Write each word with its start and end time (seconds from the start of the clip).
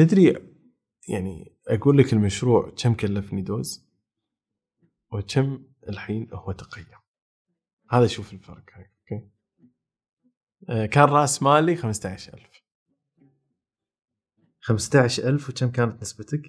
تدري 0.00 0.54
يعني 1.08 1.56
أقول 1.68 1.98
لك 1.98 2.12
المشروع 2.12 2.74
كم 2.82 2.94
كلفني 2.94 3.42
دوز؟ 3.42 3.90
وكم 5.12 5.64
الحين 5.88 6.28
هو 6.32 6.52
تقيم. 6.52 6.86
هذا 7.90 8.06
شوف 8.06 8.32
الفرق 8.32 8.64
هاي 8.72 8.90
okay؟ 9.12 9.30
آه، 10.68 10.86
كان 10.86 11.04
رأس 11.04 11.42
مالي 11.42 11.76
15000 11.76 12.62
15000 14.60 15.48
وكم 15.50 15.70
كانت 15.70 16.02
نسبتك؟ 16.02 16.42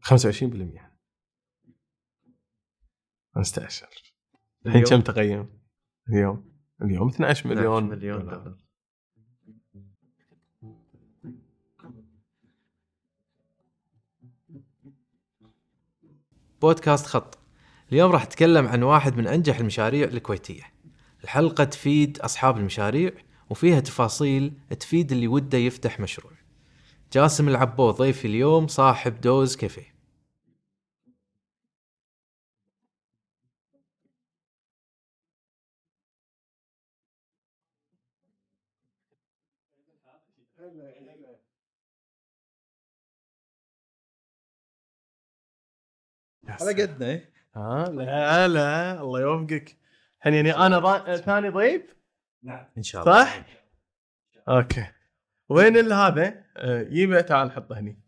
25% 0.00 0.90
15000 3.34 4.12
الحين 4.66 4.84
كم 4.84 5.00
تقيم؟ 5.00 5.60
اليوم؟ 6.08 6.54
اليوم 6.82 7.08
12 7.08 7.48
مليون. 7.48 7.84
12 7.84 7.96
مليون 7.96 8.20
دولار. 8.20 8.63
بودكاست 16.64 17.06
خط. 17.06 17.38
اليوم 17.92 18.12
راح 18.12 18.22
أتكلم 18.22 18.66
عن 18.66 18.82
واحد 18.82 19.16
من 19.16 19.26
أنجح 19.26 19.58
المشاريع 19.58 20.08
الكويتية. 20.08 20.62
الحلقة 21.24 21.64
تفيد 21.64 22.18
أصحاب 22.18 22.56
المشاريع 22.56 23.10
وفيها 23.50 23.80
تفاصيل 23.80 24.52
تفيد 24.80 25.12
اللي 25.12 25.28
وده 25.28 25.58
يفتح 25.58 26.00
مشروع. 26.00 26.32
جاسم 27.12 27.48
العبو 27.48 27.90
ضيفي 27.90 28.24
اليوم 28.24 28.66
صاحب 28.66 29.20
دوز 29.20 29.56
كافيه. 29.56 29.93
على 46.64 46.82
قدنا 46.82 47.06
إيه؟ 47.06 47.32
ها 47.56 47.88
لا 47.88 48.48
لا 48.48 49.00
الله 49.00 49.20
يوفقك. 49.20 49.76
الحين 50.18 50.34
يعني 50.34 50.56
أنا 50.56 50.78
ضا... 50.78 51.16
ثاني 51.16 51.48
ضيف؟ 51.48 51.82
إن 52.78 52.82
شاء 52.82 53.02
الله. 53.02 53.24
صح؟ 53.24 53.46
أوكي. 54.48 54.86
وين 55.48 55.92
هذا؟ 55.92 56.44
آه، 56.56 56.86
يبا 56.90 57.20
تعال 57.20 57.52
حطه 57.52 57.78
هني. 57.78 58.00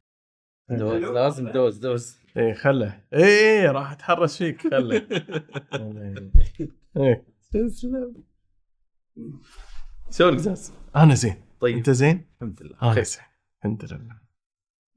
دوز 0.70 1.02
لازم 1.02 1.48
دوز 1.48 1.78
دوز. 1.78 2.18
إيه 2.36 2.54
خله. 2.54 3.00
إيه 3.12 3.24
إيه 3.24 3.70
راح 3.70 3.92
أتحرش 3.92 4.38
فيك 4.38 4.62
خله. 4.62 4.98
تسلم 7.52 8.14
شلونك 10.10 10.38
زاز؟ 10.38 10.72
أنا 10.96 11.14
زين. 11.14 11.42
طيب. 11.60 11.76
أنت 11.76 11.90
زين؟ 11.90 12.26
الحمد 12.34 12.62
لله. 12.62 12.76
أنا 12.82 12.92
خير. 12.92 13.02
زين. 13.04 13.22
الحمد 13.58 13.84
لله. 13.84 14.20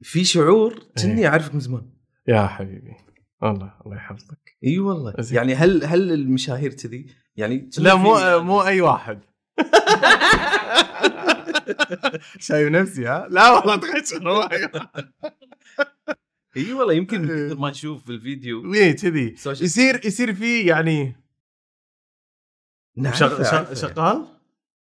في 0.02 0.24
شعور 0.24 0.78
كني 1.02 1.20
إيه. 1.20 1.28
أعرفك 1.28 1.54
من 1.54 1.60
زمان. 1.60 1.90
يا 2.28 2.46
حبيبي. 2.46 2.96
والله 3.42 3.74
الله 3.86 3.96
يحفظك. 3.96 4.56
إي 4.64 4.78
والله. 4.78 5.14
زين. 5.18 5.36
يعني 5.36 5.54
هل 5.54 5.84
هل 5.84 6.12
المشاهير 6.12 6.72
كذي؟ 6.74 7.06
يعني 7.36 7.70
لا 7.78 7.94
مو 7.94 8.14
في- 8.14 8.38
مو 8.38 8.62
أي 8.62 8.80
واحد. 8.80 9.20
شايف 12.38 12.68
نفسي 12.68 13.06
ها؟ 13.06 13.26
لا 13.30 13.50
والله 13.50 13.76
مو 13.76 13.82
أي 14.42 14.64
واحد. 14.64 15.10
إي 16.56 16.72
والله 16.72 16.92
يمكن 16.94 17.24
كثر 17.24 17.56
ما 17.58 17.70
نشوف 17.70 18.06
بالفيديو 18.06 18.74
إيه 18.74 18.96
كذي. 18.96 19.36
social- 19.36 19.64
يصير 19.64 20.06
يصير 20.06 20.34
في 20.34 20.60
يعني 20.66 21.16
نعرفه، 22.96 23.18
شغ... 23.18 23.42
شغ... 23.42 23.54
أعرفه. 23.56 23.74
شغال؟ 23.74 24.26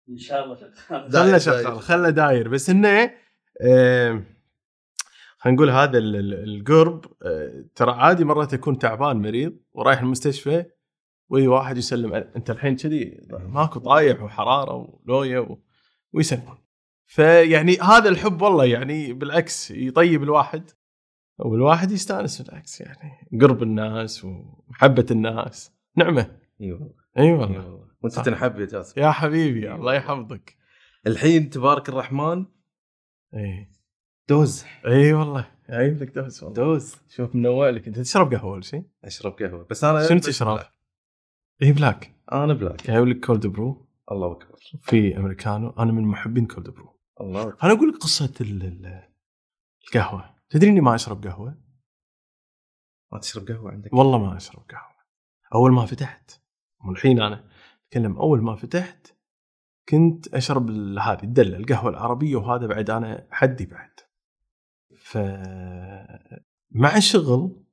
إن 0.08 0.18
شاء 0.18 0.44
الله 0.44 0.56
شغال. 0.56 0.74
خله 0.76 1.08
داير- 1.08 1.38
شغال. 1.38 1.80
خله 1.80 2.10
داير. 2.10 2.48
بس 2.48 2.70
إنه 2.70 3.10
آه... 3.60 4.22
خلينا 5.44 5.56
نقول 5.56 5.70
هذا 5.70 5.98
ال- 5.98 6.16
ال- 6.16 6.48
القرب 6.48 7.04
آه... 7.22 7.64
ترى 7.74 7.90
عادي 7.92 8.24
مرات 8.24 8.52
يكون 8.52 8.78
تعبان 8.78 9.16
مريض 9.16 9.56
ورايح 9.72 10.00
المستشفى 10.00 10.64
وي 11.28 11.46
واحد 11.48 11.76
يسلم. 11.76 12.14
أنت 12.14 12.50
الحين 12.50 12.76
كذي 12.76 13.26
ماكو 13.30 13.78
طايح 13.78 14.22
وحرارة 14.22 14.74
ولوية 14.74 15.38
و... 15.38 15.58
ويسلمون 16.12 16.58
فيعني 17.06 17.76
هذا 17.76 18.08
الحب 18.08 18.42
والله 18.42 18.64
يعني 18.64 19.12
بالعكس 19.12 19.70
يطيب 19.70 20.22
الواحد 20.22 20.70
والواحد 21.38 21.90
يستانس 21.90 22.42
بالعكس 22.42 22.80
يعني 22.80 23.28
قرب 23.40 23.62
الناس 23.62 24.24
ومحبة 24.24 25.06
الناس 25.10 25.72
نعمة. 25.96 26.36
إي 26.60 26.72
والله. 26.72 26.94
إي 27.18 27.32
والله. 27.32 27.88
وأنت 28.02 28.18
تنحب 28.18 28.60
يا 28.60 28.66
جاسم. 28.66 29.00
يا 29.00 29.10
حبيبي 29.10 29.72
الله 29.74 29.94
يحفظك. 29.94 30.56
الحين 31.06 31.50
تبارك 31.50 31.88
الرحمن 31.88 32.46
إي. 33.34 33.70
دوز. 34.28 34.64
إي 34.86 35.12
والله. 35.12 35.50
جايب 35.70 36.02
لك 36.02 36.08
دوز 36.08 36.42
والله. 36.44 36.54
دوز. 36.64 36.96
شوف 37.08 37.34
منوع 37.34 37.70
لك 37.70 37.86
أنت 37.86 37.98
تشرب 37.98 38.34
قهوة 38.34 38.52
اول 38.52 38.64
شيء 38.64 38.84
أشرب 39.04 39.32
قهوة. 39.32 39.66
بس 39.70 39.84
أنا 39.84 40.08
شنو 40.08 40.18
تشرب؟ 40.18 40.60
اي 41.62 41.72
black. 41.72 42.14
أنا 42.32 42.54
black. 42.54 42.86
جايب 42.86 43.04
لك 43.08 43.24
cold 43.26 43.46
brew 43.46 43.88
الله 44.12 44.32
أكبر. 44.32 44.58
في 44.82 45.16
americano. 45.16 45.70
أنا 45.70 45.92
من 45.92 46.02
محبين 46.02 46.46
cold 46.46 46.70
brew 46.70 47.00
الله 47.20 47.42
أكبر. 47.42 47.56
أنا 47.62 47.72
أقول 47.72 47.88
لك 47.88 47.96
قصة 47.96 48.32
ال- 48.40 48.62
ال- 48.62 49.08
القهوة. 49.86 50.34
تدري 50.50 50.70
إني 50.70 50.80
ما 50.80 50.94
أشرب 50.94 51.26
قهوة؟ 51.26 51.58
ما 53.12 53.18
تشرب 53.18 53.48
قهوة 53.48 53.70
عندك؟ 53.70 53.92
والله 53.92 54.18
ما 54.18 54.36
أشرب 54.36 54.62
قهوة. 54.70 54.94
أول 55.54 55.72
ما 55.72 55.86
فتحت 55.86 56.40
والحين 56.88 57.22
أنا 57.22 57.44
أتكلم 57.86 58.16
أول 58.16 58.42
ما 58.42 58.56
فتحت 58.56 59.14
كنت 59.88 60.34
أشرب 60.34 60.70
هذه 60.98 61.22
الدلة 61.22 61.56
القهوة 61.56 61.90
العربية 61.90 62.36
وهذا 62.36 62.66
بعد 62.66 62.90
أنا 62.90 63.26
حدي 63.30 63.66
بعد. 63.66 63.90
ف 65.04 65.18
مع 66.70 66.96
الشغل 66.96 67.64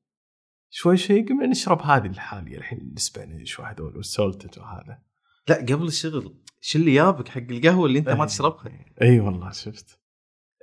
شوي 0.70 0.98
شوي 0.98 1.22
قمنا 1.22 1.48
نشرب 1.48 1.82
هذه 1.82 2.06
الحاليه 2.08 2.58
الحين 2.58 2.80
ال 2.80 2.90
Spanish 2.90 3.60
وهذول 3.60 3.98
وال 3.98 4.13
salted 4.13 4.58
وهذا. 4.58 5.02
لا 5.48 5.56
قبل 5.56 5.88
الشغل 5.88 6.36
شو 6.62 6.80
اللي 6.80 6.94
جابك 6.94 7.28
حق 7.28 7.42
القهوة 7.42 7.86
اللي 7.86 8.00
أنت 8.00 8.10
ما 8.10 8.22
إيه. 8.22 8.26
تشربها 8.26 8.86
إي 9.02 9.20
والله 9.20 9.52
شفت. 9.52 10.00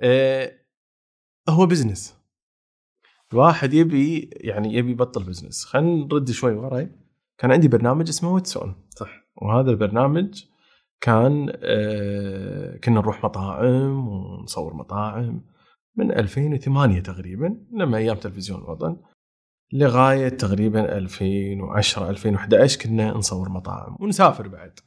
آه 0.01 0.51
هو 1.49 1.65
بزنس. 1.65 2.17
الواحد 3.33 3.73
يبي 3.73 4.29
يعني 4.33 4.73
يبي 4.73 4.91
يبطل 4.91 5.23
بزنس. 5.23 5.65
خلينا 5.65 6.05
نرد 6.05 6.31
شوي 6.31 6.53
وراي. 6.53 6.91
كان 7.37 7.51
عندي 7.51 7.67
برنامج 7.67 8.09
اسمه 8.09 8.33
ويتسون. 8.33 8.75
صح. 8.89 9.09
وهذا 9.35 9.71
البرنامج 9.71 10.43
كان 11.01 11.53
آه 11.55 12.77
كنا 12.77 12.99
نروح 12.99 13.23
مطاعم 13.23 14.07
ونصور 14.07 14.73
مطاعم. 14.73 15.41
من 15.99 16.11
2008 16.11 16.99
تقريبا 16.99 17.65
لما 17.71 17.97
أيام 17.97 18.17
تلفزيون 18.17 18.59
الوطن 18.59 18.97
لغاية 19.73 20.29
تقريبا 20.29 20.97
2010 20.97 22.09
2011 22.09 22.81
كنا 22.81 23.11
نصور 23.11 23.49
مطاعم 23.49 23.97
ونسافر 23.99 24.47
بعد. 24.47 24.79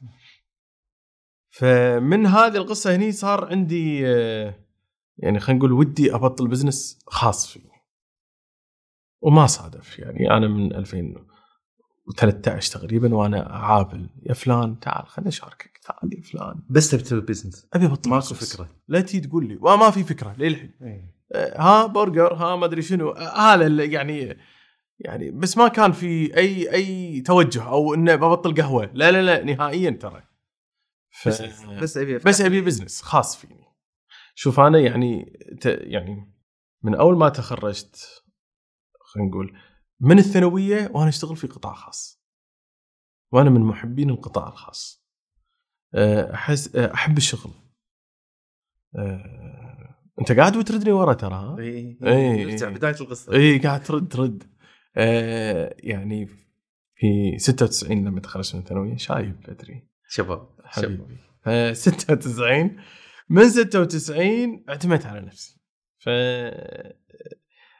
فمن 1.49 2.25
هذه 2.25 2.57
القصة 2.57 2.95
هني 2.95 3.11
صار 3.11 3.45
عندي 3.45 4.07
آه، 4.07 4.55
يعني 5.17 5.39
خلينا 5.39 5.59
نقول 5.59 5.71
ودي 5.71 6.15
أبطل 6.15 6.47
بزنس 6.47 6.99
خاص 7.07 7.47
فيني. 7.47 7.71
وما 9.21 9.45
صادف 9.45 9.99
يعني 9.99 10.31
أنا 10.31 10.47
من 10.47 10.75
2013 10.75 12.79
تقريبا 12.79 13.15
وأنا 13.15 13.41
أقابل 13.41 14.09
يا 14.23 14.33
فلان 14.33 14.79
تعال 14.79 15.07
خليني 15.07 15.29
اشاركك 15.29 15.72
تعال 15.83 16.13
يا 16.17 16.21
فلان. 16.21 16.63
بس 16.69 16.91
تبي 16.91 17.03
تسوي 17.03 17.21
بزنس 17.21 17.67
أبي 17.73 17.85
ابطل 17.85 18.09
ماكو. 18.09 18.33
فكرة. 18.33 18.69
لا 18.87 19.01
تي 19.01 19.19
تقول 19.19 19.47
لي. 19.47 19.57
وما 19.61 19.91
في 19.91 20.03
فكرة 20.03 20.35
للحين. 20.37 20.73
آه، 21.31 21.61
ها 21.61 21.85
برجر 21.85 22.33
ها 22.33 22.55
ما 22.55 22.65
أدري 22.65 22.81
شنو. 22.81 23.09
آه، 23.09 23.53
هذا 23.53 23.83
يعني 23.83 24.37
يعني 24.99 25.31
بس 25.31 25.57
ما 25.57 25.67
كان 25.67 25.91
في 25.91 26.37
أي 26.37 26.73
أي 26.73 27.21
توجه 27.21 27.63
أو 27.63 27.93
إنه 27.93 28.15
ببطل 28.15 28.55
قهوة. 28.55 28.91
لا 28.93 29.11
لا 29.11 29.21
لا 29.21 29.43
نهائيا 29.43 29.89
ترى. 29.89 30.23
ف... 31.09 31.27
بس 31.27 31.41
بس 31.81 31.97
أبي 31.97 32.17
بس 32.17 32.41
أبي 32.41 32.61
بزنس 32.61 33.01
خاص 33.01 33.35
فيني. 33.37 33.63
شوف 34.35 34.59
أنا 34.59 34.79
يعني 34.79 35.39
ت... 35.61 35.65
يعني 35.65 36.33
من 36.83 36.95
أول 36.95 37.17
ما 37.17 37.29
تخرجت 37.29 38.23
خلينا 38.99 39.29
نقول 39.29 39.57
من 39.99 40.19
الثانوية 40.19 40.91
وأنا 40.93 41.09
أشتغل 41.09 41.35
في 41.35 41.47
قطاع 41.47 41.73
خاص. 41.73 42.23
وأنا 43.31 43.49
من 43.49 43.61
محبين 43.61 44.09
القطاع 44.09 44.47
الخاص. 44.47 45.02
احس 45.95 46.75
أه، 46.75 46.93
أحب 46.93 47.17
الشغل. 47.17 47.51
أه، 48.95 49.95
أنت 50.19 50.31
قاعد 50.31 50.57
وتردني 50.57 50.91
ورا 50.91 51.13
ترى 51.13 51.33
ها؟ 51.33 51.57
إي. 51.59 51.97
نرجع 52.45 52.69
بداية 52.69 52.95
القصة. 53.01 53.33
إي 53.33 53.57
قاعد 53.57 53.83
ترد 53.83 54.07
ترد. 54.07 54.43
يعني 55.83 56.27
في 56.95 57.37
96 57.37 58.05
لما 58.05 58.19
تخرجت 58.19 58.55
من 58.55 58.61
الثانويه 58.61 58.97
شايب 58.97 59.39
بدري. 59.47 59.87
شباب 60.07 60.47
حبيبي. 60.63 61.17
ف 61.41 61.49
96 61.49 62.77
من 63.29 63.49
96 63.49 64.65
اعتمدت 64.69 65.05
على 65.05 65.21
نفسي. 65.21 65.59
ف 65.99 66.09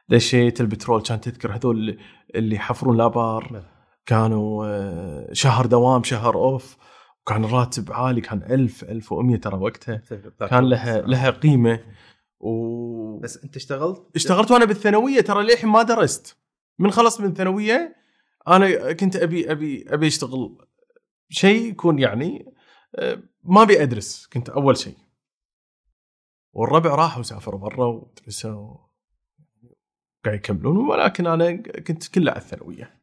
دشيت 0.10 0.62
البترول 0.62 1.02
كان 1.02 1.22
تذكر 1.22 1.56
هذول 1.56 1.98
اللي 2.36 2.56
يحفرون 2.56 2.98
لابار 2.98 3.54
نعم. 3.54 3.64
كانوا 4.06 4.66
آه، 4.68 5.34
شهر 5.34 5.66
دوام 5.66 6.04
شهر 6.04 6.36
أوف. 6.36 6.78
وكان 7.24 7.46
الراتب 7.46 7.92
عالي 7.92 8.22
كان 8.22 8.44
1000 8.44 8.84
1100 8.84 9.38
ترى 9.38 9.58
وقتها. 9.58 10.02
كان 10.50 10.70
لها 10.70 11.02
لها 11.02 11.30
قيمة. 11.30 11.80
و 12.40 13.20
بس 13.20 13.44
أنت 13.44 13.56
اشتغلت؟ 13.56 14.04
اشتغلت 14.16 14.52
وأنا 14.52 14.66
بالثانوية 14.66 15.22
ترى 15.22 15.44
للحين 15.44 15.70
ما 15.70 15.84
درست. 15.84 16.38
من 16.80 16.92
خلصت 16.92 17.22
من 17.22 17.28
الثانويه 17.28 17.96
أنا 18.48 18.94
كنت 18.94 19.16
أبي 19.16 19.52
أبي 19.52 19.86
أبي 19.94 20.08
أشتغل 20.08 20.58
شيء 21.30 21.70
يكون 21.70 22.00
يعني 22.00 22.54
آه، 22.96 23.24
ما 23.44 23.62
أبي 23.62 23.84
أدرس. 23.84 24.28
كنت 24.34 24.50
أول 24.50 24.78
شيء. 24.78 24.98
والربع 26.54 26.96
راحوا 26.96 27.24
سافروا 27.24 27.60
برا 27.60 27.86
ودرسوا. 27.86 28.78
قاعد 30.26 30.38
يكملون. 30.38 30.78
ولكن 30.90 31.28
أنا 31.28 31.52
كنت 31.62 32.08
كله 32.08 32.32
على 32.32 32.42
الثانوية. 32.42 33.02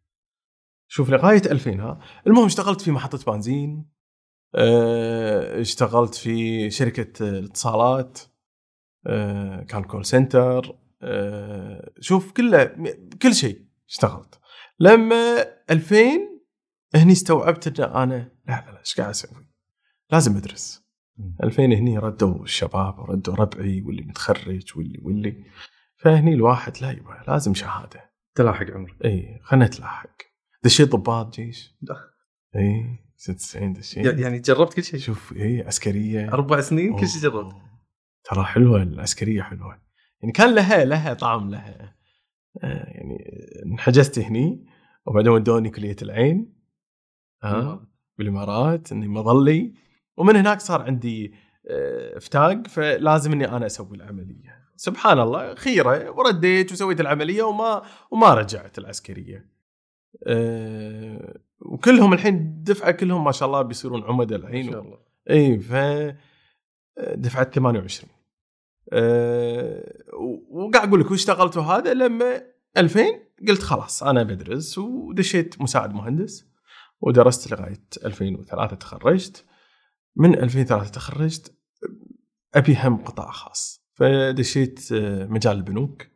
شوف 0.89 1.11
لغاية 1.11 1.43
2000 1.47 1.81
ها. 1.81 2.01
المهم 2.27 2.45
اشتغلت 2.47 2.81
في 2.81 2.91
محطة 2.91 3.33
بنزين. 3.33 4.00
اشتغلت 4.55 6.15
في 6.15 6.71
شركة 6.71 7.29
الاتصالات 7.29 8.19
آه، 9.07 9.63
كان 9.63 9.83
كول 9.83 10.05
سنتر 10.05 10.77
آه، 11.03 11.93
شوف 12.01 12.33
كله 12.33 12.65
كل 13.23 13.35
شيء 13.35 13.65
اشتغلت. 13.89 14.41
لما 14.81 15.47
2000 15.71 15.97
هني 16.95 17.13
استوعبت 17.13 17.81
ان 17.81 17.85
أنا 17.85 18.33
لا 18.49 18.65
لا 18.67 18.73
لا 18.73 18.79
إيش 18.79 18.95
قاعد 18.95 19.11
أسوي؟ 19.11 19.47
لازم 20.13 20.37
أدرس. 20.37 20.83
2000 21.45 21.65
هني 21.65 21.99
ردوا 21.99 22.43
الشباب 22.43 22.99
وردوا 22.99 23.35
ربعي 23.35 23.83
واللي 23.83 24.03
متخرج 24.03 24.73
واللي 24.77 24.99
واللي. 25.03 25.45
فهني 25.97 26.35
الواحد 26.35 26.73
لا 26.83 26.91
يبغى 26.91 27.23
لازم 27.29 27.55
شهادة. 27.55 28.11
تلاحق 28.35 28.71
عمرك. 28.71 29.05
اي 29.05 29.41
خلنا 29.43 29.67
نتلاحق. 29.67 30.17
دشيت 30.65 30.89
ضباط 30.89 31.35
جيش. 31.35 31.77
اي 32.57 32.99
96 33.21 33.73
دشيت 33.73 34.19
يعني 34.19 34.39
جربت 34.39 34.75
كل 34.75 34.85
شيء؟ 34.85 35.01
شوف 35.01 35.33
اي 35.33 35.63
عسكرية. 35.67 36.29
أربع 36.33 36.61
سنين 36.61 36.97
كل 36.97 37.09
شيء. 37.09 37.23
جربت. 37.23 37.55
ترى 38.25 38.45
حلوة 38.45 38.83
العسكرية 38.83 39.43
حلوة. 39.43 39.83
يعني 40.21 40.33
كان 40.33 40.55
لها 40.55 40.85
لها 40.85 41.15
طعم 41.15 41.51
لها 41.51 41.95
آه، 42.63 42.91
يعني 42.91 43.17
انحجزت 43.67 44.19
هني 44.19 44.67
وبعدين 45.07 45.33
ودوني 45.33 45.71
كلية 45.71 45.97
العين 46.03 46.55
ها 47.43 47.87
بالإمارات 48.19 48.93
إني 48.93 49.09
مظلي 49.09 49.75
ومن 50.17 50.37
هناك 50.37 50.61
صار 50.61 50.83
عندي 50.83 51.35
آه، 51.71 52.17
افتاق 52.17 52.67
فلازم 52.67 53.33
إني 53.33 53.49
أنا 53.49 53.67
أسوي 53.67 53.97
العملية. 53.97 54.61
سبحان 54.77 55.21
الله 55.21 55.55
خيرة 55.55 56.11
ورديت 56.11 56.73
وسويت 56.73 57.01
العملية 57.01 57.43
وما 57.43 57.83
وما 58.11 58.35
رجعت 58.35 58.79
العسكرية. 58.79 59.60
أه 60.27 61.41
وكلهم 61.61 62.13
الحين 62.13 62.63
دفعة 62.63 62.91
كلهم 62.91 63.25
ما 63.25 63.33
شاء 63.33 63.49
الله 63.49 63.63
بيصيرون 63.63 64.03
عمداء 64.03 64.39
الحين. 64.39 64.67
ما 64.67 64.73
شاء 64.73 64.83
الله. 64.83 64.99
إي 65.31 65.59
ف 65.59 65.75
دفعة 67.15 67.51
28 67.51 68.11
أه 68.93 69.93
وقاعد 70.51 70.89
أقول 70.89 71.01
لك 71.01 71.11
واشتغلت 71.11 71.59
هذا 71.59 71.95
لما 71.95 72.43
2000 72.77 73.05
قلت 73.49 73.63
خلاص 73.63 74.03
أنا 74.03 74.23
بدرس 74.23 74.79
ودشيت 74.79 75.61
مساعد 75.61 75.95
مهندس 75.95 76.51
ودرست 77.01 77.53
لغاية 77.53 77.87
2003 78.05 78.77
تخرجت. 78.77 79.45
من 80.17 80.35
2003 80.35 80.91
تخرجت 80.91 81.55
أبي 82.55 82.77
هم 82.83 82.97
قطاع 83.05 83.31
خاص. 83.31 83.87
فدشيت 83.95 84.93
آه، 84.93 85.27
مجال 85.27 85.57
البنوك 85.57 86.07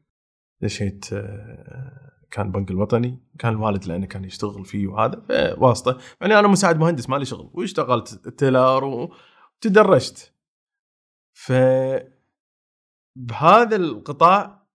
دشيت 0.61 1.13
آه، 1.13 2.14
كان 2.35 2.47
البنك 2.47 2.71
الوطني 2.71 3.19
كان 3.39 3.53
الوالد 3.53 3.87
لأنه 3.87 4.07
كان 4.07 4.25
يشتغل 4.25 4.65
فيه 4.65 4.87
وهذا 4.87 5.25
فواسطة. 5.57 5.99
يعني 6.21 6.39
أنا 6.39 6.49
مساعد 6.49 6.79
مهندس 6.79 7.09
مالي 7.09 7.25
شغل. 7.25 7.51
واشتغلت 7.53 8.29
تيلر 8.29 8.85
وتدرجت 8.85 10.33
ف 11.33 11.53
بهذا 13.17 13.77
القطاع 13.77 14.67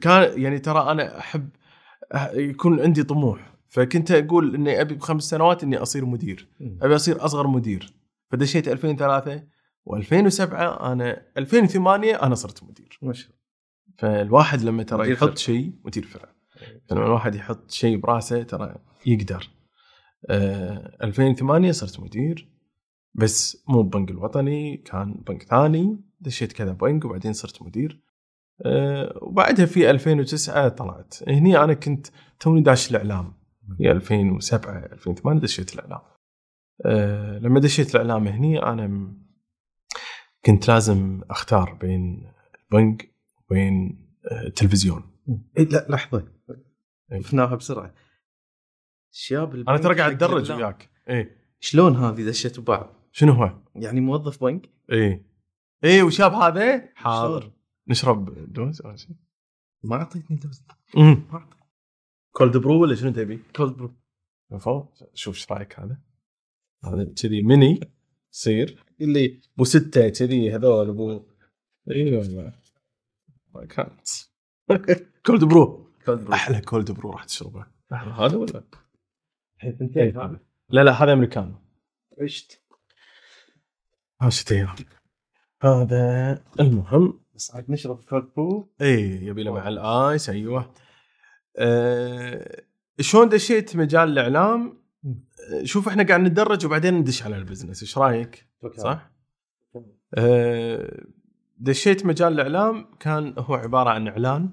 كان 0.00 0.42
يعني 0.42 0.58
ترى 0.58 0.90
أنا 0.90 1.18
أحب 1.18 1.48
يكون 2.32 2.80
عندي 2.80 3.02
طموح. 3.02 3.54
فكنت 3.68 4.10
أقول 4.10 4.54
إني 4.54 4.80
أبي 4.80 4.94
بخمس 4.94 5.24
سنوات 5.24 5.62
إني 5.62 5.76
أصير 5.76 6.04
مدير. 6.04 6.48
أبي 6.82 6.94
أصير 6.94 7.24
أصغر 7.24 7.46
مدير. 7.46 7.94
فدشيت 8.30 8.68
2003 8.68 9.42
و2007 9.90 10.52
أنا 10.52 11.22
2008 11.38 12.22
أنا 12.22 12.34
صرت 12.34 12.62
مدير. 12.62 12.98
ما 13.02 13.12
شاء 13.12 13.30
الله. 13.30 13.38
فالواحد 13.98 14.62
لما 14.62 14.82
ترى 14.82 15.12
يحط. 15.12 15.38
شيء 15.38 15.72
مدير 15.84 16.06
فرع. 16.06 16.37
لما 16.90 17.06
الواحد 17.06 17.34
يحط 17.34 17.70
شيء 17.70 17.96
براسه 17.96 18.42
ترى 18.42 18.74
يقدر. 19.06 19.48
آه 20.30 20.96
2008 21.02 21.72
صرت 21.72 22.00
مدير 22.00 22.48
بس 23.14 23.64
مو 23.68 23.82
بنك 23.82 24.10
الوطني 24.10 24.76
كان 24.76 25.14
بنك 25.28 25.42
ثاني 25.42 26.00
دشيت 26.20 26.52
كذا 26.52 26.72
بنك 26.72 27.04
وبعدين 27.04 27.32
صرت 27.32 27.62
مدير. 27.62 28.02
آه 28.66 29.18
وبعدها 29.22 29.66
في 29.66 29.90
2009 29.90 30.68
طلعت. 30.68 31.14
هني 31.28 31.58
أنا 31.58 31.74
كنت 31.74 32.06
توني 32.40 32.60
داش 32.60 32.90
الإعلام. 32.90 33.32
في 33.78 33.90
2007 33.90 34.78
2008 34.78 35.40
دشيت 35.40 35.74
الإعلام. 35.74 36.00
آه 36.86 37.38
لما 37.38 37.60
دشيت 37.60 37.94
الإعلام 37.94 38.28
هني 38.28 38.62
أنا 38.62 39.14
كنت 40.44 40.68
لازم 40.68 41.20
أختار 41.30 41.74
بين 41.80 42.32
البنك 42.62 43.14
وبين 43.50 44.04
آه، 44.30 44.46
التلفزيون. 44.46 45.02
إيه 45.58 45.64
لا 45.64 45.86
لحظة. 45.90 46.37
إيه. 47.12 47.20
شفناها 47.20 47.54
بسرعة. 47.54 47.94
شياب 49.10 49.54
أنا 49.54 49.78
ترى 49.78 49.94
قاعد 49.98 50.22
الإعلام. 50.22 50.58
وياك. 50.58 50.90
إيه. 51.08 51.38
شلون 51.60 51.96
هذه 51.96 52.28
دشت 52.28 52.60
ببعض؟ 52.60 52.94
شنو 53.12 53.32
هو؟ 53.32 53.58
يعني 53.74 54.00
موظف 54.00 54.44
بنك. 54.44 54.70
إيه. 54.92 55.26
إيه 55.84 56.02
وشاب 56.02 56.32
هذا؟ 56.32 56.92
حاضر. 56.94 57.52
نشرب 57.88 58.52
دوز 58.52 58.86
ولا 58.86 58.96
شيء. 58.96 59.16
ما 59.82 59.96
أعطيتني 59.96 60.36
دوز. 60.36 60.62
ما 60.94 61.26
أعطيتني. 61.32 61.58
cold 62.32 62.56
brew 62.56 62.82
ولا 62.82 62.94
شنو 62.94 63.12
تبي؟ 63.12 63.42
cold 63.56 63.72
brew. 63.72 64.92
شوف 65.14 65.36
إيش 65.36 65.52
رأيك 65.52 65.80
هذا؟ 65.80 66.00
هذا 66.84 67.14
كذي 67.22 67.42
ميني 67.42 67.80
يصير. 68.32 68.84
اللي 69.00 69.40
أبو 69.54 69.64
ستة 69.64 70.08
كذي 70.08 70.54
هذول 70.54 70.88
أبو. 70.88 71.22
أيوه 71.90 72.52
ما 73.54 73.66
كانت 73.66 74.08
cold 75.26 75.44
brew. 75.44 75.87
cold 76.08 76.24
brew. 76.24 76.34
أحلى 76.34 76.60
cold 76.60 76.90
brew 76.90 77.10
راح 77.10 77.24
تشربه. 77.24 77.66
لحظة، 77.92 78.26
هذا 78.26 78.36
ولا؟ 78.36 78.64
الحين 79.56 79.70
إيه، 79.70 79.78
ثنتين 79.78 80.16
هذا. 80.16 80.40
لا 80.70 80.84
لا 80.84 80.92
هذا 80.92 81.12
americano. 81.12 81.54
عشت. 82.22 82.62
هاشتين 84.20 84.68
هذا 85.62 86.42
المهم. 86.60 87.20
بس 87.34 87.54
عاد 87.54 87.70
نشرب 87.70 88.04
cold 88.04 88.28
brew. 88.36 88.72
اي 88.80 89.26
يبي 89.26 89.42
له 89.42 89.52
مع 89.52 89.68
ال 89.68 89.83
ice 89.83 90.30
أيوه. 90.30 90.74
أه 91.56 92.62
شلون 93.00 93.28
دشيت 93.28 93.76
مجال 93.76 94.08
الإعلام؟ 94.08 94.82
آه، 95.04 95.64
شوف 95.64 95.88
إحنا 95.88 96.02
قاعد 96.02 96.20
ندرج 96.20 96.66
وبعدين 96.66 96.94
ندش 96.94 97.22
على 97.22 97.36
ال 97.36 97.41
business. 97.41 97.82
إيش 97.82 97.98
رأيك؟ 97.98 98.48
صح؟ 98.76 99.10
أه 100.14 101.04
دشيت 101.58 102.06
مجال 102.06 102.32
الإعلام 102.32 102.96
كان 103.00 103.34
هو 103.38 103.54
عبارة 103.54 103.90
عن 103.90 104.08
إعلان. 104.08 104.50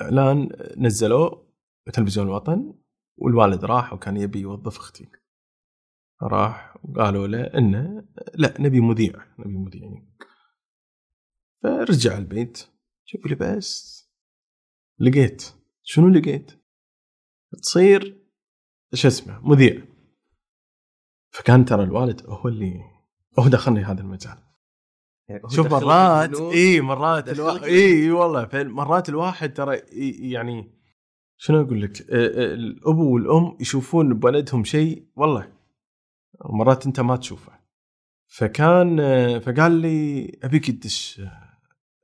اعلان 0.00 0.48
نزلوه 0.76 1.54
تلفزيون 1.92 2.26
الوطن 2.26 2.74
والوالد 3.16 3.64
راح 3.64 3.92
وكان 3.92 4.16
يبي 4.16 4.40
يوظف 4.40 4.76
أختي. 4.76 5.08
راح 6.22 6.76
وقالوا 6.84 7.26
له 7.26 7.44
إنه 7.44 8.08
لا 8.34 8.60
نبي 8.60 8.80
مذيع 8.80 9.26
نبي 9.38 9.56
مذيعين 9.56 10.16
فرجع 11.62 12.18
البيت 12.18 12.68
شوف 13.04 13.26
لي 13.26 13.34
بس. 13.34 14.04
لقيت. 14.98 15.54
شنو 15.82 16.08
لقيت؟ 16.08 16.50
تصير 17.62 18.26
شو 18.94 19.08
اسمه 19.08 19.48
مذيع. 19.48 19.84
فكان 21.30 21.64
ترى 21.64 21.82
الوالد 21.82 22.26
هو 22.26 22.48
اللي 22.48 22.80
هو 23.38 23.48
دخلني 23.48 23.80
هذا 23.80 24.00
المجال. 24.00 24.43
شوف 25.48 25.66
دخلك 25.66 25.82
مرات. 25.82 26.40
إي 26.40 26.80
مرات 26.80 27.28
الواحد. 27.28 27.64
إي 27.64 28.10
والله 28.10 28.48
مرات 28.54 29.08
الواحد 29.08 29.54
ترى 29.54 29.76
يعني 30.32 30.74
شنو 31.36 31.60
أقول 31.60 31.82
لك 31.82 32.00
الابو 32.10 33.14
والأم 33.14 33.56
يشوفون 33.60 34.14
بولدهم 34.14 34.64
شيء 34.64 35.06
والله 35.16 35.52
مرات 36.44 36.86
أنت 36.86 37.00
ما 37.00 37.16
تشوفه 37.16 37.52
فكان 38.26 38.98
فقال 39.40 39.72
لي 39.72 40.38
أبيك 40.42 40.70
تدش 40.70 41.22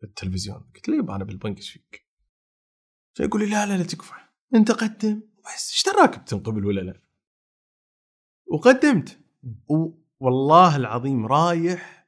التلفزيون 0.02 0.70
قلت 0.74 0.88
له 0.88 0.96
يبا 0.96 1.16
أنا 1.16 1.24
بالبنك 1.24 1.56
إيش 1.58 1.70
فيك؟ 1.70 2.06
فيقول 3.16 3.40
لي 3.40 3.50
لا 3.50 3.66
لا 3.66 3.76
لا 3.76 3.82
تكفى 3.84 4.14
أنت 4.54 4.70
قدم 4.70 5.20
بس 5.44 5.70
إيش 5.70 5.84
دراك 5.86 6.18
بتنقبل 6.18 6.66
ولا 6.66 6.80
لا؟ 6.80 7.00
وقدمت 8.46 9.18
والله 10.20 10.76
العظيم 10.76 11.26
رايح 11.26 11.99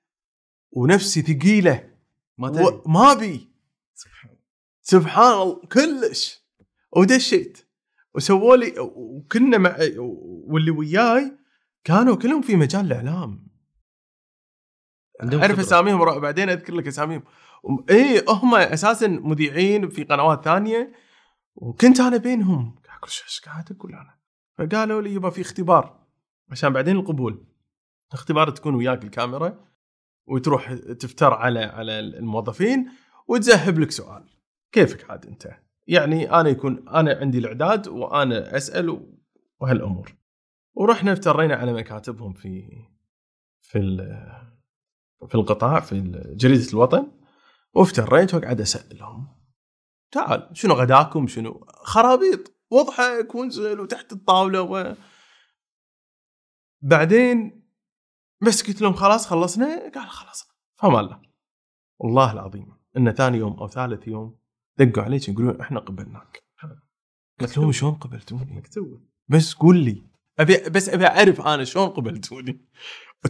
ونفسي 0.72 1.22
ثقيلة. 1.22 1.92
ما 2.38 2.48
و- 2.48 2.52
تدري. 2.52 2.82
ما 2.86 3.14
بي 3.14 3.48
سبحان 4.82 5.32
الله. 5.42 5.60
كلش. 5.72 6.42
ودشيت 6.96 7.68
وسووا 8.14 8.56
لي 8.56 8.74
وكنا 8.78 9.58
مع 9.58 9.76
واللي 10.46 10.70
وياي 10.70 11.38
كانوا 11.84 12.16
كلهم 12.16 12.42
في 12.42 12.56
مجال 12.56 12.86
الإعلام. 12.86 13.48
أعرف. 15.22 15.58
أساميهم 15.58 16.20
بعدين 16.20 16.48
أذكر 16.48 16.74
لك 16.74 16.86
أساميهم. 16.86 17.22
اي 17.90 18.24
هم 18.28 18.54
أساسا 18.54 19.06
مذيعين 19.08 19.88
في 19.88 20.04
قنوات 20.04 20.44
ثانية. 20.44 20.92
وكنت 21.54 22.00
أنا 22.00 22.16
بينهم. 22.16 22.78
أقول 22.98 23.10
"شو- 23.10 23.24
إيش 23.24 23.40
قاعد 23.40 23.72
أقول 23.72 23.94
أنا؟ 23.94 24.18
فقالوا 24.58 25.02
لي 25.02 25.14
يبا 25.14 25.30
في 25.30 25.40
اختبار. 25.40 26.06
عشان 26.50 26.72
بعدين 26.72 26.96
القبول. 26.96 27.46
اختبار 28.12 28.50
تكون 28.50 28.74
وياك 28.74 29.04
الكاميرا. 29.04 29.71
وتروح 30.26 30.72
تفتر 30.74 31.34
على 31.34 31.60
على 31.60 32.00
الموظفين 32.00 32.90
وتذهب 33.28 33.78
لك 33.78 33.90
سؤال. 33.90 34.24
كيفك 34.72 35.10
عاد 35.10 35.26
أنت؟ 35.26 35.50
يعني 35.86 36.30
أنا 36.30 36.48
يكون 36.48 36.88
أنا 36.88 37.18
عندي 37.20 37.38
الإعداد 37.38 37.88
وأنا 37.88 38.56
أسأل 38.56 39.16
وهالأمور. 39.60 40.14
ورحنا 40.74 41.12
افترينا 41.12 41.54
على 41.54 41.72
مكاتبهم 41.72 42.32
في 42.32 42.62
في 43.60 43.80
في 45.28 45.34
القطاع 45.34 45.80
في 45.80 46.00
جريدة 46.36 46.70
الوطن. 46.70 47.12
وافتريت 47.74 48.34
واقعد 48.34 48.60
اسالهم 48.60 49.42
تعال 50.10 50.50
شنو 50.52 50.74
غداكم؟ 50.74 51.26
شنو؟ 51.26 51.66
خرابيط. 51.68 52.52
واضحك 52.70 53.34
وانزل 53.34 53.80
وتحت 53.80 54.12
الطاولة 54.12 54.62
و. 54.62 54.94
بعدين 56.82 57.61
بس 58.42 58.66
قلت 58.66 58.82
لهم 58.82 58.92
خلاص 58.92 59.26
خلصنا. 59.26 59.90
قال 59.94 60.08
خلصنا 60.08 60.52
فما 60.76 61.00
الله 61.00 61.20
والله 61.98 62.32
العظيم 62.32 62.74
إن 62.96 63.10
ثاني 63.12 63.38
يوم 63.38 63.52
أو 63.52 63.68
ثالث 63.68 64.08
يوم 64.08 64.38
دقوا 64.78 65.02
علي 65.02 65.20
يقولون 65.28 65.60
إحنا 65.60 65.80
قبلناك. 65.80 66.42
قلت 67.40 67.58
لهم 67.58 67.72
شلون 67.72 67.92
قبلتوني؟ 67.94 68.52
مكتوب 68.56 69.08
بس 69.28 69.54
قول 69.54 69.76
لي. 69.84 70.02
أبي 70.38 70.56
بس 70.70 70.88
أبي 70.88 71.06
أعرف 71.06 71.40
أنا 71.40 71.64
شلون 71.64 71.88
قبلتوني. 71.88 72.60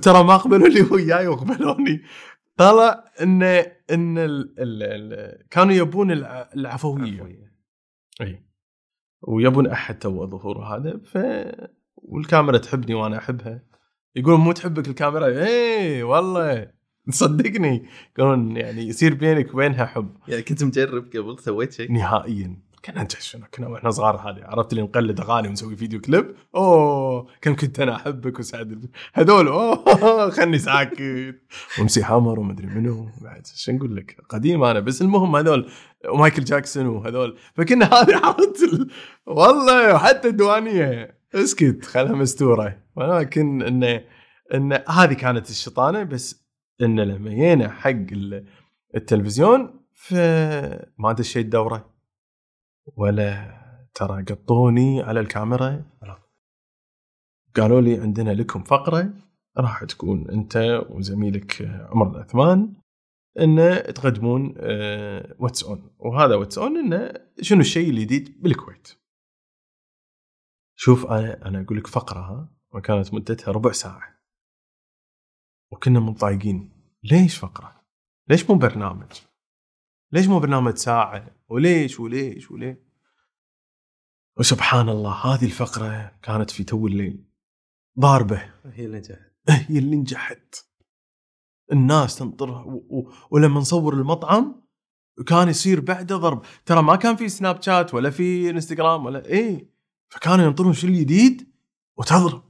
ترى 0.03 0.25
ما 0.25 0.37
قبلوا 0.37 0.69
لي 0.69 0.83
وياي 0.83 1.27
وقبلوني. 1.27 2.03
طلع 2.57 3.05
إن 3.21 3.43
إن 3.43 4.19
ال 4.19 4.55
ال 4.59 4.83
ال 4.83 5.49
كانوا 5.49 5.73
يبون 5.75 6.11
الع- 6.11 6.51
العفوية. 6.57 7.53
إي. 8.21 8.45
ويبون 9.23 9.67
أحد 9.67 9.99
تو 9.99 10.27
ظهور 10.27 10.65
هذا 10.65 10.99
ف 10.99 11.19
والكاميرا 11.97 12.59
تحبني 12.59 12.95
وأنا 12.95 13.19
أحبها. 13.19 13.63
يقولون 14.17 14.41
مو 14.41 14.53
تحبك 14.53 14.89
الكاميرا؟ 14.89 15.27
اي 15.27 16.03
والله. 16.03 16.71
صدقني. 17.11 17.87
يقولون 18.19 18.57
يعني 18.57 18.83
يصير 18.83 19.15
بينك 19.15 19.55
وبينها 19.55 19.87
حب. 19.87 20.17
يعني 20.29 20.43
كنت 20.43 20.65
مجرب 20.65 21.07
قبل 21.17 21.39
سويت 21.39 21.73
شيء؟ 21.73 21.93
نهائيا. 21.93 22.57
كنا 22.85 23.09
شنو؟ 23.19 23.43
كنا 23.55 23.69
وإحنا 23.69 23.91
صغار 23.91 24.17
هذه. 24.17 24.45
عرفت 24.45 24.73
اللي 24.73 24.83
نقلد 24.83 25.21
أغاني 25.21 25.49
ونسوي 25.49 25.77
فيديو 25.77 26.01
كليب؟ 26.01 26.35
أوه 26.55 27.27
كم 27.41 27.57
كنت 27.57 27.81
أنا 27.81 27.97
أحبك 27.97 28.39
وسعد 28.39 28.91
هذول. 29.15 29.49
أوه 29.49 30.31
خلني 30.37 30.59
ساكت. 30.59 31.01
ومسي 31.81 32.05
حمر 32.05 32.41
ومدري 32.41 32.67
منو. 32.67 33.09
بعد 33.21 33.47
شو 33.55 33.73
نقول 33.73 33.97
لك؟ 33.97 34.17
قديم 34.29 34.63
أنا. 34.65 34.81
بس 34.81 35.03
المهم 35.03 35.37
هذول 35.37 35.71
ومايكل 36.09 36.45
جاكسون 36.45 36.87
وهذول. 36.87 37.39
فكنا 37.55 37.87
هذه 37.87 38.17
عرفت 38.25 38.63
ال... 38.73 38.91
والله 39.27 39.99
حتى 39.99 40.29
الديوانية. 40.29 41.22
اسكت 41.35 41.85
خلها 41.85 42.13
مستورة. 42.13 42.83
ولكن 42.97 43.63
إنه 43.63 44.05
إن 44.55 44.73
هذه 44.73 45.13
كانت 45.13 45.51
الشطانه 45.51 46.03
بس 46.03 46.47
إن 46.83 47.01
لما 47.01 47.31
جينا 47.31 47.69
حق 47.69 47.91
ال- 47.91 48.47
التلفزيون 48.95 49.81
فما 49.93 51.13
دشيت 51.19 51.47
دوره 51.47 51.95
ولا 52.97 53.59
ترى 53.95 54.23
قطوني 54.23 55.03
على 55.03 55.21
الكاميرا. 55.21 55.85
قالوا 57.57 57.81
لي 57.81 58.01
عندنا 58.01 58.31
لكم 58.31 58.63
فقرة 58.63 59.15
راح 59.59 59.85
تكون 59.85 60.31
أنت 60.31 60.85
وزميلك 60.91 61.63
عمر 61.91 62.11
العثمان 62.17 62.73
إن 63.41 63.83
تقدمون 63.95 64.55
what's 65.39 65.65
on 65.65 65.91
وهذا 65.99 66.35
what's 66.35 66.59
on 66.59 66.77
إنه 66.77 67.13
شنو 67.41 67.61
الشيء 67.61 67.91
الجديد 67.91 68.43
بالكويت. 68.43 68.89
شوف 70.85 71.07
أنا 71.07 71.47
أنا 71.49 71.61
أقول 71.61 71.79
لك 71.79 71.87
فقرة 71.87 72.21
ها 72.21 72.49
وكانت 72.75 73.15
مدتها 73.15 73.53
ربع 73.53 73.73
ساعة 73.73 74.19
وكنا 75.73 76.01
متضايقين 76.01 76.71
ليش 77.05 77.39
فقرة؟ 77.39 77.85
ليش 78.29 78.51
مو 78.51 78.57
برنامج؟ 78.57 79.13
ليش 80.13 80.27
مو 80.27 80.39
برنامج 80.41 80.77
ساعة؟ 80.77 81.37
وليش 81.49 82.01
وليش 82.01 82.51
وليش؟ 82.51 82.77
وسبحان 84.39 84.89
الله 84.89 85.13
هذه 85.13 85.45
الفقرة 85.45 86.19
كانت 86.23 86.51
في 86.51 86.65
تو 86.65 86.87
الليل 86.87 87.25
ضاربه 87.99 88.53
هي 88.65 88.85
اللي 88.85 88.99
نجحت 88.99 89.33
هي 89.69 89.79
اللي 89.79 89.97
نجحت 89.97 90.57
الناس 91.73 92.19
تنطرها 92.19 92.63
و... 92.63 92.75
و... 92.91 93.13
ولما 93.31 93.61
نصور 93.61 93.95
المطعم 93.95 94.63
كان 95.27 95.49
يصير 95.49 95.81
بعده 95.81 96.17
ضرب 96.17 96.43
ترى 96.67 96.83
ما 96.83 96.97
كان 96.97 97.17
في 97.17 97.29
سناب 97.29 97.63
شات 97.63 97.95
ولا 97.95 98.11
في 98.11 98.51
انستغرام 98.51 99.05
ولا 99.05 99.27
إيه 99.27 99.72
فكانوا 100.13 100.45
ينطرون 100.45 100.73
شو 100.73 100.87
الجديد 100.87 101.53
وتضرب. 101.99 102.43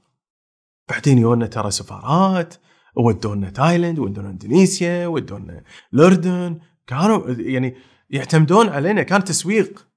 بعدين 0.88 1.18
يونا 1.18 1.46
ترى 1.46 1.70
سفارات 1.70 2.54
ودونا 2.96 3.50
تايلاند 3.50 3.98
ودونا 3.98 4.30
اندونيسيا 4.30 5.06
ودونا 5.06 5.64
الاردن 5.94 6.60
كانوا 6.86 7.30
يعني 7.30 7.76
يعتمدون 8.10 8.68
علينا 8.68 9.02
كان 9.02 9.24
تسويق. 9.24 9.88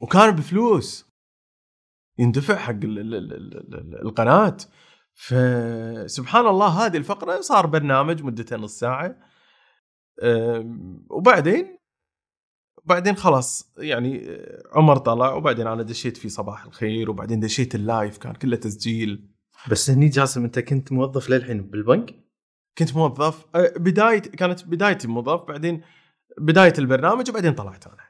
وكان 0.00 0.30
بفلوس. 0.30 1.08
يندفع 2.18 2.56
حق 2.56 2.70
ال- 2.70 2.98
ال- 2.98 3.14
ال- 3.14 3.32
ال- 3.32 3.74
ال- 3.74 4.02
القناة. 4.02 4.56
فسبحان 5.14 6.46
الله 6.46 6.86
هذه 6.86 6.96
الفقرة 6.96 7.40
صار 7.40 7.66
برنامج 7.66 8.22
مدته 8.22 8.56
نص 8.56 8.78
ساعة. 8.78 9.16
وبعدين 11.10 11.77
بعدين 12.84 13.16
خلاص 13.16 13.72
يعني 13.78 14.30
أه، 14.30 14.62
عمر 14.72 14.96
طلع 14.96 15.32
وبعدين 15.34 15.66
أنا 15.66 15.82
دشيت 15.82 16.16
في 16.16 16.28
صباح 16.28 16.64
الخير 16.64 17.10
وبعدين 17.10 17.40
دشيت 17.40 17.74
ال 17.74 17.83
live 17.83 18.18
كان 18.18 18.32
كله 18.32 18.56
تسجيل. 18.56 19.28
بس 19.70 19.90
هني 19.90 20.08
جاسم 20.08 20.44
أنت 20.44 20.58
كنت 20.58 20.92
موظف 20.92 21.30
للحين 21.30 21.62
بالبنك؟ 21.62 22.14
كنت 22.78 22.96
موظف 22.96 23.46
أه، 23.54 23.72
بدايه 23.76 24.18
كانت 24.18 24.64
بدايتي 24.64 25.08
موظف 25.08 25.42
بعدين 25.42 25.82
بداية 26.38 26.72
البرنامج 26.78 27.30
وبعدين 27.30 27.54
طلعت 27.54 27.86
أنا. 27.86 28.08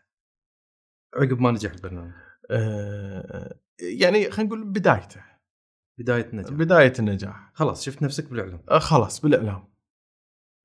عقب 1.17 1.41
ما 1.41 1.51
نجح 1.51 1.73
البرنامج. 1.73 2.13
أه، 2.51 3.59
يعني 3.81 4.31
خلينا 4.31 4.49
نقول 4.55 4.65
بدايته. 4.65 5.23
بداية 5.99 6.31
نجاح. 6.33 6.53
بداية 6.53 6.93
النجاح. 6.99 7.51
خلاص 7.55 7.85
شفت 7.85 8.03
نفسك 8.03 8.31
بالإعلام. 8.31 8.63
أه، 8.71 8.79
خلاص 8.79 9.21
بالإعلام. 9.21 9.69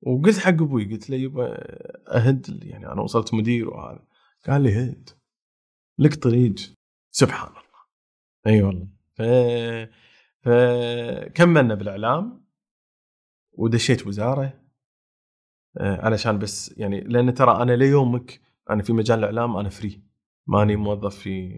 وقلت 0.06 0.38
حق 0.38 0.48
أبوي 0.48 0.84
قلت 0.84 1.10
له 1.10 1.16
يبا 1.16 1.56
أهد 2.16 2.62
يعني 2.62 2.86
أنا 2.92 3.02
وصلت 3.02 3.34
مدير 3.34 3.70
وهذا. 3.70 4.04
قال 4.46 4.62
لي 4.62 4.74
هد. 4.74 5.10
لك 5.98 6.14
طريق 6.14 6.54
سبحان 7.10 7.48
الله. 7.48 7.64
أي 8.46 8.62
والله. 8.62 8.88
ف... 9.14 9.22
فكملنا 10.40 11.74
بالإعلام. 11.74 12.44
ودشيت 13.52 14.06
وزارة. 14.06 14.60
آه، 15.78 16.06
علشان 16.06 16.38
بس 16.38 16.78
يعني 16.78 17.00
لأن 17.00 17.34
ترى 17.34 17.62
أنا 17.62 17.72
ليومك 17.72 18.40
أنا 18.70 18.82
في 18.82 18.92
مجال 18.92 19.18
الإعلام 19.18 19.56
أنا 19.56 19.68
free 19.68 20.02
ماني 20.46 20.76
موظف 20.76 21.16
في 21.16 21.52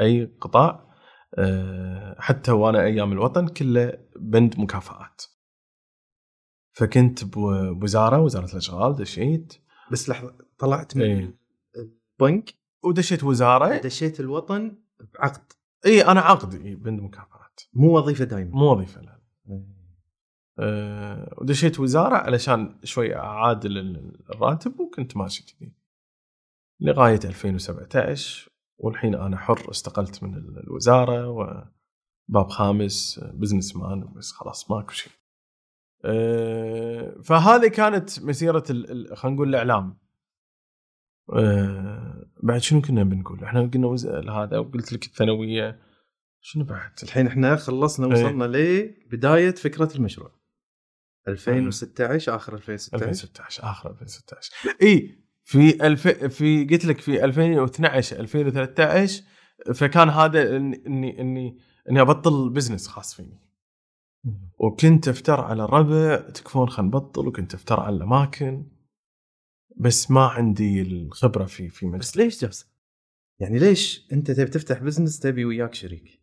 أي 0.00 0.24
قطاع. 0.40 0.92
آه، 1.34 2.16
حتى 2.18 2.52
وأنا 2.52 2.82
أيام 2.82 3.12
الوطن 3.12 3.48
كله 3.48 3.98
بند 4.20 4.60
مكافآت. 4.60 5.22
فكنت 6.72 7.24
بو- 7.24 7.74
بوزارة 7.74 8.20
وزارة 8.20 8.52
الأشغال 8.52 8.94
دشيت. 8.96 9.54
بس 9.92 10.08
لحظة 10.08 10.34
طلعت 10.58 10.96
من 10.96 11.02
إيه. 11.02 11.38
البنك 11.76 12.54
ودشيت 12.84 13.24
وزارة. 13.24 13.76
دشيت 13.78 14.20
الوطن 14.20 14.76
بعقد. 15.14 15.52
اي 15.86 16.02
أنا 16.06 16.20
عقد 16.20 16.54
إي 16.54 16.74
بند 16.74 17.00
مكافآت. 17.00 17.60
مو 17.74 17.96
وظيفة 17.98 18.24
دائمه 18.24 18.50
مو 18.50 18.72
وظيفة 18.72 19.00
لا. 19.00 19.18
أه 20.58 21.34
ودشيت 21.38 21.80
وزارة 21.80 22.16
علشان 22.16 22.78
شوي 22.84 23.16
اعادل 23.16 23.78
ال- 23.78 24.30
الراتب 24.30 24.80
وكنت 24.80 25.16
ماشي 25.16 25.44
كذي. 25.46 25.72
لغاية 26.80 27.20
2017 27.24 28.50
والحين 28.78 29.14
أنا 29.14 29.36
حر 29.36 29.70
استقلت 29.70 30.22
من 30.22 30.34
ال- 30.34 30.58
الوزارة 30.64 31.28
وباب 31.28 32.48
خامس 32.48 33.20
businessman 33.34 34.12
بس 34.16 34.32
خلاص 34.32 34.70
ماكو 34.70 34.92
شيء. 34.92 35.12
أه 36.04 37.20
فهذه 37.24 37.68
كانت 37.68 38.22
مسيرة 38.22 38.64
خلينا 39.14 39.36
نقول 39.36 39.48
الإعلام. 39.48 39.98
أه 41.32 42.26
بعد 42.42 42.60
شنو 42.60 42.80
كنا 42.80 43.02
بنقول؟ 43.02 43.44
إحنا 43.44 43.60
قلنا 43.60 43.86
وز... 43.86 44.06
هذا 44.06 44.58
وقلت 44.58 44.92
لك 44.92 45.06
الثانوية 45.06 45.78
شنو 46.40 46.64
بعد؟ 46.64 46.90
الحين 47.02 47.26
إحنا 47.26 47.56
خلصنا 47.56 48.06
إيه. 48.06 48.12
وصلنا 48.12 48.44
لبدايه 48.44 49.54
فكرة 49.54 49.96
المشروع 49.96 50.42
2016 51.28 52.36
آخر 52.36 52.54
2016 52.54 53.04
2016 53.04 53.64
آخر 53.64 53.90
2016 53.90 54.52
إي 54.82 55.18
في 55.44 55.86
ألف... 55.86 56.08
في 56.08 56.64
قلت 56.64 56.84
لك 56.84 57.00
في 57.00 57.24
2012 57.24 58.20
2013 58.20 59.22
فكان 59.74 60.08
هذا 60.08 60.56
إني 60.56 61.20
إني 61.20 61.58
إني 61.90 62.00
أبطل 62.00 62.50
business 62.50 62.88
خاص 62.88 63.14
فيني 63.14 63.40
وكنت 64.58 65.08
أفتر 65.08 65.40
على 65.40 65.64
الربع 65.64 66.16
تكفون 66.30 66.68
خل 66.68 66.82
نبطل 66.84 67.28
وكنت 67.28 67.54
أفتر 67.54 67.80
على 67.80 67.96
الأماكن. 67.96 68.66
بس 69.76 70.10
ما 70.10 70.26
عندي 70.26 70.82
الخبرة 70.82 71.44
في 71.44 71.68
في 71.68 71.86
بس 71.86 71.92
مجلس 71.92 72.16
ليش 72.16 72.40
جاسم؟ 72.40 72.66
يعني 73.40 73.58
ليش 73.58 74.08
أنت 74.12 74.30
تبي 74.30 74.50
تفتح 74.50 74.78
بزنس 74.82 75.20
تبي 75.20 75.44
وياك 75.44 75.74
شريك؟ 75.74 76.22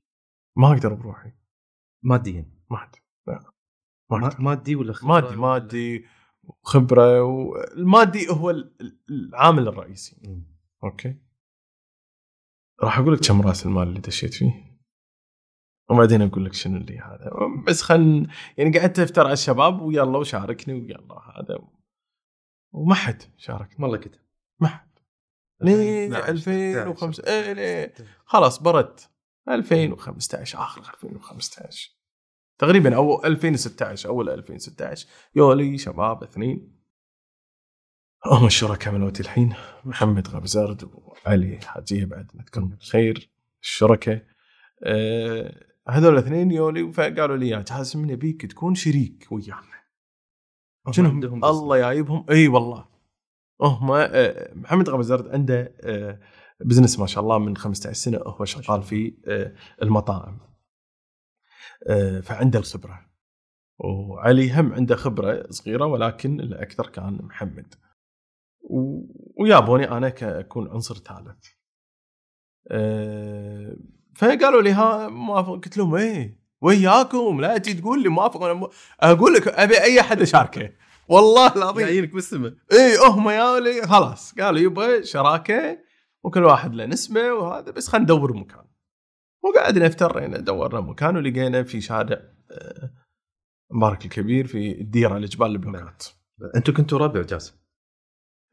ما 0.57 0.73
أقدر 0.73 0.93
بروحي. 0.93 1.31
ماديا. 2.03 2.51
ما 2.71 2.89
لا. 3.27 3.51
أقدر. 4.11 4.41
مادي 4.41 4.75
ولا 4.75 4.93
خبرة 4.93 5.11
مادي 5.21 5.35
مادي 5.35 6.05
وخبرة 6.43 7.23
والمادي 7.23 8.29
هو 8.29 8.49
ال- 8.49 8.99
العامل 9.09 9.67
الرئيسي. 9.67 10.21
مم. 10.27 10.43
أوكي. 10.83 11.15
راح 12.83 12.99
أقول 12.99 13.13
لك 13.13 13.27
كم 13.27 13.41
رأس 13.41 13.65
المال 13.65 13.87
اللي 13.87 13.99
دشيت 13.99 14.33
فيه؟ 14.33 14.68
وبعدين 15.89 16.21
أقول 16.21 16.45
لك 16.45 16.53
شنو 16.53 16.77
اللي 16.77 16.99
هذا. 16.99 17.31
بس 17.67 17.81
خل 17.81 18.27
يعني 18.57 18.79
قعدت 18.79 18.99
أفتر 18.99 19.25
على 19.25 19.33
الشباب 19.33 19.81
ويلا 19.81 20.17
وشاركني 20.17 20.73
ويلا 20.73 21.21
هذا. 21.35 21.59
وما 22.71 22.95
حد 22.95 23.23
شاركني. 23.37 23.83
والله 23.85 23.97
كتب. 23.97 24.19
ما 24.59 24.67
حد. 24.67 24.89
12, 25.61 26.29
2005 26.29 27.23
إيه 27.27 27.53
ليه؟ 27.53 27.93
16. 27.93 28.05
خلاص 28.25 28.61
بردت 28.61 29.09
2015 29.49 30.59
آخر 30.59 30.81
2015 30.81 31.91
تقريبا 32.57 32.95
أو 32.95 33.25
2016 33.25 34.09
أول 34.09 34.29
2016 34.29 35.07
يولي 35.35 35.77
شباب 35.77 36.23
اثنين. 36.23 36.79
هم 38.25 38.45
الشركاء 38.45 38.93
ملوتي 38.93 39.23
الحين. 39.23 39.53
محمد 39.85 40.27
غبزرد 40.27 40.89
وعلي 40.93 41.59
حاجية 41.61 42.05
بعد 42.05 42.31
نذكرهم 42.35 42.69
بالخير 42.69 43.31
الشركاء. 43.61 44.25
أه 44.83 45.68
هذول 45.89 46.13
الاثنين 46.13 46.51
يولي 46.51 46.93
فقالوا 46.93 47.37
لي 47.37 47.49
يا 47.49 47.61
جاسم 47.61 48.11
نبيك 48.11 48.45
تكون 48.45 48.75
شريك 48.75 49.27
ويانا. 49.31 49.79
شنو؟ 50.91 51.09
عندهم 51.09 51.45
الله 51.45 51.77
جايبهم 51.77 52.25
إي 52.29 52.47
والله. 52.47 52.85
هم 53.61 53.91
آه، 53.91 54.53
محمد 54.53 54.89
غبزرد 54.89 55.27
عنده 55.27 55.73
آه، 55.81 56.19
بزنس 56.65 56.99
ما 56.99 57.05
شاء 57.05 57.23
الله 57.23 57.37
من 57.37 57.57
15 57.57 57.93
سنة 57.93 58.17
هو 58.17 58.45
شغال 58.45 58.83
في 58.83 59.17
آه، 59.27 59.55
المطاعم. 59.81 60.39
آه، 61.87 62.19
فعنده 62.19 62.59
الخبرة. 62.59 63.09
وعلي 63.79 64.51
هم 64.51 64.73
عنده 64.73 64.95
خبرة 64.95 65.47
صغيرة 65.49 65.85
ولكن 65.85 66.39
الأكثر 66.39 66.87
كان 66.89 67.13
محمد. 67.13 67.75
ويابوني 69.39 69.91
أنا 69.91 70.09
كأكون 70.09 70.69
عنصر 70.69 70.95
ثالث. 70.95 71.47
آه، 72.71 73.75
فقالوا 74.19 74.61
لي 74.61 74.71
ها 74.71 75.07
موافق؟ 75.07 75.51
قلت 75.53 75.77
لهم 75.77 75.95
إيه 75.95 76.39
وياكم 76.61 77.41
لا 77.41 77.57
تجي 77.57 77.73
تقول 77.73 78.03
لي 78.03 78.09
موافق 78.09 78.43
أنا 78.43 78.53
مو- 78.53 78.69
أقول 78.99 79.33
لك 79.33 79.47
أبي 79.47 79.81
أي 79.81 79.99
أحد 79.99 80.21
اشاركه 80.21 80.69
والله 81.07 81.55
العظيم. 81.55 81.85
جايينك 81.85 82.13
بالسماء. 82.13 82.53
إي 82.71 82.97
هم 83.09 83.29
يا 83.29 83.59
لي 83.59 83.87
خلاص 83.87 84.33
قالوا 84.39 84.59
يبغى 84.59 85.03
شراكة 85.03 85.77
وكل 86.23 86.43
واحد 86.43 86.73
له 86.75 86.85
نسبة 86.85 87.33
وهذا 87.33 87.71
بس 87.71 87.87
خلينا 87.87 88.03
ندور 88.03 88.33
مكان. 88.33 88.65
وقعدنا 89.43 89.87
افترينا 89.87 90.37
دورنا 90.37 90.79
مكان 90.81 91.17
ولقينا 91.17 91.63
في 91.63 91.81
شارع 91.81 92.19
آه، 92.51 92.91
مبارك 93.71 94.05
الكبير 94.05 94.47
في 94.47 94.71
الديرة 94.81 95.17
الجبال 95.17 95.47
البيوكات 95.47 96.05
أنتم 96.55 96.73
كنتوا 96.73 96.99
ربع 96.99 97.21
جاسم؟ 97.21 97.53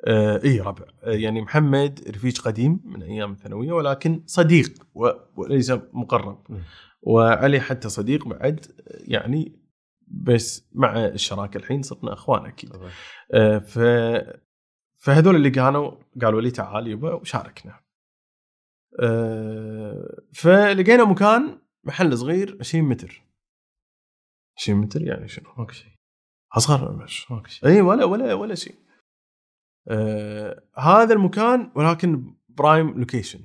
آه 0.05 0.41
اي 0.45 0.61
ربع 0.61 0.85
آه 1.03 1.11
يعني 1.11 1.43
محمد 1.43 2.01
رفيق 2.09 2.41
قديم 2.41 2.81
من 2.85 3.03
أيام 3.03 3.33
الثانوية 3.33 3.73
ولكن 3.73 4.23
صديق 4.27 4.87
وليس 5.37 5.71
مقرب. 5.93 6.45
وعلي 7.03 7.61
حتى 7.61 7.89
صديق 7.89 8.29
بعد 8.29 8.67
يعني 8.89 9.61
بس 10.09 10.69
مع 10.73 11.07
الشراكة 11.07 11.59
الحين 11.59 11.83
صرنا 11.83 12.13
أخوان 12.13 12.47
أكيد. 12.47 12.73
آه، 13.35 13.59
ف 13.59 13.79
فهذول 14.99 15.37
اللي 15.37 15.51
كانوا 15.51 15.91
قالوا 16.23 16.41
لي 16.41 16.51
تعال 16.51 16.87
يبا 16.87 17.15
وشاركنا. 17.15 17.81
آه، 19.01 20.21
فلقينا 20.35 21.05
مكان 21.05 21.59
محل 21.85 22.19
صغير 22.19 22.57
20 22.61 22.85
متر. 22.85 23.23
20 24.59 24.79
متر 24.79 25.03
يعني 25.03 25.29
شنو؟ 25.29 25.49
ماكو 25.59 25.73
شيء. 25.73 25.93
أصغر 26.57 26.93
مش؟ 26.93 27.31
ماكو 27.31 27.49
شيء. 27.49 27.69
اي 27.69 27.81
ولا 27.81 28.05
ولا 28.05 28.35
ولا 28.35 28.55
شيء. 28.55 28.75
آه 29.89 30.63
هذا 30.79 31.15
المكان 31.15 31.73
ولكن 31.75 32.35
prime 32.49 32.99
location. 32.99 33.41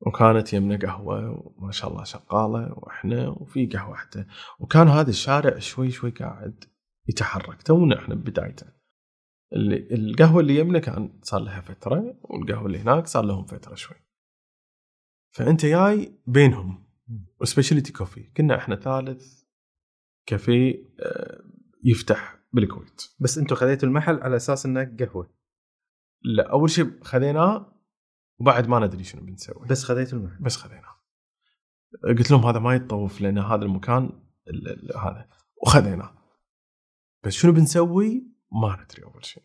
وكانت 0.00 0.52
يمنا 0.52 0.76
قهوة 0.76 1.52
وما 1.56 1.72
شاء 1.72 1.90
الله 1.90 2.04
شغالة 2.04 2.72
وإحنا 2.72 3.28
وفي 3.28 3.66
قهوة 3.66 3.96
حتى. 3.96 4.24
وكان 4.58 4.88
هذا 4.88 5.10
الشارع 5.10 5.58
شوي 5.58 5.90
شوي 5.90 6.10
قاعد 6.10 6.64
يتحرك. 7.08 7.62
تونا 7.62 7.98
إحنا 7.98 8.14
ببدايته 8.14 8.66
اللي 9.52 9.76
القهوة 9.94 10.40
اللي 10.40 10.58
يمنا 10.58 10.78
كان 10.78 11.20
صار 11.22 11.40
لها 11.40 11.60
فترة 11.60 12.18
والقهوة 12.22 12.66
اللي 12.66 12.78
هناك 12.78 13.06
صار 13.06 13.24
لهم 13.24 13.44
فترة 13.44 13.74
شوي. 13.74 13.96
فأنت 15.34 15.66
جاي 15.66 16.18
بينهم. 16.26 16.88
وسبيشاليتي 17.40 17.92
كوفي 17.92 18.22
كنا 18.22 18.56
إحنا 18.56 18.76
ثالث 18.76 19.42
كافيه 20.26 20.84
آه، 21.00 21.42
يفتح 21.84 22.37
بالكويت. 22.52 23.02
بس 23.20 23.38
أنتم 23.38 23.54
خذيتوا 23.54 23.88
المحل 23.88 24.22
على 24.22 24.36
أساس 24.36 24.66
إنه 24.66 24.96
قهوة. 25.00 25.34
لا 26.22 26.52
أول 26.52 26.70
شيء 26.70 27.04
خذيناه 27.04 27.82
وبعد 28.40 28.68
ما 28.68 28.78
ندري 28.78 29.04
شنو 29.04 29.22
بنسوي. 29.22 29.66
بس 29.66 29.84
خذيتوا 29.84 30.18
المحل. 30.18 30.42
بس 30.42 30.56
خذيناه. 30.56 30.94
قلت 32.18 32.30
لهم 32.30 32.46
هذا 32.46 32.58
ما 32.58 32.74
يتطوف 32.74 33.20
لأن 33.20 33.38
هذا 33.38 33.64
المكان 33.64 34.04
ال- 34.48 34.68
ال- 34.68 34.96
هذا. 34.98 35.28
وخذيناه. 35.62 36.18
بس 37.24 37.32
شنو 37.32 37.52
بنسوي؟ 37.52 38.26
ما 38.52 38.84
ندري 38.84 39.04
أول 39.04 39.24
شيء. 39.24 39.42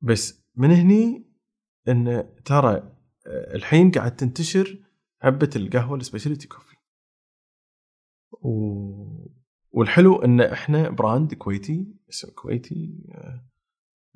بس 0.00 0.44
من 0.56 0.70
هني 0.70 1.32
إن 1.88 2.34
ترى 2.44 2.74
آه، 3.26 3.54
الحين 3.54 3.90
قاعد 3.90 4.16
تنتشر 4.16 4.84
حبة 5.20 5.50
القهوة 5.56 5.96
ال 5.96 6.01
specialty 6.01 6.48
coffee 6.48 6.76
و... 8.32 8.48
والحلو 9.78 10.16
إن 10.22 10.40
إحنا 10.40 10.90
brand 10.90 11.34
كويتي 11.34 11.86
اسم 12.10 12.30
كويتي 12.30 12.94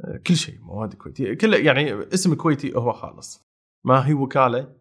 آه، 0.01 0.17
كل 0.27 0.37
شيء 0.37 0.61
مواد 0.61 0.95
كويتية 0.95 1.35
كله 1.35 1.57
يعني 1.57 2.15
اسم 2.15 2.35
كويتي 2.35 2.77
هو 2.77 2.93
خالص. 2.93 3.47
ما 3.85 4.07
هي 4.09 4.15
وكالة 4.15 4.73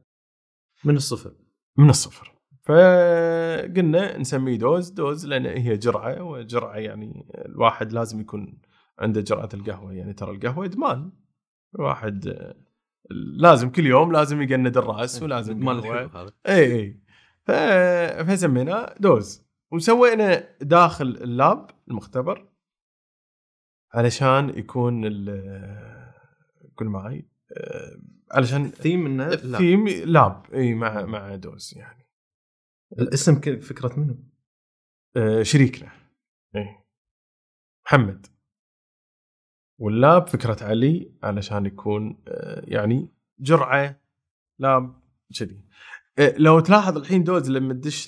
من 0.83 0.95
الصفر. 0.95 1.33
من 1.77 1.89
الصفر. 1.89 2.33
فقلنا 2.63 4.17
نسميه 4.17 4.57
دوز 4.57 4.89
dose 4.89 5.25
لأن 5.25 5.45
هي 5.45 5.77
جرعة 5.77 6.23
وجرعة 6.23 6.75
يعني 6.75 7.25
الواحد 7.45 7.93
لازم 7.93 8.19
يكون 8.19 8.57
عنده 8.99 9.21
جرعة 9.21 9.49
القهوة. 9.53 9.93
يعني 9.93 10.13
ترى 10.13 10.31
القهوة 10.31 10.65
إدمان. 10.65 11.11
الواحد 11.75 12.53
لازم 13.37 13.69
كل 13.69 13.85
يوم 13.85 14.11
لازم 14.11 14.41
يقند 14.41 14.77
الرأس 14.77 15.23
ولازم 15.23 15.65
مال 15.65 15.81
قهوة. 15.81 16.03
الحلو 16.03 16.19
هذا. 16.19 16.31
اي 16.47 16.75
اي. 16.75 16.99
فسميناه 18.25 18.95
دوز. 18.99 19.50
وسوينا 19.71 20.57
داخل 20.61 21.05
ال 21.05 21.21
lab 21.21 21.69
المختبر 21.87 22.51
علشان 23.93 24.49
يكون 24.49 25.05
ال 25.05 25.29
قول 26.77 26.89
معي 26.89 27.29
آه، 27.57 28.01
علشان 28.31 28.65
الثيم 28.65 29.05
انه. 29.05 29.27
ال 29.27 29.37
theme 29.37 29.87
lab 29.87 30.53
إي 30.53 30.73
مع 30.73 31.05
مع 31.05 31.35
دوز 31.35 31.73
يعني. 31.77 32.07
الاسم 32.99 33.39
فكرة 33.59 33.99
منه. 33.99 34.17
آه، 35.15 35.43
شريكنا. 35.43 35.91
إي. 36.55 36.77
محمد. 37.85 38.27
وال 39.79 39.99
lab 39.99 40.27
فكرة 40.27 40.63
علي 40.63 41.17
علشان 41.23 41.65
يكون 41.65 42.23
آه، 42.27 42.63
يعني 42.67 43.13
جرعة 43.39 44.01
lab 44.59 45.01
كذي. 45.39 45.65
لو 46.37 46.59
تلاحظ 46.59 46.97
الحين 46.97 47.23
دوز 47.23 47.49
لما 47.49 47.73
تدش 47.73 48.07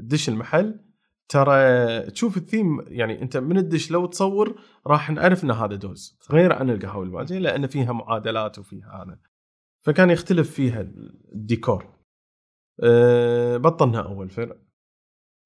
تدش 0.00 0.28
المحل 0.28 0.80
ترى 1.28 2.00
تشوف 2.10 2.36
الثيم 2.36 2.80
يعني 2.86 3.22
أنت 3.22 3.36
من 3.36 3.58
الدش 3.58 3.90
لو 3.90 4.06
تصور 4.06 4.60
راح 4.86 5.10
نعرف 5.10 5.44
إن 5.44 5.50
هذا 5.50 5.74
دوز 5.74 6.18
غير 6.30 6.52
عن 6.52 6.70
القهوه 6.70 7.04
الباجيه 7.04 7.38
لأن 7.38 7.66
فيها 7.66 7.92
معادلات 7.92 8.58
وفيها 8.58 9.04
هذا. 9.04 9.18
فكان 9.80 10.10
يختلف 10.10 10.50
فيها 10.50 10.80
الديكور. 11.34 11.94
أه 12.82 13.56
بطلنا 13.56 14.00
أول 14.00 14.30
فرع. 14.30 14.56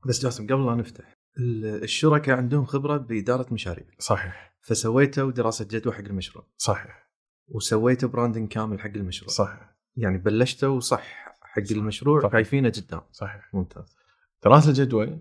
بس 0.06 0.22
جاسم 0.22 0.46
قبل 0.46 0.66
لا 0.66 0.74
نفتح 0.74 1.14
ال- 1.38 1.82
الشركاء 1.82 2.36
عندهم 2.36 2.64
خبرة 2.64 2.96
بإدارة 2.96 3.54
مشاريع. 3.54 3.86
صحيح. 3.98 4.58
فسويتوا 4.60 5.30
دراسة 5.30 5.64
جدوى 5.70 5.92
حق 5.92 6.04
المشروع. 6.04 6.46
صحيح. 6.56 7.10
وسويتوا 7.48 8.08
branding 8.08 8.48
كامل 8.48 8.80
حق 8.80 8.90
المشروع. 8.96 9.30
صحيح. 9.30 9.76
يعني 9.96 10.18
بلشتوا 10.18 10.80
صح 10.80 11.27
حق 11.52 11.62
صح. 11.62 11.76
المشروع 11.76 12.20
صح. 12.20 12.32
شايفينه 12.32 12.68
قدام 12.68 13.00
صحيح 13.12 13.54
ممتاز 13.54 13.96
دراسه 14.44 14.68
الجدوى 14.68 15.18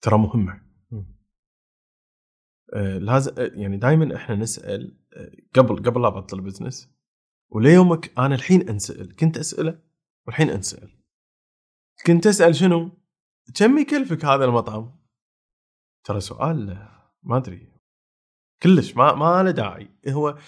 ترى 0.00 0.18
مهمه. 0.18 0.66
آه، 2.74 2.98
لازم 2.98 3.32
آه، 3.38 3.50
يعني 3.54 3.76
دائما 3.76 4.16
إحنا 4.16 4.34
نسأل 4.34 4.98
آه، 5.12 5.32
قبل 5.54 5.76
قبل 5.76 6.02
لا 6.02 6.08
أبطل 6.08 6.40
بزنس 6.40 6.90
وليومك 7.48 8.18
أنا 8.18 8.34
الحين 8.34 8.68
أنسأل 8.68 9.16
كنت 9.16 9.38
أسأله 9.38 9.82
والحين 10.26 10.50
أنسأل 10.50 10.96
كنت 12.06 12.26
أسأل 12.26 12.54
شنو؟ 12.54 12.90
كم 13.54 13.78
يكلفك 13.78 14.24
هذا 14.24 14.44
المطعم؟ 14.44 14.98
ترى 16.04 16.20
سؤال 16.20 16.88
ما 17.22 17.36
أدري 17.36 17.72
كلش 18.62 18.96
ما 18.96 19.14
ما 19.14 19.42
له 19.42 19.50
داعي 19.50 19.90
هو 20.08 20.38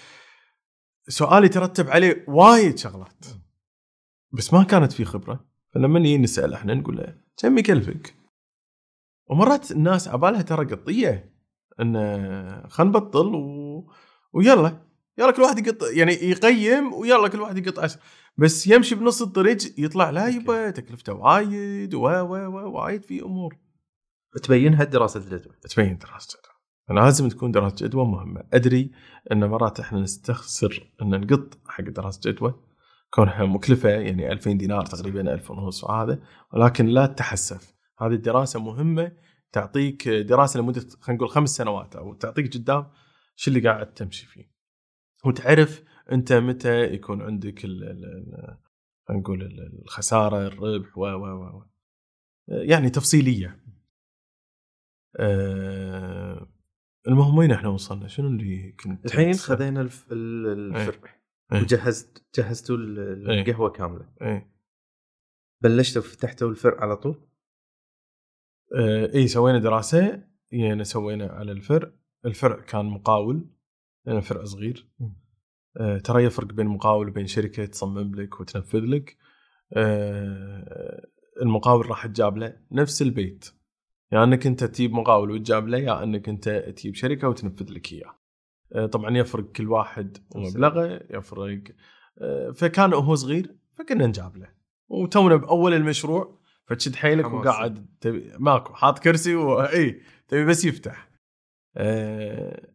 سؤال 1.07 1.43
يترتب 1.43 1.89
عليه 1.89 2.25
وايد 2.27 2.77
شغلات 2.77 3.25
بس 4.31 4.53
ما 4.53 4.63
كانت 4.63 4.91
في 4.91 5.05
خبرة. 5.05 5.45
فلما 5.73 5.99
نيجي 5.99 6.17
نسأل 6.17 6.53
إحنا 6.53 6.73
نقول 6.73 6.97
له 6.97 7.15
كم 7.37 7.57
يكلفك؟ 7.57 8.15
ومرات 9.29 9.71
الناس 9.71 10.07
عبالها 10.07 10.41
ترى 10.41 10.65
قطية 10.65 11.33
إن 11.79 11.93
خلينا 12.69 12.89
نبطل 12.91 13.35
و... 13.35 13.91
ويلا 14.33 14.81
يلا 15.17 15.31
كل 15.31 15.41
واحد 15.41 15.67
يقط 15.67 15.83
يعني 15.83 16.11
يقيم 16.11 16.93
ويلا 16.93 17.27
كل 17.27 17.41
واحد 17.41 17.57
يقط 17.57 17.79
عشر. 17.79 17.99
بس 18.37 18.67
يمشي 18.67 18.95
بنص 18.95 19.21
الطريق 19.21 19.57
يطلع 19.77 20.09
لا 20.09 20.27
يبا 20.27 20.69
تكلفته 20.69 21.13
وايد 21.13 21.93
و 21.93 22.01
و 22.01 22.33
و 22.35 22.71
وايد 22.71 23.03
في 23.03 23.21
أمور. 23.21 23.57
تبينها 24.43 24.83
دراسه 24.83 25.19
الجدوى. 25.19 25.53
تبين 25.69 25.97
دراسة 25.97 26.39
جدوى 26.39 26.99
لازم 27.01 27.29
تكون 27.29 27.51
دراسة 27.51 27.87
جدوى 27.87 28.05
مهمة. 28.05 28.43
أدري 28.53 28.91
إن 29.31 29.45
مرات 29.49 29.79
إحنا 29.79 29.99
نستخسر 29.99 30.91
إن 31.01 31.21
نقط 31.21 31.57
حق 31.67 31.83
دراسة 31.83 32.31
جدوى. 32.31 32.68
كونها 33.09 33.45
مكلفة 33.45 33.89
يعني 33.89 34.31
2000 34.31 34.51
دينار 34.51 34.85
تقريبا 34.85 35.33
1000 35.33 35.51
ونص 35.51 35.83
وهذا 35.83 36.19
ولكن 36.53 36.85
لا 36.85 37.05
تتحسف 37.05 37.75
هذه 37.99 38.13
الدراسة 38.13 38.59
مهمة 38.59 39.11
تعطيك 39.51 40.09
دراسة 40.09 40.59
لمدة 40.59 40.81
خلينا 41.01 41.17
نقول 41.17 41.29
خمس 41.29 41.49
سنوات 41.49 41.95
أو 41.95 42.13
تعطيك 42.13 42.53
قدام 42.53 42.87
شو 43.35 43.51
اللي 43.51 43.69
قاعد 43.69 43.93
تمشي 43.93 44.25
فيه. 44.27 44.51
وتعرف 45.25 45.83
أنت 46.11 46.33
متى 46.33 46.83
يكون 46.83 47.21
عندك 47.21 47.59
خلينا 47.61 48.57
نقول 49.11 49.41
ال- 49.41 49.79
الخسارة 49.83 50.47
الربح 50.47 50.97
و 50.97 51.01
و 51.05 51.25
و. 51.57 51.63
يعني 52.47 52.89
تفصيلية. 52.89 53.59
آه، 55.19 56.47
المهم 57.07 57.37
وين 57.37 57.51
إحنا 57.51 57.69
وصلنا؟ 57.69 58.07
شنو 58.07 58.27
اللي 58.27 58.71
كنت 58.71 59.05
الحين 59.05 59.33
خذينا 59.33 59.81
الف... 59.81 60.05
ال- 60.11 60.75
إيه. 61.53 61.61
وجهزت 61.61 62.23
جهزتوا 62.35 62.77
إيه. 62.77 63.41
القهوة 63.41 63.69
كاملة. 63.69 64.09
إيه. 64.21 64.53
بلشتوا 65.61 66.01
فتحتوا 66.01 66.49
الفرع 66.49 66.81
على 66.81 66.95
طول؟ 66.95 67.29
آه، 68.75 69.13
اي 69.15 69.27
سوينا 69.27 69.59
دراسة 69.59 70.23
يعني 70.51 70.83
سوينا 70.83 71.25
على 71.25 71.51
الفرع. 71.51 71.91
الفرع 72.25 72.61
كان 72.61 72.85
مقاول 72.85 73.49
لأن 74.05 74.17
الفرع 74.17 74.43
صغير. 74.43 74.89
مم. 74.99 75.15
آه، 75.77 75.97
ترى 75.97 76.23
يفرق 76.23 76.53
بين 76.53 76.65
مقاول 76.65 77.09
وبين 77.09 77.27
شركة 77.27 77.65
تصمم 77.65 78.15
لك 78.15 78.39
وتنفذ 78.39 78.79
لك. 78.79 79.17
آه، 79.73 81.07
المقاول 81.41 81.89
راح 81.89 82.07
تجاب 82.07 82.37
له 82.37 82.57
نفس 82.71 83.01
البيت. 83.01 83.45
يا 83.45 84.17
يعني 84.17 84.23
إنك 84.23 84.47
أنت 84.47 84.63
تجيب 84.63 84.91
مقاول 84.91 85.31
وتجاب 85.31 85.67
له 85.67 85.77
يا 85.77 86.03
إنك 86.03 86.29
أنت 86.29 86.49
تجيب 86.49 86.95
شركة 86.95 87.29
وتنفذ 87.29 87.71
لك 87.71 87.93
إياه. 87.93 88.18
طبعا 88.91 89.17
يفرق 89.17 89.51
كل 89.51 89.69
واحد 89.69 90.17
ومبلغه 90.35 91.01
يفرق 91.09 91.63
آه، 92.17 92.51
فكان 92.51 92.93
هو 92.93 93.15
صغير 93.15 93.55
فكنا 93.77 94.07
نجاب 94.07 94.37
له. 94.37 94.49
وتونا 94.87 95.35
بأول 95.35 95.73
المشروع 95.73 96.39
فتشد 96.65 96.95
حيلك. 96.95 97.25
وقاعد 97.25 97.85
تبي 98.01 98.31
ماكو 98.39 98.73
حاط 98.73 98.99
كرسي 98.99 99.35
واي 99.35 100.01
تبي 100.27 100.45
بس 100.45 100.65
يفتح. 100.65 101.09
آه، 101.77 102.73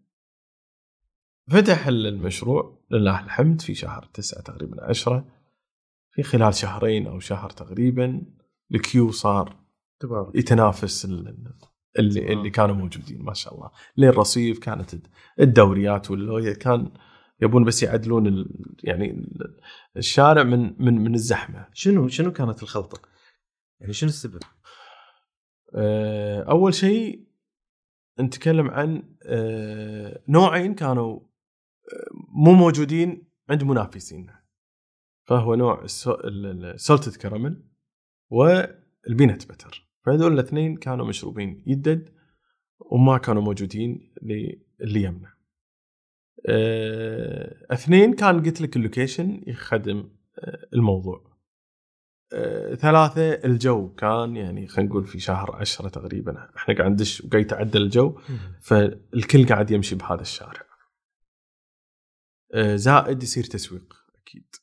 فتح 1.50 1.86
المشروع 1.86 2.84
لله 2.90 3.24
الحمد 3.24 3.60
في 3.60 3.74
شهر 3.74 4.10
تسعة 4.14 4.42
تقريبا 4.42 4.84
عشرة. 4.84 5.26
في 6.10 6.22
خلال 6.22 6.54
شهرين 6.54 7.06
أو 7.06 7.18
شهر 7.18 7.50
تقريبا 7.50 8.22
ال 8.74 8.80
queue 8.80 9.10
صار 9.10 9.56
تبارك. 10.00 10.34
يتنافس 10.34 11.04
اللي 11.98 12.20
تمام. 12.20 12.38
اللي 12.38 12.50
كانوا 12.50 12.74
موجودين 12.74 13.22
ما 13.22 13.34
شاء 13.34 13.54
الله 13.54 13.70
لين 13.96 14.10
رصيف 14.10 14.58
كانت 14.58 14.94
الدوريات 15.40 16.10
واللوية 16.10 16.54
كان 16.54 16.90
يبون 17.42 17.64
بس 17.64 17.82
يعدلون 17.82 18.26
ال 18.26 18.48
يعني 18.84 19.10
ال- 19.10 19.60
الشارع 19.96 20.42
من 20.42 20.74
من 20.82 20.94
من 20.94 21.14
الزحمة 21.14 21.68
شنو 21.72 22.08
شنو 22.08 22.32
كانت 22.32 22.62
الخلطة؟ 22.62 23.02
يعني 23.80 23.92
شنو 23.92 24.08
السبب؟ 24.08 24.40
آه، 25.74 26.42
أول 26.42 26.74
شيء 26.74 27.26
نتكلم 28.20 28.70
عن 28.70 29.16
آه، 29.26 30.22
نوعين 30.28 30.74
كانوا 30.74 31.20
آه، 31.20 31.24
مو 32.28 32.52
موجودين 32.52 33.28
عند 33.50 33.64
منافسينا 33.64 34.40
فهو 35.26 35.54
نوع 35.54 35.84
السولتد 35.84 37.16
كراميل 37.16 37.62
وال 38.30 38.60
peanut 38.60 39.48
butter 39.52 39.88
فهذول 40.06 40.32
الاثنين 40.32 40.76
كانوا 40.76 41.06
مشروبين 41.06 41.62
يدد 41.66 42.08
وما 42.80 43.18
كانوا 43.18 43.42
موجودين 43.42 44.14
اللي 44.80 45.02
يمنا 45.02 45.34
آه، 46.46 47.66
اثنين 47.70 48.14
كان 48.14 48.42
قلت 48.42 48.60
لك 48.60 48.76
ال 48.76 48.84
location 48.84 49.42
يخدم 49.46 50.10
آه، 50.38 50.66
الموضوع. 50.74 51.34
آه، 52.32 52.74
ثلاثة 52.74 53.30
الجو 53.32 53.94
كان 53.94 54.36
يعني 54.36 54.66
خلينا 54.66 54.90
نقول 54.90 55.06
في 55.06 55.20
شهر 55.20 55.56
عشرة 55.56 55.88
تقريبا. 55.88 56.48
إحنا 56.56 56.74
قاعد 56.74 56.90
ندش 56.90 57.20
وقاعد 57.20 57.44
يتعدل 57.44 57.82
الجو 57.82 58.20
فالكل 58.60 59.46
قاعد 59.46 59.70
يمشي 59.70 59.94
بهذا 59.94 60.20
الشارع. 60.20 60.64
زائد 62.74 63.22
يصير 63.22 63.44
تسويق 63.44 63.94
أكيد. 64.22 64.54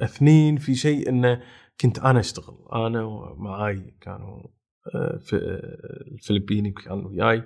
اثنين 0.00 0.56
في 0.56 0.74
شيء 0.74 1.08
إنه 1.08 1.42
كنت 1.80 1.98
أنا 1.98 2.20
أشتغل 2.20 2.56
أنا 2.72 3.02
ومعاي 3.02 3.94
كانوا 4.00 4.42
آه، 4.94 5.18
في 5.18 5.36
آه، 5.36 6.12
الفلبيني 6.14 6.70
كانوا 6.70 7.08
وياي 7.08 7.42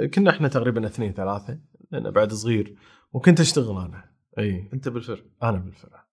آه، 0.00 0.06
كنا 0.06 0.30
إحنا 0.30 0.48
تقريبا 0.48 0.86
اثنين 0.86 1.12
ثلاثة 1.12 1.58
لأن 1.90 2.10
بعد 2.10 2.32
صغير 2.32 2.76
وكنت 3.12 3.40
أشتغل 3.40 3.76
أنا 3.78 4.10
إي 4.38 4.70
أنت 4.72 4.88
بالفرع 4.88 5.22
أنا 5.42 5.58
بالفرع 5.58 6.06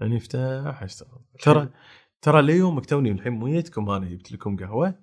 يعني 0.00 0.16
افتح 0.16 0.82
أشتغل 0.82 1.20
ترى 1.42 1.68
ترى 2.22 2.42
ليومك 2.42 2.86
توني 2.86 3.10
الحين 3.10 3.32
مو 3.32 3.48
جيتكم 3.48 3.90
أنا 3.90 4.06
جبت 4.06 4.32
لكم 4.32 4.56
قهوة 4.56 4.94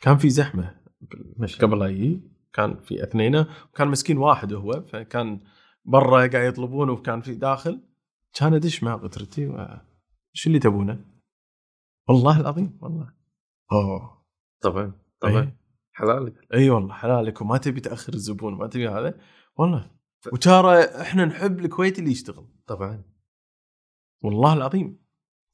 كان 0.00 0.16
في 0.16 0.30
زحمة 0.30 0.74
ماشي. 1.36 1.58
قبل 1.58 1.82
يجي 1.82 2.20
كان 2.52 2.80
في 2.80 3.02
اثنين 3.02 3.36
وكان 3.36 3.88
مسكين 3.88 4.18
واحد 4.18 4.52
هو 4.52 4.82
فكان 4.82 5.40
برا 5.84 6.26
قاعد 6.26 6.48
يطلبونه 6.48 6.92
وكان 6.92 7.20
في 7.20 7.34
داخل 7.34 7.80
كان 8.34 8.54
أدش 8.54 8.82
مع 8.82 8.96
قطرتي. 8.96 9.46
شو 10.32 10.48
اللي 10.48 10.58
تبونه؟ 10.58 11.04
والله 12.08 12.40
العظيم 12.40 12.78
والله. 12.80 13.12
أوه. 13.72 14.24
طبعا 14.60 14.92
طبعا. 15.20 15.40
اي 15.40 15.52
حلالك. 15.92 16.54
إي 16.54 16.70
والله 16.70 16.94
حلالك. 16.94 17.40
وما 17.40 17.58
تبي 17.58 17.80
تأخر 17.80 18.14
الزبون 18.14 18.54
ما 18.54 18.66
تبي 18.66 18.88
هذا. 18.88 19.20
والله. 19.56 19.90
وترى 20.32 20.84
إحنا 20.84 21.24
نحب 21.24 21.58
الكويت 21.58 21.98
اللي 21.98 22.10
يشتغل. 22.10 22.46
طبعا. 22.66 23.02
والله 24.22 24.52
العظيم. 24.52 24.98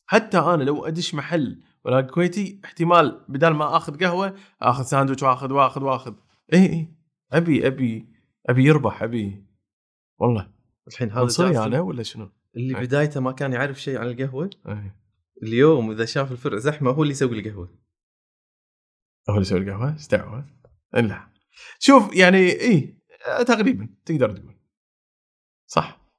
حتى 0.07 0.39
أنا 0.39 0.63
لو 0.63 0.87
أدش 0.87 1.15
محل 1.15 1.63
ولا 1.85 2.01
كويتي 2.01 2.61
احتمال 2.65 3.25
بدل 3.29 3.51
ما 3.51 3.77
آخذ 3.77 4.05
قهوة 4.05 4.37
آخذ 4.63 4.85
ساندويتش 4.85 5.23
وآخذ 5.23 5.53
وآخذ 5.53 5.83
وآخذ. 5.83 6.15
إي 6.53 6.67
إي. 6.67 6.95
أبي 7.33 7.67
أبي 7.67 8.09
أبي 8.47 8.65
يربح 8.65 9.03
أبي. 9.03 9.47
والله. 10.19 10.51
الحين 10.89 11.11
هذا 11.11 11.21
عنصري 11.21 11.59
أنا 11.59 11.81
ولا 11.81 12.03
شنو؟ 12.03 12.31
اللي. 12.57 12.75
بدايته 12.75 13.21
ما 13.21 13.33
كان 13.33 13.53
يعرف 13.53 13.81
شيء 13.81 13.99
عن 13.99 14.07
القهوة 14.07 14.51
أي. 14.69 14.93
اليوم 15.43 15.91
إذا 15.91 16.05
شاف 16.05 16.33
الفرع 16.33 16.59
زحمة 16.59 16.91
هو 16.91 17.03
اللي 17.03 17.13
يسوي 17.13 17.39
القهوة. 17.39 17.79
هو 19.31 19.35
اللي 19.35 19.41
يسوي 19.41 19.59
القهوة؟ 19.59 19.93
إيش 19.93 20.09
دعوه؟ 20.09 20.47
لا. 20.95 21.29
شوف 21.79 22.17
يعني 22.17 22.39
اي 22.39 22.99
تقريبا 23.47 23.89
تقدر 24.05 24.37
تقول. 24.37 24.55
صح. 25.67 26.11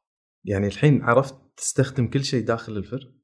يعني 0.44 0.68
الحين 0.68 1.02
عرفت 1.02 1.36
تستخدم 1.58 2.08
كل 2.08 2.24
شيء 2.24 2.46
داخل 2.46 2.78
الفرع؟ 2.78 3.16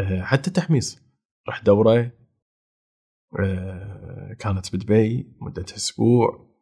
أه، 0.00 0.22
حتى 0.22 0.48
التحميص. 0.48 1.02
رحت 1.48 1.66
دورة 1.66 2.12
أه، 3.40 4.36
كانت 4.38 4.76
بدبي 4.76 5.36
مدتها 5.40 5.76
أسبوع 5.76 6.52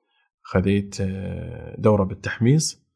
خذيت 0.43 1.01
أه، 1.01 1.77
دورة 1.79 2.05
بالتحميص. 2.05 2.90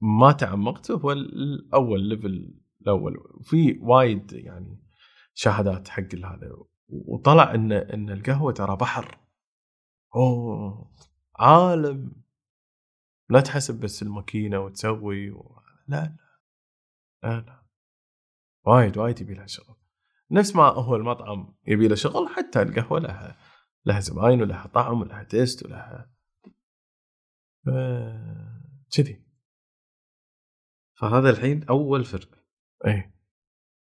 ما 0.00 0.32
تعمقت 0.32 0.90
هو 0.90 1.12
الأول 1.12 2.00
ليفل 2.08 2.54
الأول. 2.80 3.16
وفي 3.34 3.78
وايد 3.82 4.32
يعني 4.32 4.82
شهادات 5.34 5.88
حق 5.88 6.14
هذا 6.14 6.56
وطلع 6.88 7.54
إن 7.54 7.72
إن 7.72 8.10
القهوة 8.10 8.52
ترى 8.52 8.76
بحر. 8.76 9.18
أوه 10.14 10.90
عالم. 11.36 12.12
لا 13.30 13.40
تحسب 13.40 13.80
بس 13.80 14.02
الماكينة 14.02 14.58
وتسوي 14.60 15.30
و... 15.30 15.60
لا 15.88 16.16
لا 17.22 17.40
لا 17.40 17.62
وايد 18.66 18.98
وايد 18.98 19.20
يبي 19.20 19.34
لها 19.34 19.46
شغل. 19.46 19.76
نفس 20.30 20.56
ما 20.56 20.62
هو 20.64 20.96
المطعم 20.96 21.54
يبي 21.66 21.88
له 21.88 21.94
شغل 21.94 22.28
حتى 22.28 22.62
القهوة 22.62 23.00
لها 23.00 23.36
لها 23.86 24.00
زباين 24.00 24.42
ولها 24.42 24.66
طعم 24.66 25.00
ولها 25.00 25.22
taste 25.22 25.66
ولها 25.66 26.10
ف- 27.66 28.51
كذي 28.94 29.22
فهذا 31.00 31.30
الحين 31.30 31.64
أول 31.64 32.04
فرع 32.04 32.42
اي 32.86 33.12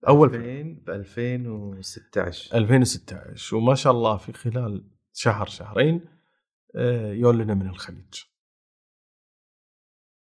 أول 0.07 0.35
2000 0.35 0.83
ب 0.83 0.89
2016 0.89 2.57
2016 2.57 3.55
وما 3.55 3.75
شاء 3.75 3.93
الله 3.93 4.17
في 4.17 4.33
خلال 4.33 4.91
شهر 5.13 5.45
شهرين 5.47 6.05
آه، 6.75 7.11
يون 7.13 7.37
لنا 7.37 7.53
من 7.53 7.69
الخليج. 7.69 8.13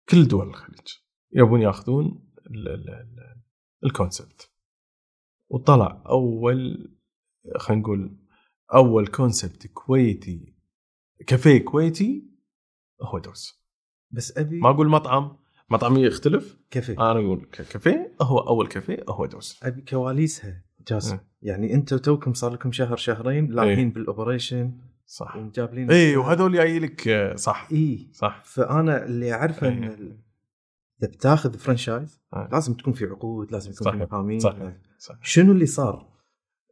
كل 0.09 0.29
دول 0.29 0.49
الخليج 0.49 0.89
يبون 1.33 1.63
ياخذون 1.63 2.33
ال- 2.47 2.69
ال- 2.69 2.91
ال- 2.91 3.43
ال 3.85 3.93
concept 3.93 4.53
وطلع 5.51 6.03
أول 6.07 6.89
خلينا 7.59 7.83
نقول 7.83 8.27
أول 8.75 9.07
concept 9.07 9.67
كويتي 9.67 10.57
كافيه 11.27 11.65
كويتي 11.65 12.31
هو 13.03 13.19
دوز. 13.19 13.60
بس 14.11 14.39
أبي 14.39 14.61
ما 14.61 14.71
أقول 14.71 14.89
مطعم. 14.89 15.37
مطعم 15.71 15.97
يختلف. 15.97 16.59
كيف 16.71 16.91
أنا 16.91 17.11
أقول 17.13 17.45
كافيه. 17.53 18.13
هو 18.23 18.39
أول 18.39 18.67
كافيه 18.67 19.05
هو 19.09 19.27
دوز 19.27 19.61
أبي 19.63 19.81
كواليسها 19.81 20.63
جاسم. 20.89 21.15
إيه. 21.15 21.25
يعني 21.43 21.75
أنتم 21.75 21.97
توكم 21.99 22.33
صار 22.35 22.53
لكم 22.53 22.73
شهر 22.73 22.97
شهرين 22.97 23.47
لاهين 23.47 23.91
بال 23.91 24.06
operation 24.06 24.73
صح. 25.07 25.37
وجابلين 25.37 25.91
اي 25.91 26.17
وهذول 26.17 26.53
جاي 26.53 26.79
لك 26.79 27.09
آه، 27.09 27.35
صح. 27.37 27.69
اي 27.73 28.09
صح. 28.13 28.43
فأنا 28.45 29.05
اللي 29.05 29.33
اعرفه 29.33 29.69
إن 29.69 29.85
إيه. 29.85 29.95
ال- 29.95 30.19
إذا 31.03 31.09
بتاخذ 31.13 31.59
franchise 31.59 32.21
آه. 32.35 32.49
لازم 32.53 32.75
تكون 32.75 32.93
في 32.93 33.05
عقود 33.05 33.53
لازم 33.53 33.71
يكون 33.71 33.85
في 33.93 33.99
صحيح. 33.99 34.03
محامين. 34.09 34.39
صحيح. 34.39 34.77
صح 34.99 35.15
شنو 35.23 35.53
اللي 35.53 35.67
صار؟ 35.67 36.09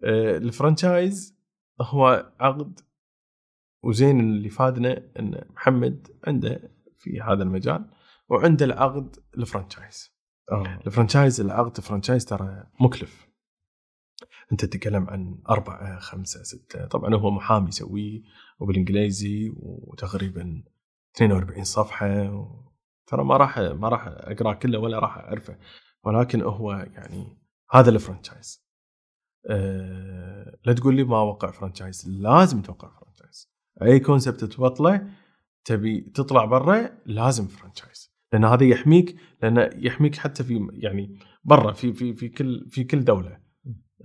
آه، 0.04 0.36
ال 0.36 0.46
franchise 0.46 1.36
هو 1.80 2.32
عقد 2.40 2.80
وزين 3.84 4.20
اللي 4.20 4.48
فادنا 4.48 5.02
إن 5.18 5.44
محمد 5.50 6.08
عنده 6.26 6.70
في 6.98 7.20
هذا 7.20 7.42
المجال 7.42 7.90
وعنده 8.28 8.64
العقد 8.64 9.16
ال 9.38 9.46
franchise. 9.46 10.18
آه. 10.52 10.80
ال 10.86 10.92
franchise 10.92 11.40
العقد 11.40 11.76
ال 11.76 11.81
franchise 11.81 12.24
ترى 12.24 12.64
مكلف. 12.80 13.28
أنت 14.52 14.64
تتكلم 14.64 15.10
عن 15.10 15.38
أربعة 15.50 15.98
خمسة 15.98 16.42
ستة 16.42 16.86
طبعا 16.86 17.14
هو 17.14 17.30
محامي 17.30 17.68
يسويه 17.68 18.22
وبالإنجليزي 18.58 19.52
وتقريبا 19.56 20.62
42 21.16 21.64
صفحة 21.64 22.30
و... 22.30 22.68
ترى 23.06 23.24
ما 23.24 23.36
راح 23.36 23.58
ما 23.58 23.88
راح 23.88 24.04
اقراه 24.06 24.54
كله 24.54 24.78
ولا 24.78 24.98
راح 24.98 25.18
أعرفه. 25.18 25.58
ولكن 26.04 26.42
هو 26.42 26.72
يعني 26.72 27.38
هذا 27.70 27.90
ال 27.90 27.97
franchise. 27.97 28.68
أه 29.50 30.58
لا 30.64 30.72
تقول 30.72 30.96
لي 30.96 31.04
ما 31.04 31.20
وقع 31.20 31.50
franchise 31.50 32.08
لازم 32.08 32.62
توقع 32.62 32.88
franchise 32.88 33.52
أي 33.82 34.00
concept 34.00 34.44
تبطله 34.44 35.10
تبي 35.64 36.00
تطلع 36.00 36.44
برا 36.44 36.90
لازم 37.06 37.46
franchise 37.46 38.18
لأن 38.32 38.44
هذا 38.44 38.64
يحميك 38.64 39.16
لأن 39.42 39.70
يحميك 39.76 40.16
حتى 40.16 40.44
في 40.44 40.68
يعني 40.72 41.18
برا 41.44 41.72
في 41.72 41.92
في 41.92 42.14
في 42.14 42.28
كل 42.28 42.66
في 42.70 42.84
كل 42.84 43.04
دولة. 43.04 43.38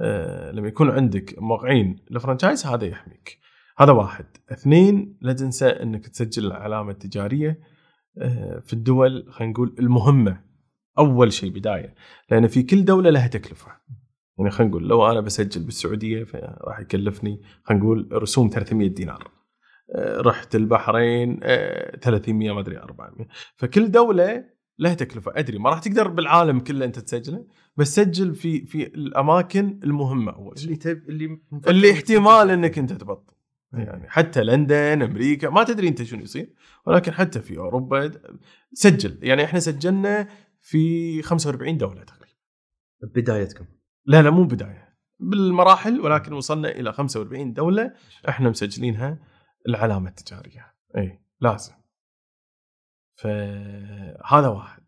أه 0.02 0.52
لما 0.52 0.68
يكون 0.68 0.89
عندك 0.89 1.36
موقعين 1.38 1.96
ل 2.12 2.17
franchise 2.17 2.65
هذا 2.66 2.86
يحميك. 2.86 3.39
هذا 3.78 3.92
واحد. 3.92 4.26
اثنين 4.52 5.18
لا 5.22 5.34
تنسى 5.34 5.68
إنك 5.68 6.08
تسجل 6.08 6.46
العلامة 6.46 6.92
التجارية 6.92 7.60
أه 8.18 8.60
في 8.60 8.74
الدول 8.74 9.26
خلينا 9.30 9.54
نقول 9.54 9.76
المهمة. 9.80 10.44
أول 10.98 11.34
شيء 11.34 11.50
بداية. 11.50 11.96
لأن 12.32 12.48
في 12.48 12.63
كل 12.63 12.86
دولة 12.86 13.10
لها 13.10 13.28
تكلفة. 13.28 13.72
يعني 14.38 14.52
خلينا 14.52 14.72
نقول 14.72 14.88
لو 14.88 15.12
أنا 15.12 15.22
بسجل 15.22 15.63
بالسعودية 15.63 16.24
فراح 16.24 16.80
يكلفني 16.80 17.42
خلينا 17.63 17.84
نقول 17.84 18.10
رسوم 18.12 18.50
300 18.50 18.88
دينار. 18.88 19.24
آه، 19.24 19.33
رحت 19.95 20.56
البحرين 20.56 21.39
آه، 21.43 21.97
300 21.97 22.51
ما 22.51 22.60
أدري 22.60 22.77
400 22.77 23.27
فكل 23.56 23.91
دولة 23.91 24.45
لها 24.79 24.93
تكلفة. 24.93 25.32
أدري 25.36 25.58
ما 25.58 25.69
راح 25.69 25.79
تقدر 25.79 26.08
بالعالم 26.08 26.60
كله 26.60 26.86
أنت 26.86 26.99
تسجله 26.99 27.45
بس 27.77 27.95
سجل 27.95 28.36
في 28.36 28.65
في 28.65 28.84
الأماكن 28.88 29.79
المهمة 29.84 30.32
أول 30.32 30.60
شيء. 30.60 30.65
اللي 30.67 30.77
تب 30.77 31.10
اللي 31.10 31.39
اللي 31.67 31.91
احتمال 31.91 32.49
إنك 32.49 32.77
أنت 32.77 32.93
تبطل. 32.93 33.34
يعني 33.73 34.10
حتى 34.10 34.43
لندن 34.43 35.01
أمريكا 35.01 35.49
ما 35.49 35.63
تدري 35.63 35.88
أنت 35.88 36.03
شنو 36.03 36.21
يصير 36.21 36.53
ولكن 36.86 37.12
حتى 37.12 37.41
في 37.41 37.58
أوروبا 37.58 38.12
سجل. 38.73 39.19
يعني 39.21 39.43
إحنا 39.43 39.60
سجلنا 39.60 40.27
في 40.62 41.21
45 41.21 41.77
دولة 41.77 42.03
تقريبا. 42.03 42.34
بدايتكم. 43.15 43.65
لا 44.06 44.21
لا 44.21 44.29
مو 44.29 44.43
بداية. 44.43 44.93
بالمراحل 45.19 45.99
ولكن 46.01 46.34
وصلنا 46.34 46.71
إلى 46.71 46.93
45 46.93 47.53
دولة 47.53 47.93
إحنا 48.29 48.49
مسجلينها. 48.49 49.33
العلامة 49.67 50.10
التجارية. 50.10 50.73
إي. 50.97 51.19
لازم. 51.41 51.73
فهذا 53.15 54.47
واحد. 54.47 54.84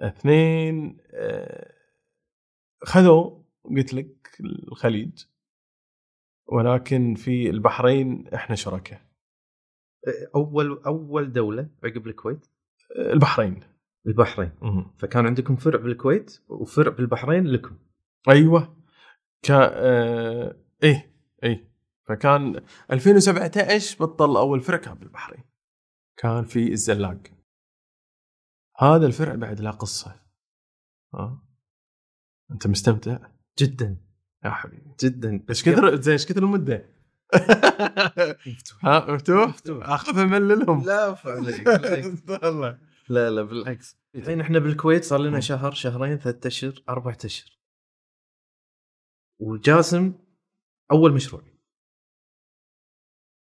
اثنين 0.00 0.98
آه، 1.10 1.74
خذوا 2.84 3.42
قلت 3.64 3.94
لك 3.94 4.36
الخليج. 4.40 5.24
ولكن 6.46 7.14
في 7.14 7.50
البحرين 7.50 8.28
إحنا 8.28 8.56
شركاء. 8.56 9.00
أول 10.34 10.82
أول 10.86 11.32
دولة 11.32 11.68
عقب 11.84 12.06
الكويت؟ 12.06 12.46
آه، 12.96 13.12
البحرين. 13.12 13.60
البحرين. 14.06 14.52
مم. 14.62 14.92
فكان 14.98 15.26
عندكم 15.26 15.56
فرع 15.56 15.80
بالكويت 15.80 16.40
وفرع 16.48 16.92
بالبحرين 16.92 17.46
لكم؟ 17.46 17.78
أيوه. 18.28 18.76
كا 19.42 19.70
آه 19.74 20.56
إيه 20.82 21.12
إيه. 21.44 21.71
فكان 22.08 22.64
2017 22.90 24.04
بطل 24.04 24.36
أول 24.36 24.60
فرع 24.60 24.76
كان 24.76 24.94
بالبحرين. 24.94 25.44
كان 26.16 26.44
في 26.44 26.72
الزلاق. 26.72 27.22
هذا 28.78 29.06
الفرع 29.06 29.34
بعد 29.34 29.60
له 29.60 29.70
قصة. 29.70 30.20
ها؟ 31.14 31.42
أنت 32.50 32.66
مستمتع؟ 32.66 33.18
جدا. 33.58 33.96
يا 34.44 34.50
حبيبي. 34.50 34.94
جدا. 35.00 35.44
إيش 35.50 35.64
كثر 35.64 36.00
زين 36.00 36.12
إيش 36.12 36.26
كثر 36.26 36.42
المدة؟ 36.42 36.88
ها 38.82 39.12
مفتوح؟ 39.12 39.48
مفتوح. 39.48 39.88
اخاف 39.88 40.18
امللهم 40.18 40.84
لا. 40.84 41.08
والله. 42.42 42.78
لا 43.08 43.30
لا 43.30 43.42
بالعكس. 43.42 43.96
الحين 44.14 44.40
إحنا 44.40 44.58
بالكويت 44.58 45.04
صار 45.04 45.20
لنا 45.20 45.40
شهر 45.40 45.72
شهرين 45.72 46.16
ثلاثة 46.16 46.46
أشهر 46.46 46.82
أربع 46.88 47.16
أشهر. 47.24 47.58
وجاسم 49.40 50.14
أول 50.92 51.12
مشروع. 51.12 51.51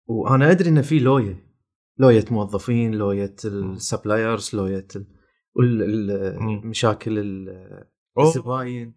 وأنا 0.05 0.51
أدري 0.51 0.69
انه 0.69 0.81
في 0.81 0.99
لوية 0.99 1.45
لوية 1.97 2.25
موظفين 2.31 2.91
لوية 2.91 3.35
السبلايرز 3.45 4.55
لوية. 4.55 4.87
المشاكل. 5.59 7.19
الزباين 8.19 8.95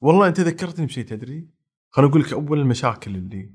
والله 0.00 0.28
أنت 0.28 0.40
ذكرتني 0.40 0.86
بشيء 0.86 1.04
تدري؟ 1.04 1.50
خليني 1.90 2.10
أقول 2.10 2.22
لك 2.22 2.32
أول 2.32 2.60
المشاكل 2.60 3.16
اللي 3.16 3.54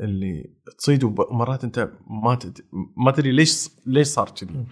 اللي 0.00 0.54
تصيد 0.78 1.04
ومرات 1.04 1.64
أنت 1.64 1.92
ما 2.24 2.34
تد... 2.34 2.58
ما 2.96 3.10
تدري 3.10 3.32
ليش 3.32 3.68
ليش 3.86 4.06
صار 4.06 4.30
كذي. 4.30 4.66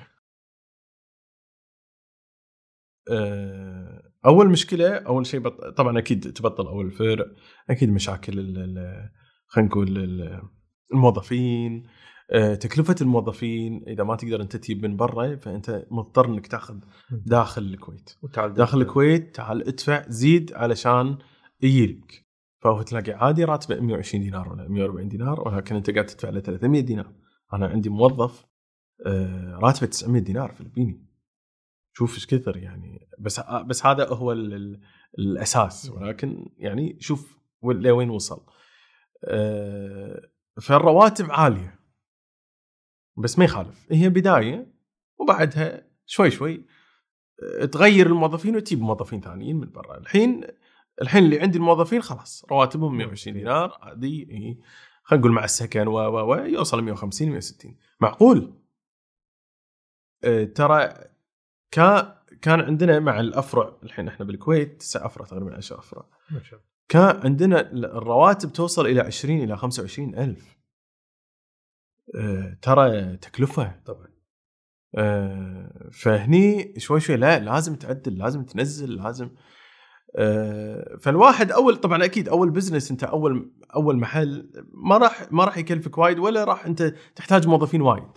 آه، 3.10 4.12
أول 4.26 4.48
مشكلة 4.48 4.96
أول 4.96 5.26
شيء 5.26 5.40
بط... 5.40 5.64
طبعا 5.64 5.98
أكيد 5.98 6.32
تبطل 6.32 6.66
أول 6.66 6.90
فرع 6.90 7.24
أكيد 7.70 7.90
مشاكل. 7.90 8.32
خلينا 9.46 9.68
نقول 9.68 9.98
الموظفين 10.92 11.86
آه، 12.30 12.54
تكلفة 12.54 12.94
الموظفين 13.00 13.84
إذا 13.88 14.04
ما 14.04 14.16
تقدر 14.16 14.42
أنت 14.42 14.56
تجيب 14.56 14.86
من 14.86 14.96
برا 14.96 15.36
فأنت 15.36 15.86
مضطر 15.90 16.26
إنك 16.26 16.46
تأخذ 16.46 16.78
داخل 17.10 17.62
الكويت. 17.62 18.10
وتعال 18.22 18.54
داخل 18.54 18.80
الكويت 18.80 19.34
تعال 19.36 19.68
ادفع 19.68 20.04
زيد 20.08 20.52
علشان 20.52 21.18
يجيلك 21.62 22.26
فهو 22.62 22.82
تلاقي 22.82 23.12
عادي 23.12 23.44
راتبه 23.44 23.80
120 23.80 24.24
دينار 24.24 24.48
ولا 24.52 24.68
140 24.68 25.08
دينار 25.08 25.48
ولكن 25.48 25.76
أنت 25.76 25.90
قاعد 25.90 26.06
تدفع 26.06 26.28
له 26.30 26.40
300 26.40 26.80
دينار. 26.80 27.12
أنا 27.52 27.66
عندي 27.66 27.88
موظف 27.88 28.46
آه، 29.06 29.58
راتبه 29.62 29.86
900 29.86 30.22
دينار 30.22 30.52
فلبيني. 30.52 31.06
شوف 31.92 32.14
إيش 32.14 32.26
كثر 32.26 32.56
يعني. 32.56 33.08
بس 33.18 33.40
بس 33.40 33.86
هذا 33.86 34.08
هو 34.08 34.32
ال 34.32 34.54
ال 34.54 34.80
الأساس. 35.18 35.90
ولكن 35.90 36.48
يعني 36.58 36.96
شوف 37.00 37.38
وين- 37.62 37.80
لوين 37.80 38.10
وصل. 38.10 38.46
آه، 39.24 40.28
فالرواتب 40.60 41.30
عالية. 41.30 41.78
بس 43.16 43.38
ما 43.38 43.44
يخالف. 43.44 43.86
هي 43.92 44.08
بداية 44.08 44.72
وبعدها 45.18 45.86
شوي 46.06 46.30
شوي 46.30 46.64
آه، 47.42 47.64
تغير 47.64 48.06
الموظفين 48.06 48.56
وتجيب 48.56 48.80
موظفين 48.80 49.20
ثانيين 49.20 49.56
من 49.56 49.70
برا. 49.72 49.98
الحين 49.98 50.44
الحين 51.02 51.24
اللي 51.24 51.40
عندي 51.40 51.58
الموظفين 51.58 52.02
خلاص 52.02 52.44
رواتبهم 52.50 52.96
120 52.96 53.36
دينار 53.36 53.78
عادي 53.82 54.28
إيه. 54.30 54.58
خلينا 55.02 55.20
نقول 55.20 55.32
مع 55.32 55.44
السكن 55.44 55.88
و 55.88 55.92
و 55.92 56.32
و 56.32 56.34
يوصل 56.34 56.82
150 56.82 57.28
160 57.28 57.76
معقول؟ 58.00 58.54
آه، 60.24 60.44
ترى 60.44 60.94
كان 61.70 62.14
كان 62.42 62.60
عندنا 62.60 62.98
مع 62.98 63.20
الأفرع 63.20 63.76
الحين 63.82 64.08
إحنا 64.08 64.26
بالكويت 64.26 64.80
تسع 64.80 65.06
أفرع 65.06 65.26
تقريبا 65.26 65.56
10 65.56 65.78
أفرع. 65.78 66.06
ما 66.30 66.42
شاء 66.42 66.58
الله. 66.58 66.68
كان 66.88 67.20
عندنا 67.24 67.72
الرواتب 67.72 68.52
توصل 68.52 68.86
إلى 68.86 69.00
20 69.00 69.40
إلى 69.40 69.56
25 69.56 70.14
ألف. 70.14 70.58
آه، 72.14 72.58
ترى 72.62 73.16
تكلفة 73.16 73.80
طبعا. 73.86 74.08
آه، 74.94 75.90
فهني 75.92 76.74
شوي 76.78 77.00
شوي 77.00 77.16
لا 77.16 77.38
لازم 77.38 77.74
تعدل 77.74 78.18
لازم 78.18 78.44
تنزل 78.44 78.94
لازم 78.94 79.30
آه، 80.16 80.96
فالواحد 81.02 81.52
أول 81.52 81.76
طبعا 81.76 82.04
أكيد 82.04 82.28
أول 82.28 82.50
بزنس 82.50 82.90
أنت 82.90 83.04
أول 83.04 83.52
أول 83.74 83.96
محل 83.96 84.50
ما 84.72 84.98
راح 84.98 85.32
ما 85.32 85.44
راح 85.44 85.58
يكلفك 85.58 85.98
وايد 85.98 86.18
ولا 86.18 86.44
راح 86.44 86.66
أنت 86.66 86.94
تحتاج 87.16 87.48
موظفين 87.48 87.82
وايد. 87.82 88.12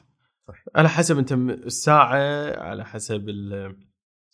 صح. 0.48 0.64
على 0.76 0.90
حسب 0.90 1.18
أنت 1.18 1.32
الساعة 1.32 2.16
على 2.60 2.86
حسب 2.86 3.26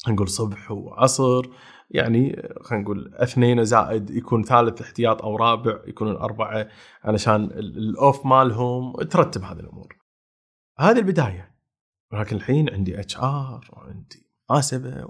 نقول 0.08 0.30
صبح 0.30 0.72
وعصر 0.72 1.46
يعني 1.90 2.50
خلينا 2.62 2.84
نقول 2.84 3.14
اثنين 3.16 3.64
زائد 3.66 4.10
يكون 4.10 4.44
ثالث 4.44 4.82
احتياط 4.82 5.22
أو 5.22 5.36
رابع 5.36 5.80
يكونون 5.88 6.16
اربعة 6.16 6.68
علشان 7.04 7.44
ال- 7.44 7.78
ال 7.78 7.90
off 7.90 8.26
مالهم 8.26 8.94
ترتب 8.96 9.44
هذه 9.44 9.60
الأمور. 9.60 9.98
هذه 10.80 10.98
البداية. 10.98 11.58
ولكن 12.14 12.36
الحين 12.36 12.70
عندي 12.74 13.00
HR 13.00 13.70
وعندي 13.74 14.28
محاسبه 14.50 15.10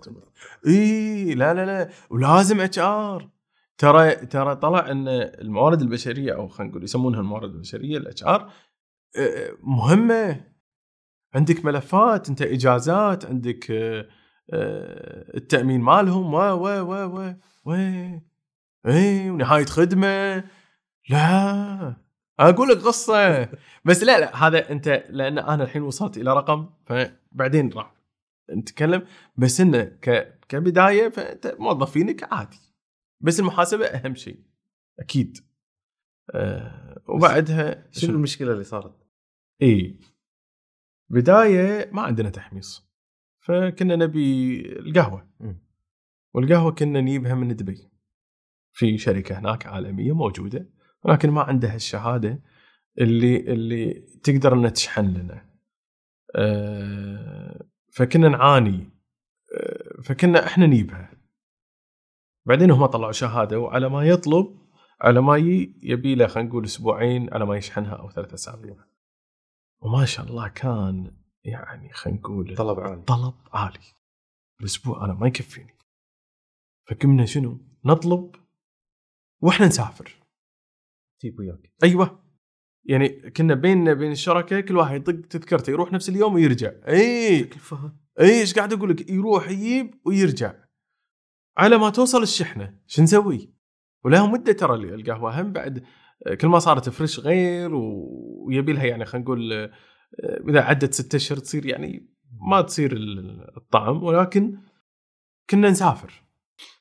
إي 0.67 1.33
لا 1.33 1.53
لا 1.53 1.65
لا 1.65 1.89
ولازم 2.09 2.61
HR. 2.62 3.29
ترى 3.77 4.15
ترى 4.15 4.55
طلع 4.55 4.91
إن 4.91 5.07
الموارد 5.07 5.81
البشرية 5.81 6.35
أو 6.35 6.47
خلينا 6.47 6.71
نقول 6.71 6.83
يسمونها 6.83 7.19
الموارد 7.19 7.53
البشرية 7.53 7.97
ال 7.97 8.23
HR 8.23 8.51
مهمة. 9.63 10.45
عندك 11.35 11.65
ملفات 11.65 12.29
أنت 12.29 12.41
إجازات 12.41 13.25
عندك 13.25 13.71
التأمين 14.53 15.81
مالهم 15.81 16.33
و 16.33 16.38
و 16.38 16.67
و 16.81 16.93
و 17.05 17.33
و 17.65 17.71
اي 18.88 19.29
ونهاية 19.29 19.65
خدمة. 19.65 20.43
لا 21.10 21.95
أقول 22.39 22.69
لك 22.69 22.77
قصة. 22.77 23.49
بس 23.86 24.03
لا 24.03 24.19
لا 24.19 24.47
هذا 24.47 24.71
أنت 24.71 24.88
لأن 25.10 25.38
أنا 25.38 25.63
الحين 25.63 25.81
وصلت 25.81 26.17
إلى 26.17 26.33
رقم 26.33 26.69
فبعدين 26.86 27.73
راح 27.73 27.93
نتكلم. 28.51 29.07
بس 29.36 29.62
انه 29.62 29.83
ك 29.83 30.39
كبداية 30.49 31.10
فأنت 31.10 31.55
موظفينك 31.60 32.33
عادي. 32.33 32.60
بس 33.21 33.39
المحاسبة 33.39 33.86
أهم 33.86 34.15
شيء 34.15 34.39
أكيد. 34.99 35.38
آه 36.31 37.01
وبعدها 37.07 37.88
شنو 37.91 38.15
المشكلة 38.15 38.51
اللي 38.51 38.63
صارت؟ 38.63 39.07
اي 39.62 39.99
بداية 41.10 41.89
ما 41.91 42.01
عندنا 42.01 42.29
تحميص. 42.29 42.87
فكنا 43.47 43.95
نبي 43.95 44.62
القهوة. 44.79 45.27
والقهوة 46.33 46.71
كنا 46.71 47.01
نجيبها 47.01 47.36
من 47.36 47.55
دبي. 47.55 47.91
في 48.71 48.97
شركة 48.97 49.39
هناك 49.39 49.65
عالمية 49.65 50.15
موجودة 50.15 50.69
ولكن 51.03 51.29
ما 51.31 51.41
عندها 51.41 51.75
الشهادة 51.75 52.43
اللي 53.01 53.38
اللي 53.38 53.93
تقدر 54.23 54.53
إنها 54.53 54.69
تشحن 54.69 55.05
لنا. 55.05 55.49
آه، 56.36 57.65
فكنا 57.93 58.29
نعاني. 58.29 58.89
آه، 59.53 60.01
فكنا 60.01 60.45
إحنا 60.45 60.65
نجيبها. 60.65 61.12
بعدين 62.45 62.71
هم 62.71 62.86
طلعوا 62.86 63.12
شهادة 63.12 63.60
وعلى 63.60 63.89
ما 63.89 64.03
يطلب 64.03 64.57
على 65.01 65.21
ما 65.21 65.38
يبي 65.38 66.15
له 66.15 66.27
خلينا 66.27 66.49
نقول 66.49 66.65
أسبوعين 66.65 67.33
على 67.33 67.45
ما 67.45 67.57
يشحنها 67.57 67.95
أو 67.95 68.10
ثلاثة 68.10 68.33
أسابيع. 68.33 68.75
وما 69.81 70.05
شاء 70.05 70.25
الله 70.25 70.47
كان 70.47 71.17
يعني 71.47 71.93
خلينا 71.93 72.19
نقول 72.19 72.55
طلب 72.55 72.79
عالي. 72.79 73.01
طلب 73.01 73.33
عالي. 73.53 73.79
الأسبوع 74.60 75.05
أنا 75.05 75.13
ما 75.13 75.27
يكفيني. 75.27 75.77
فكنا 76.89 77.25
شنو؟ 77.25 77.60
نطلب 77.86 78.36
وإحنا 79.41 79.67
نسافر. 79.67 80.15
جيب 81.21 81.39
وياك. 81.39 81.73
أيوه. 81.83 82.23
يعني 82.86 83.31
كنا 83.31 83.53
بيننا 83.53 83.93
بين 83.93 84.12
الشركاء 84.12 84.62
كل 84.62 84.77
واحد 84.77 84.95
يطق 84.95 85.27
تذكرته 85.27 85.71
يروح 85.71 85.91
نفس 85.91 86.10
اليوم 86.10 86.33
ويرجع. 86.33 86.71
إي. 86.88 87.43
تكلفة. 87.43 87.93
إي 88.19 88.39
إيش 88.39 88.53
قاعد 88.53 88.73
أقول 88.73 88.89
لك؟ 88.89 89.10
يروح 89.10 89.49
يجيب 89.49 90.01
ويرجع. 90.05 90.53
على 91.57 91.77
ما 91.77 91.89
توصل 91.89 92.23
الشحنة 92.23 92.79
شو 92.88 93.01
نسوي؟ 93.01 93.53
ولها 94.05 94.27
مدة 94.27 94.53
ترى 94.53 94.75
القهوة 94.75 95.41
هم 95.41 95.53
بعد 95.53 95.86
كل 96.41 96.47
ما 96.47 96.60
صارت 96.60 96.89
فريش 96.89 97.19
غير 97.19 97.75
ويبي 97.75 98.73
لها 98.73 98.86
يعني 98.86 99.05
خلينا 99.05 99.25
نقول 99.25 99.71
إذا 100.49 100.61
عدت 100.61 100.93
ستة 100.93 101.15
أشهر 101.15 101.37
تصير 101.37 101.65
يعني 101.65 102.09
ما 102.49 102.61
تصير 102.61 102.91
ال- 102.91 103.57
الطعم 103.57 104.03
ولكن 104.03 104.57
كنا 105.49 105.69
نسافر. 105.69 106.23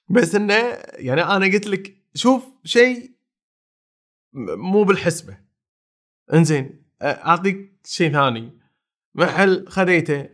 بس 0.09 0.35
إنه 0.35 0.55
يعني 0.93 1.23
أنا 1.23 1.47
قلت 1.47 1.67
لك 1.67 1.97
شوف 2.15 2.45
شيء 2.65 3.17
مو 4.57 4.83
بالحسبة. 4.85 5.39
إنزين 6.33 6.87
آه، 7.03 7.05
أعطيك 7.05 7.81
شيء 7.85 8.13
ثاني. 8.13 8.61
محل 9.15 9.69
خذيته 9.69 10.29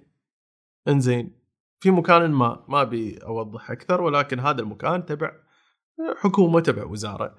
إنزين 0.88 1.38
في 1.80 1.90
مكان 1.90 2.30
ما 2.30 2.64
ما 2.68 2.82
أبي 2.82 3.18
أوضح 3.18 3.70
أكثر 3.70 4.00
ولكن 4.02 4.40
هذا 4.40 4.60
المكان 4.60 5.06
تبع 5.06 5.32
حكومة 6.16 6.60
تبع 6.60 6.84
وزارة. 6.84 7.36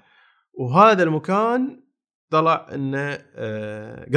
وهذا 0.54 1.04
المكان 1.04 1.84
طلع 2.30 2.68
إنه 2.74 3.26
آه، 3.36 4.10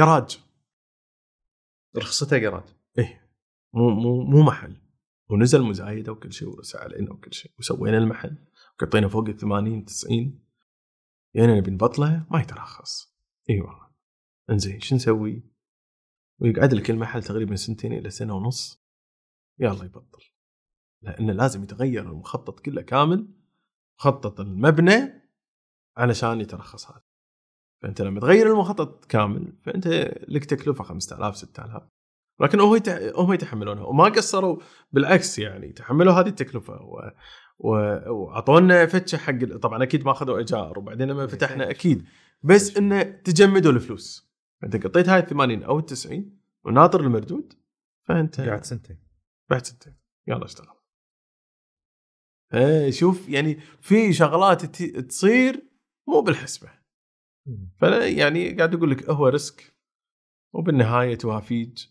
جراج 1.97 2.07
رخصتها 2.07 2.37
جراج 2.37 2.63
مو 3.73 3.89
مو 3.89 4.23
مو 4.23 4.43
محل. 4.43 4.81
ونزل 5.29 5.61
مزايده 5.61 6.11
وكل 6.11 6.33
شيء 6.33 6.49
ورسى 6.49 6.77
علينا 6.77 7.11
وكل 7.11 7.33
شيء. 7.33 7.51
وسوينا 7.59 7.97
المحل. 7.97 8.37
وقطينا 8.73 9.07
فوق 9.07 9.27
ال 9.27 9.37
80 9.37 9.85
90 9.85 10.39
يعني 11.33 11.57
نبي 11.59 11.71
نبطله 11.71 12.27
ما 12.31 12.41
يترخص. 12.41 13.17
إي 13.49 13.61
والله. 13.61 13.87
انزين 14.49 14.79
شو 14.79 14.95
نسوي؟ 14.95 15.43
ويقعد 16.41 16.73
لك 16.73 16.89
المحل 16.89 17.23
تقريبا 17.23 17.55
سنتين 17.55 17.93
إلى 17.93 18.09
سنة 18.09 18.35
ونص. 18.35 18.83
يلا 19.59 19.85
يبطل. 19.85 20.23
لأنه 21.01 21.33
لازم 21.33 21.63
يتغير 21.63 22.09
المخطط 22.11 22.59
كله 22.59 22.81
كامل 22.81 23.33
مخطط 23.99 24.39
المبنى 24.39 25.31
علشان 25.97 26.41
يترخص 26.41 26.91
هذا. 26.91 27.06
فأنت 27.81 28.01
لما 28.01 28.19
تغير 28.19 28.47
المخطط 28.47 29.05
كامل 29.05 29.53
فأنت 29.63 29.87
لك 30.27 30.45
تكلفة 30.45 30.83
5000 30.83 31.35
6000 31.37 31.83
لكن 32.39 32.59
يتح... 32.59 33.19
هم 33.19 33.33
يتحملونها. 33.33 33.83
وما 33.83 34.03
قصروا 34.03 34.57
بالعكس 34.91 35.39
يعني 35.39 35.71
تحملوا 35.73 36.13
هذه 36.13 36.27
التكلفة. 36.27 36.73
و... 36.73 37.11
وأعطونا 37.59 38.85
فتشة 38.85 39.17
حق 39.17 39.57
طبعا 39.61 39.83
أكيد 39.83 40.05
ما 40.05 40.11
أخذوا 40.11 40.37
إيجار 40.37 40.79
وبعدين 40.79 41.07
لما 41.07 41.27
فتحنا 41.27 41.69
أكيد. 41.69 42.05
بس 42.43 42.77
إنه 42.77 43.03
تجمدوا 43.03 43.71
الفلوس. 43.71 44.31
أنت 44.63 44.85
قطيت 44.85 45.09
هاي 45.09 45.19
ال 45.19 45.25
80 45.25 45.63
أو 45.63 45.79
ال 45.79 45.85
90 45.85 46.37
وناطر 46.65 47.01
المردود 47.01 47.53
فأنت 48.03 48.41
قاعد 48.41 48.65
سنتين. 48.65 48.99
بعد 49.49 49.65
سنتين. 49.65 49.95
يلا 50.27 50.45
اشتغل. 50.45 50.77
إيه 52.53 52.91
شوف 52.91 53.29
يعني 53.29 53.59
في 53.81 54.13
شغلات 54.13 54.65
تصير 54.85 55.63
مو 56.07 56.21
بالحسبة. 56.21 56.76
فلا 57.77 58.07
يعني 58.07 58.49
قاعد 58.49 58.75
أقول 58.75 58.91
لك 58.91 59.09
هو 59.09 59.27
risk 59.27 59.73
وبالنهاية 60.53 61.15
توافيج. 61.15 61.85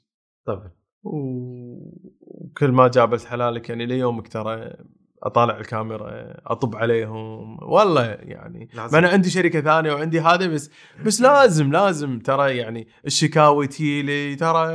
طبعا 0.47 0.71
وكل 1.03 2.73
ما 2.73 2.89
جابت 2.89 3.25
حلالك 3.25 3.69
يعني 3.69 3.87
ليومك 3.87 4.29
ترى 4.29 4.77
أطالع 5.23 5.59
الكاميرا 5.59 6.35
أطب 6.47 6.77
عليهم. 6.77 7.59
والله 7.63 8.05
يعني 8.05 8.69
لازم. 8.75 8.93
ما 8.93 8.99
أنا 8.99 9.09
عندي 9.09 9.31
شركة 9.31 9.61
ثانية 9.61 9.93
وعندي 9.93 10.21
هذا 10.21 10.47
بس 10.47 10.71
بس 11.07 11.21
لازم 11.21 11.73
لازم 11.73 12.19
ترى 12.19 12.57
يعني 12.57 12.89
الشكاوي 13.07 13.67
تجيلي 13.67 14.37
ترى 14.37 14.69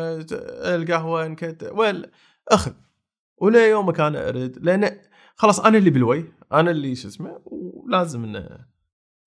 القهوة 0.76 1.26
انكت 1.26 1.72
ولا 1.74 2.10
أخذ. 2.48 2.74
ولا 3.38 3.70
يومك 3.70 4.00
أنا 4.00 4.30
أرد 4.30 4.58
لأن 4.62 5.00
خلاص 5.36 5.60
أنا 5.60 5.78
اللي 5.78 5.90
بالويه 5.90 6.26
أنا 6.54 6.72
اللي 6.72 6.96
شو 6.96 7.08
اسمه 7.08 7.42
ولازم 7.46 8.24
إنه 8.24 8.71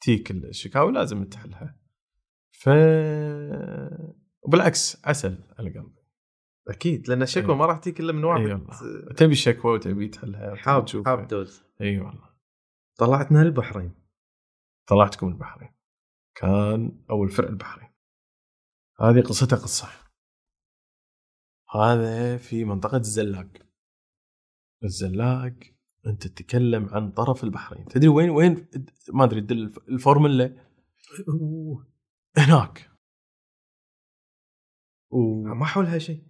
تيك 0.04 0.30
الشكاوي 0.30 0.92
لازم 0.92 1.24
تحلها. 1.24 1.78
ف 2.50 2.68
وبالعكس 4.42 5.06
عسل 5.06 5.38
على 5.58 5.70
قلبي. 5.70 6.04
أكيد 6.68 7.08
لأن 7.08 7.22
الشكوى 7.22 7.50
إيه. 7.50 7.58
ما 7.58 7.66
راح 7.66 7.78
تجيك 7.78 8.00
الا 8.00 8.12
من 8.12 8.24
واحد. 8.24 8.40
والله. 8.40 9.14
تبي 9.16 9.32
الشكوى 9.32 9.72
وتبي 9.72 10.08
تحلها 10.08 10.54
حاب 10.54 10.84
تشوفها. 10.84 11.16
حاب 11.16 11.28
دوز. 11.28 11.64
اي 11.80 11.98
والله. 11.98 12.34
طلعتنا 12.98 13.42
البحرين. 13.42 13.94
طلعتكم 14.86 15.28
البحرين. 15.28 15.74
كان 16.34 17.04
أول 17.10 17.28
فرع 17.28 17.48
البحرين. 17.48 17.88
هذه 19.00 19.20
قصتها 19.20 19.56
قصة. 19.56 19.88
هذا 21.74 22.36
في 22.36 22.64
منطقة 22.64 22.96
الزلاق. 22.96 23.48
الزلاق 24.84 25.73
أنت 26.06 26.26
تتكلم 26.26 26.88
عن 26.92 27.10
طرف 27.10 27.44
البحرين. 27.44 27.84
تدري 27.84 28.08
وين 28.08 28.30
وين؟ 28.30 28.66
ما 29.12 29.24
أدري 29.24 29.40
الفورمولا. 29.88 30.56
هناك. 32.38 32.90
و... 35.10 35.42
ما 35.42 35.64
حولها 35.64 35.98
شيء 35.98 36.22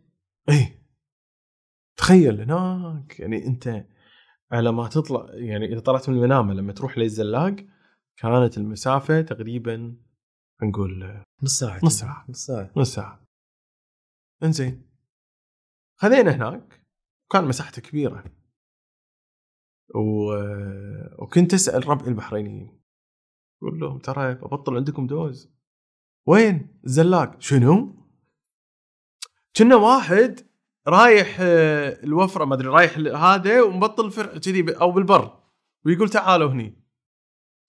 إيه. 0.49 0.85
تخيل 1.97 2.41
هناك. 2.41 3.21
يعني 3.21 3.47
أنت 3.47 3.87
على 4.53 4.73
ما 4.73 4.89
تطلع 4.89 5.27
يعني 5.35 5.73
إذا 5.73 5.81
طلعت 5.81 6.09
من 6.09 6.17
المنامة 6.17 6.55
لما 6.55 6.73
تروح 6.73 6.99
للزلاق 6.99 7.57
كانت 8.17 8.59
المسافة 8.59 9.21
تقريبا 9.21 9.97
نقول 10.63 11.23
نص 11.43 11.59
ساعة 11.59 11.81
نص 11.85 11.99
ساعة. 11.99 12.25
نص 12.29 12.47
ساعة. 12.47 12.73
نص 12.77 12.95
ساعة. 12.95 13.27
إنزين. 14.43 14.91
خذينا 15.97 16.31
هناك. 16.31 16.85
وكان 17.27 17.45
مساحته 17.45 17.83
كبيرة. 17.83 18.25
و... 19.95 20.35
وكنت 21.19 21.55
أسأل 21.55 21.89
ربعي 21.89 22.09
البحرينيين. 22.09 22.81
أقول 23.63 23.81
لهم 23.81 23.99
ترى 23.99 24.35
ببطل 24.35 24.77
عندكم 24.77 25.07
دوز. 25.07 25.55
وين؟ 26.27 26.81
الزلاق. 26.85 27.41
شنو؟ 27.41 28.07
كنا 29.57 29.77
واحد 29.77 30.41
رايح 30.89 31.37
الوفرة 31.41 32.45
ما 32.45 32.55
أدري 32.55 32.69
رايح 32.69 32.99
هذا 32.99 33.63
ومبطل 33.63 34.11
فرع 34.11 34.39
كذي 34.39 34.77
أو 34.81 34.93
بالبر. 34.93 35.41
ويقول 35.87 36.09
تعالوا 36.09 36.51
هني. 36.51 36.85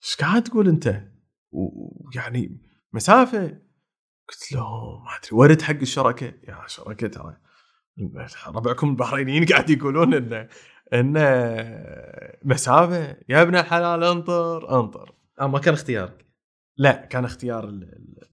إيش 0.02 0.16
قاعد 0.16 0.42
تقول 0.42 0.68
أنت؟ 0.68 1.08
ويعني 1.52 2.62
مسافة. 2.92 3.46
قلت 4.28 4.52
له 4.52 4.98
ما 4.98 5.16
أدري 5.16 5.30
ورد 5.32 5.62
حق 5.62 5.74
الشركة. 5.74 6.26
يا 6.26 6.66
شركة 6.66 7.06
ترى 7.06 7.36
ربعكم 8.46 8.90
البحرينيين 8.90 9.44
قاعد 9.44 9.70
يقولون 9.70 10.14
إنه 10.14 10.48
انه 10.92 11.20
مسافة 12.44 13.16
يا 13.28 13.42
ابن 13.42 13.56
الحلال 13.56 14.04
انطر 14.04 14.80
انطر. 14.80 15.14
آه 15.40 15.46
ما 15.46 15.58
كان 15.58 15.74
اختيارك 15.74 16.26
لا 16.76 16.92
كان 17.06 17.24
اختيار 17.24 17.64
ال- 17.68 17.82
ال- 17.82 18.30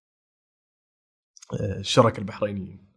الشركة 1.80 2.20
البحرينيين. 2.20 2.94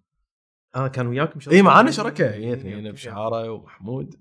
آه 0.76 0.88
كان 0.88 1.06
وياكم 1.06 1.40
شركة 1.40 1.54
إي 1.54 1.62
معانا 1.62 1.90
شركة. 1.90 2.30
هي 2.34 2.52
اثنين. 2.52 2.92
بشعاره 2.92 3.50
ومحمود 3.50 4.14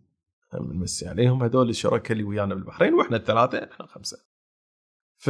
بنمسي 0.53 1.07
عليهم 1.07 1.43
هذول 1.43 1.69
الشركاء 1.69 2.11
اللي 2.11 2.23
ويانا 2.23 2.55
بالبحرين 2.55 2.93
وإحنا 2.93 3.17
الثلاثة 3.17 3.63
إحنا 3.71 3.85
خمسه 3.85 4.17
ف 5.17 5.29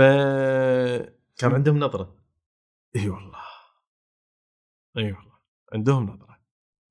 كان 1.38 1.51
عندهم 1.53 1.80
نظرة. 1.80 2.18
إي 2.95 3.10
والله. 3.10 3.39
إي 4.97 5.03
والله. 5.12 5.39
عندهم 5.74 6.03
نظرة. 6.10 6.35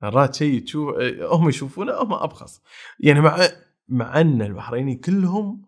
مرات 0.05 0.35
شيء 0.35 0.65
تشوف 0.65 0.95
هم 1.21 1.49
يشوفونه 1.49 1.93
هم 1.93 2.13
أبخص. 2.13 2.63
يعني 3.01 3.21
مع 3.21 3.49
مع 3.89 4.21
أن 4.21 4.43
البحريني 4.43 4.97
كلهم 4.97 5.63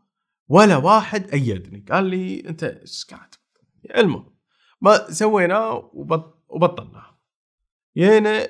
ولا 0.48 0.76
واحد 0.76 1.30
أيدني. 1.30 1.84
قال 1.90 2.04
لي 2.04 2.48
أنت 2.48 2.64
إيش 2.64 3.04
قاعد؟ 3.10 3.34
المهم 3.96 4.36
ما 4.80 5.10
سويناه 5.10 5.90
وبط... 5.94 6.44
وبطلناه. 6.48 7.18
جينا 7.96 8.48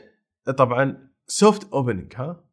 طبعا 0.56 1.08
soft 1.26 1.72
opening 1.72 2.12
ها؟ 2.16 2.44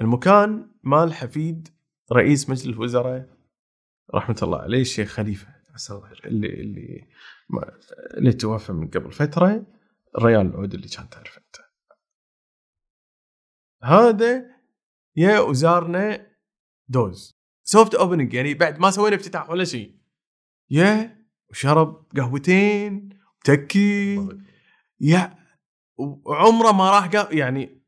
المكان 0.00 0.70
مال 0.82 1.14
حفيد 1.14 1.68
رئيس 2.12 2.50
مجلس 2.50 2.66
الوزراء. 2.66 3.28
رحمة 4.14 4.36
الله 4.42 4.58
عليه 4.58 4.80
الشيخ 4.80 5.08
خليفة. 5.08 5.48
اللي 6.24 6.46
اللي 6.46 7.08
اللي 8.14 8.32
توفى 8.32 8.72
من 8.72 8.88
قبل 8.88 9.12
فترة 9.12 9.66
الريال 10.18 10.46
العود 10.46 10.74
اللي 10.74 10.88
كان 10.88 11.10
تعرف 11.10 11.38
أنت. 11.38 11.56
هذا 13.84 14.56
يا 15.16 15.40
وزارنا 15.40 16.32
دوز. 16.88 17.32
soft 17.66 17.94
opening 17.94 18.34
يعني 18.34 18.54
بعد 18.54 18.78
ما 18.78 18.90
سوينا 18.90 19.16
افتتاح 19.16 19.50
ولا 19.50 19.64
شيء. 19.64 19.98
يا 20.70 21.22
وشرب 21.50 22.06
قهوتين 22.16 23.08
تكي 23.44 24.28
يا 25.00 25.38
وعمره 25.98 26.72
ما 26.72 26.90
راح 26.90 27.06
قا... 27.06 27.34
يعني 27.34 27.82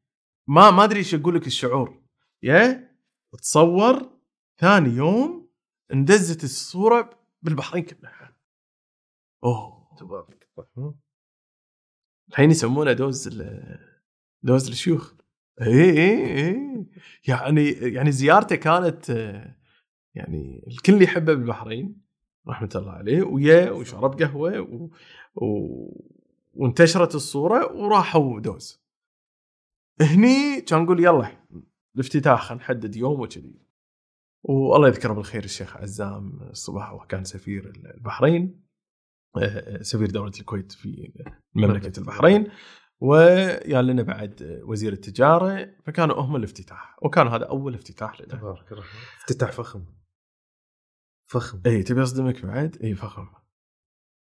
ما 0.48 0.70
ما 0.70 0.84
أدري 0.84 0.98
إيش 0.98 1.14
أقول 1.14 1.34
لك 1.34 1.46
الشعور. 1.46 2.04
يا 2.42 2.94
تصور 3.42 4.20
ثاني 4.60 4.88
يوم 4.88 5.50
اندزت 5.92 6.44
الصورة 6.44 7.26
بالبحرين 7.42 7.84
كلها. 7.84 8.36
أوه. 9.44 9.96
تبارك 9.98 10.50
الله. 10.58 10.94
الحين 12.30 12.50
يسمونه 12.50 12.92
دوز 12.92 13.28
ال- 13.28 14.02
دوز 14.42 14.68
الشيوخ. 14.68 15.14
اي 15.62 15.90
اي 15.90 16.48
اي 16.48 16.86
يعني 17.28 17.70
يعني 17.70 18.12
زيارته 18.12 18.56
كانت 18.56 19.10
آه، 19.10 19.56
يعني 20.14 20.64
الكل 20.68 21.02
يحبه 21.02 21.34
بالبحرين 21.34 22.04
رحمة 22.48 22.70
الله 22.74 22.92
عليه 22.92 23.22
ويا 23.22 23.70
وشرب 23.70 24.22
قهوة 24.22 24.60
و... 24.60 24.90
و... 25.34 25.68
وانتشرت 26.54 27.14
الصورة 27.14 27.72
وراحوا 27.72 28.40
دوز 28.40 28.84
هني 30.00 30.60
كان 30.60 30.82
نقول 30.82 31.04
يلا 31.04 31.30
الافتتاح 31.94 32.42
خلينا 32.42 32.62
نحدد 32.62 32.96
يوم 32.96 33.20
وكذي. 33.20 33.64
والله 34.42 34.88
يذكره 34.88 35.12
بالخير 35.12 35.44
الشيخ 35.44 35.76
عزام 35.76 36.42
الصباح 36.42 36.90
هو 36.90 36.98
كان 36.98 37.24
سفير 37.24 37.72
البحرين 37.94 38.64
آه، 39.36 39.82
سفير 39.82 40.10
دولة 40.10 40.32
الكويت 40.40 40.72
في 40.72 41.12
مملكة 41.54 42.00
البحرين. 42.00 42.50
ويا 43.00 43.82
لنا 43.82 44.02
بعد 44.02 44.60
وزير 44.64 44.92
التجارة 44.92 45.76
فكانوا 45.86 46.20
هم 46.20 46.36
الافتتاح 46.36 46.96
وكان 47.02 47.28
هذا 47.28 47.44
أول 47.44 47.74
افتتاح 47.74 48.20
لنا. 48.20 48.28
تبارك 48.28 48.72
الرحمن 48.72 49.00
افتتاح 49.20 49.52
فخم. 49.52 49.84
فخم. 51.26 51.62
اي 51.66 51.82
تبي 51.82 52.02
أصدمك 52.02 52.46
بعد؟ 52.46 52.76
اي 52.82 52.94
فخم. 52.94 53.26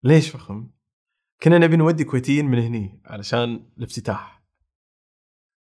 ليش 0.02 0.30
فخم؟ 0.30 0.70
كنا 1.42 1.58
نبي 1.58 1.76
نودي 1.76 2.04
كويتيين 2.04 2.46
من 2.46 2.58
هني 2.58 3.02
علشان 3.04 3.70
الافتتاح. 3.78 4.44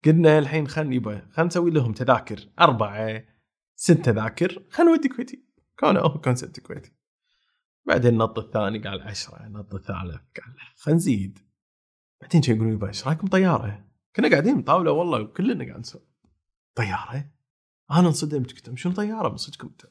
قلنا 0.06 0.40
الحين 0.40 0.68
خلينا 0.68 0.96
يبا 0.96 1.30
خلينا 1.32 1.48
نسوي 1.48 1.72
لهم 1.72 1.94
تذاكر 1.94 2.50
أربعة 2.60 3.24
ست 3.76 3.92
تذاكر 3.92 4.64
خلينا 4.70 4.92
نودي 4.92 5.10
كويتي. 5.10 5.46
كان 5.78 5.98
هو 5.98 6.22
concept 6.22 6.60
كويتي. 6.60 6.92
بعدين 7.86 8.14
النط 8.14 8.40
الثاني 8.40 8.80
قال 8.80 9.02
عشرة 9.02 9.46
النط 9.46 9.74
الثالث 9.74 10.16
قال 10.16 10.56
خلينا 10.76 10.98
نزيد. 10.98 11.51
بعدين 12.22 12.42
شي 12.42 12.52
يقولون 12.52 12.84
إيش 12.84 13.08
رايكم 13.08 13.28
طيارة؟ 13.28 13.86
كنا 14.16 14.30
قاعدين 14.30 14.62
بطاوله 14.62 14.92
والله 14.92 15.22
وكلنا 15.22 15.66
قاعد 15.66 15.80
نسوي 15.80 16.02
طيارة؟ 16.76 17.30
أنا 17.92 18.08
انصدمت 18.08 18.54
قلت 18.54 18.78
شنو 18.78 18.94
طيارة؟ 18.94 19.30
من 19.30 19.38
صدقكم 19.38 19.68
أنت؟ 19.68 19.86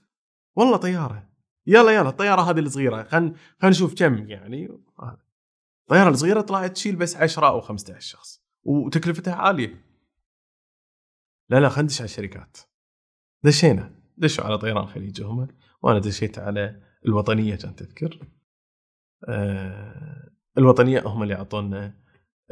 والله 0.57 0.77
طيارة. 0.77 1.29
يلا 1.67 1.91
يلا 1.93 2.09
الطيارة 2.09 2.43
هذه 2.43 2.59
الصغيرة 2.59 3.03
خلينا 3.03 3.35
خلينا 3.61 3.71
نشوف 3.77 3.95
كم 3.95 4.29
يعني. 4.29 4.69
الطياره 5.83 6.11
الصغيرة 6.11 6.41
طلعت 6.41 6.73
تشيل 6.73 6.97
بس 6.97 7.17
10 7.17 7.49
أو 7.49 7.61
15 7.61 8.01
شخص 8.01 8.43
وتكلفتها 8.63 9.35
عالية. 9.35 9.85
لا 11.49 11.61
لا 11.61 11.69
خلينا 11.69 11.83
ندش 11.83 12.01
على 12.01 12.05
الشركات. 12.09 12.59
دشينا. 13.45 14.01
دشوا 14.17 14.45
على 14.45 14.59
طيران 14.59 14.87
خليج 14.87 15.23
هم 15.23 15.49
وأنا 15.83 15.99
دشيت 15.99 16.39
على 16.39 16.83
الوطنية 17.07 17.57
كان 17.57 17.77
تذكر. 17.77 18.29
آه 19.29 20.31
الوطنية 20.59 21.03
هم 21.07 21.23
اللي 21.23 21.35
أعطونا 21.35 22.01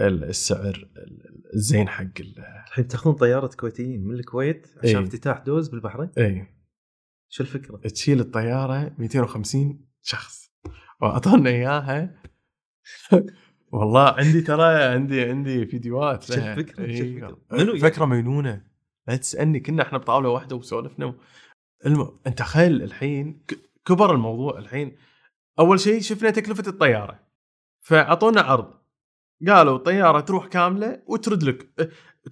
السعر 0.01 0.89
الزين 1.55 1.89
حق 1.89 2.05
ال- 2.21 2.39
الحين 2.69 2.89
تاخذون 2.89 3.15
طيارة 3.15 3.47
كويتيين 3.57 4.05
من 4.05 4.15
الكويت 4.15 4.67
عشان 4.83 4.97
إيه. 4.97 5.05
افتتاح 5.05 5.39
دوز 5.39 5.69
بالبحرين 5.69 6.11
اي 6.19 6.47
شو 7.29 7.43
الفكرة؟ 7.43 7.77
تشيل 7.77 8.21
الطيارة 8.21 8.95
250 8.99 9.87
شخص 10.03 10.53
وأعطونا 11.01 11.51
إياها 11.51 12.23
والله 13.73 14.09
عندي 14.09 14.41
ترى 14.41 14.85
عندي 14.85 15.23
عندي 15.25 15.67
فيديوهات 15.67 16.23
شو. 16.23 16.35
الفكرة؟ 16.35 16.77
شو 16.77 16.83
إيه. 16.83 17.01
الفكرة؟ 17.03 17.39
منو 17.53 17.67
يعني؟ 17.75 17.79
فكره 17.79 18.05
مجنونة 18.05 18.63
لا 19.09 19.17
تسألني 19.17 19.61
كنا 19.61 19.83
إحنا 19.83 19.99
بطاولة 19.99 20.29
واحدة 20.29 20.57
وسولفنا 20.57 21.07
و... 21.07 21.15
الم... 21.87 22.19
أنت 22.27 22.39
تخيل 22.39 22.83
الحين. 22.83 23.45
كبر 23.87 24.15
الموضوع 24.15 24.59
الحين 24.59 24.97
أول 25.59 25.81
شيء 25.81 26.01
شفنا 26.01 26.31
تكلفة 26.31 26.69
الطيارة 26.69 27.21
فأعطونا 27.81 28.41
عرض 28.41 28.78
قالوا 29.47 29.77
الطياره 29.77 30.21
تروح 30.21 30.47
كاملة 30.47 31.03
وترد 31.07 31.43
لك. 31.43 31.71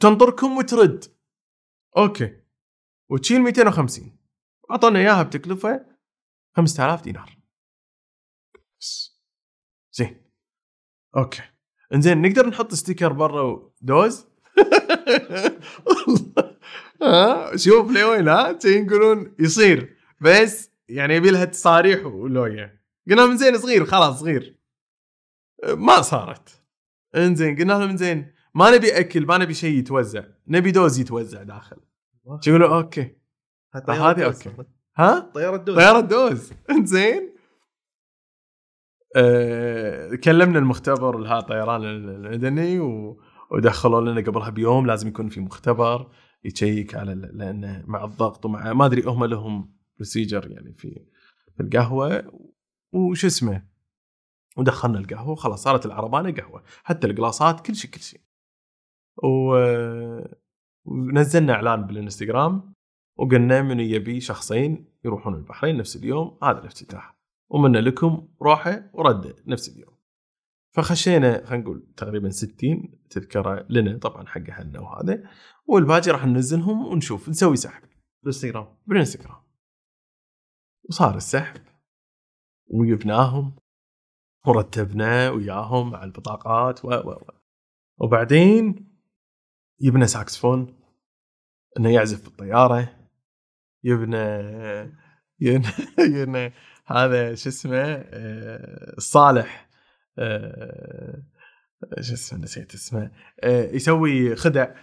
تنطركم 0.01 0.57
وترد. 0.57 1.05
okay. 1.97 2.41
وتشيل 3.11 3.41
250 3.41 4.17
أعطونا 4.71 4.99
إياها 4.99 5.23
بتكلفة 5.23 5.87
5000 6.57 7.03
دينار. 7.03 7.37
بس. 8.81 9.21
زين. 9.93 10.23
okay. 11.17 11.43
إنزين 11.95 12.23
نقدر 12.23 12.47
نحط 12.47 12.75
sticker 12.75 13.13
برا 13.13 13.73
دوز 13.81 14.27
ها؟ 17.03 17.57
شوف 17.57 17.91
لوين 17.91 18.29
ها؟ 18.29 18.59
يقولون 18.65 19.35
يصير. 19.39 19.97
بس 20.21 20.71
يعني 20.89 21.15
يبي 21.15 21.31
لها 21.31 21.45
تصاريح 21.45 22.07
ولويا 22.07 22.81
قلنا 23.11 23.27
من 23.27 23.37
زين 23.37 23.59
صغير 23.59 23.85
خلاص 23.85 24.21
صغير. 24.21 24.57
ما 25.65 26.03
صارت. 26.03 26.66
انزين 27.17 27.57
قلنا 27.57 27.73
لهم 27.73 27.97
زين 27.97 28.33
ما 28.55 28.71
نبي 28.71 28.99
أكل 28.99 29.27
ما 29.27 29.39
نبي 29.39 29.55
شيء 29.55 29.79
يتوزع 29.79 30.25
نبي 30.49 30.71
دوز 30.71 30.99
يتوزع 30.99 31.43
داخل. 31.43 31.77
شو 32.41 32.51
يقولون 32.51 32.71
okay. 32.71 33.17
طيارة 33.87 34.11
هذه. 34.11 34.25
okay. 34.25 34.51
ها؟ 34.97 35.21
طيارة 35.35 35.57
دوز. 35.57 35.77
طيارة 35.77 36.01
دوز. 36.01 36.53
انزين. 36.71 37.37
أه 39.17 40.15
كلمنا 40.15 40.59
المختبر 40.59 41.17
اللي 41.17 41.29
ها 41.29 41.41
طيران 41.41 41.85
المدني 41.85 42.81
و... 42.81 43.21
ودخلوا 43.51 44.01
لنا 44.01 44.21
قبلها 44.21 44.51
بيوم 44.51 44.87
لازم 44.87 45.09
يكون 45.09 45.29
في 45.29 45.41
مختبر 45.41 46.11
يشيك 46.45 46.95
على 46.95 47.15
لأنه 47.15 47.85
مع 47.87 48.05
الضغط 48.05 48.45
ومع 48.45 48.73
ما 48.73 48.87
أدري 48.87 49.03
هم 49.07 49.25
لهم 49.25 49.75
بروسيجر 49.97 50.51
يعني 50.51 50.73
في 50.73 51.05
في 51.57 51.63
القهوة. 51.63 52.33
وش 52.93 53.25
اسمه؟ 53.25 53.76
ودخلنا 54.57 54.99
القهوة 54.99 55.31
وخلاص 55.31 55.63
صارت 55.63 55.87
العربانة 55.87 56.33
قهوة 56.33 56.63
حتى 56.85 57.07
القلاصات 57.07 57.67
كل 57.67 57.75
شيء 57.75 57.91
كل 57.91 58.01
شيء. 58.01 58.21
و... 59.23 59.57
ونزلنا 60.85 61.53
إعلان 61.53 61.87
بالإنستغرام 61.87 62.75
وقلنا 63.19 63.63
من 63.63 63.81
يبي 63.81 64.21
شخصين 64.21 64.89
يروحون 65.05 65.35
البحرين 65.35 65.77
نفس 65.77 65.97
اليوم 65.97 66.39
هذا 66.43 66.59
الافتتاح. 66.61 67.17
ومنا 67.49 67.79
لكم 67.79 68.29
روحه 68.43 68.91
ورده 68.93 69.35
نفس 69.47 69.69
اليوم. 69.69 69.97
فخشينا 70.75 71.47
خلينا 71.47 71.65
نقول 71.65 71.87
تقريبا 71.97 72.31
60 72.31 72.99
تذكرة 73.11 73.67
لنا 73.69 73.99
طبعا 73.99 74.27
حق 74.27 74.51
اهلنا 74.51 74.81
وهذا. 74.81 75.31
والباقي 75.67 76.11
راح 76.11 76.27
ننزلهم 76.27 76.87
ونشوف 76.87 77.29
نسوي 77.29 77.57
سحب 77.57 77.83
بالإنستغرام 78.23 78.77
بالإنستغرام. 78.87 79.41
وصار 80.89 81.17
السحب 81.17 81.63
وجبناهم 82.71 83.57
ورتبنا 84.49 85.31
وياهم 85.31 85.91
مع 85.91 86.05
البطاقات 86.05 86.85
و 86.85 86.89
و 86.89 87.11
و. 87.11 87.31
وبعدين 87.99 88.87
جبنا 89.81 90.07
ساكسفون 90.07 90.77
إنه 91.79 91.95
يعزف 91.95 92.25
بالطيارة 92.25 92.93
جبنا 93.85 94.43
جبنا, 95.41 95.73
جبنا 95.99 96.53
هذا 96.87 97.35
شو 97.35 97.49
اسمه 97.49 98.05
آه، 98.11 98.95
صالح 98.99 99.69
آه، 100.19 101.23
شو 102.01 102.15
اسمه 102.15 102.39
نسيت 102.39 102.75
اسمه 102.75 103.11
آه، 103.41 103.71
يسوي 103.73 104.37
خدع 104.37 104.75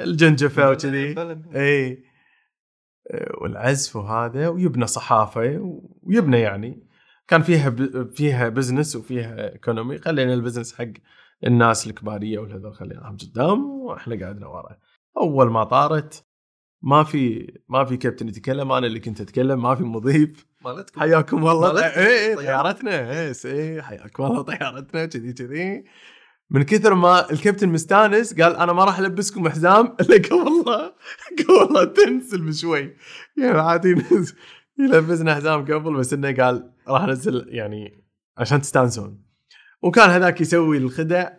الجنجفة 0.00 0.70
وكذي. 0.70 1.14
إي. 1.56 2.04
والعزف 3.40 3.96
وهذا 3.96 4.48
ويبنا 4.48 4.86
صحافة 4.86 5.58
ويبنا 6.02 6.40
يعني. 6.40 6.87
كان 7.28 7.42
فيها 7.42 7.68
ب... 7.68 8.10
فيها 8.14 8.48
business 8.48 8.96
وفيها 8.96 9.52
economy 9.52 9.98
خلينا 9.98 10.34
ال 10.34 10.38
business 10.38 10.74
حق 10.74 10.92
الناس 11.46 11.86
الكبارية 11.86 12.38
والهذول 12.38 12.74
خليناهم 12.74 13.16
قدام 13.16 13.70
وإحنا 13.70 14.20
قاعدين 14.20 14.44
ورا 14.44 14.78
أول 15.16 15.50
ما 15.50 15.64
طارت 15.64 16.24
ما 16.82 17.04
في 17.04 17.52
ما 17.68 17.84
في 17.84 17.96
كابتن 17.96 18.28
يتكلم 18.28 18.72
أنا 18.72 18.86
اللي 18.86 19.00
كنت 19.00 19.20
أتكلم 19.20 19.62
ما 19.62 19.74
في 19.74 19.82
مضيف. 19.82 20.46
مالتكم؟ 20.64 21.00
حياكم 21.00 21.42
والله. 21.42 21.86
اي 21.86 22.28
اي 22.30 22.36
طيارة. 22.36 22.72
طيارتنا. 22.72 23.10
اي 23.12 23.32
اي 23.44 23.82
حياكم 23.82 24.22
والله 24.22 24.42
طيارتنا 24.42 25.06
كذي 25.06 25.32
كذي. 25.32 25.84
من 26.50 26.62
كثر 26.62 26.94
ما 26.94 27.30
الكابتن 27.30 27.68
مستانس 27.68 28.40
قال 28.40 28.56
أنا 28.56 28.72
ما 28.72 28.84
راح 28.84 28.98
ألبسكم 28.98 29.48
حزام 29.48 29.96
إلا 30.00 30.16
قبل 30.16 30.64
لا 30.66 30.94
قبل 31.38 31.74
لا 31.74 31.84
تنزل 31.84 32.42
بشوي. 32.42 32.96
يعني 33.36 33.58
عادي. 33.58 33.94
يلبسنا 34.78 35.34
حزام 35.34 35.64
قبل 35.64 35.96
بس 35.96 36.12
إنه 36.12 36.32
قال 36.36 36.72
راح 36.88 37.02
أنزل 37.02 37.48
يعني 37.48 38.04
عشان 38.38 38.60
تستانسون. 38.60 39.22
وكان 39.82 40.10
هذاك 40.10 40.40
يسوي 40.40 40.76
الخدع 40.78 41.30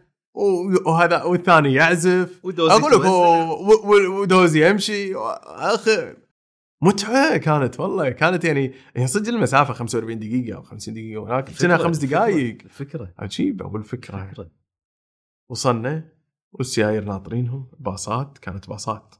وهذا 0.85 1.23
والثاني 1.23 1.73
يعزف. 1.73 2.39
ودوزي 2.45 2.73
أقول 2.73 2.91
لك 2.91 3.05
ودوزي 4.09 4.69
يمشي. 4.69 5.15
أخي 5.15 6.15
متعة 6.81 7.37
كانت 7.37 7.79
والله. 7.79 8.09
كانت 8.09 8.43
يعني 8.43 8.73
هي 8.95 9.07
صدق 9.07 9.29
المسافة 9.29 9.73
45 9.73 10.19
دقيقة 10.19 10.55
أو 10.57 10.61
50 10.63 10.93
دقيقة 10.93 11.23
هناك 11.23 11.49
كنا 11.59 11.77
الفكرة- 11.77 11.81
خمس 11.81 11.97
دقائق 11.97 12.57
الفكرة 12.65 13.13
عجيبة 13.17 13.65
والفكرة 13.65 14.23
الفكرة 14.23 14.49
وصلنا 15.49 16.09
والسيايير 16.51 17.03
ناطرينهم 17.03 17.67
باصات 17.79 18.37
كانت 18.37 18.69
باصات. 18.69 19.15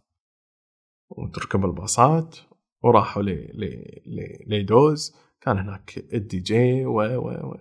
وتركب 1.10 1.66
الباصات. 1.66 2.36
وراحوا 2.84 3.24
ل 3.24 3.30
ل 3.30 3.64
ل 4.06 4.60
لدوز. 4.60 5.16
كان 5.42 5.58
هناك 5.58 5.98
الدي 6.14 6.40
جي 6.40 6.86
و 6.86 7.02
و 7.02 7.30
و 7.30 7.58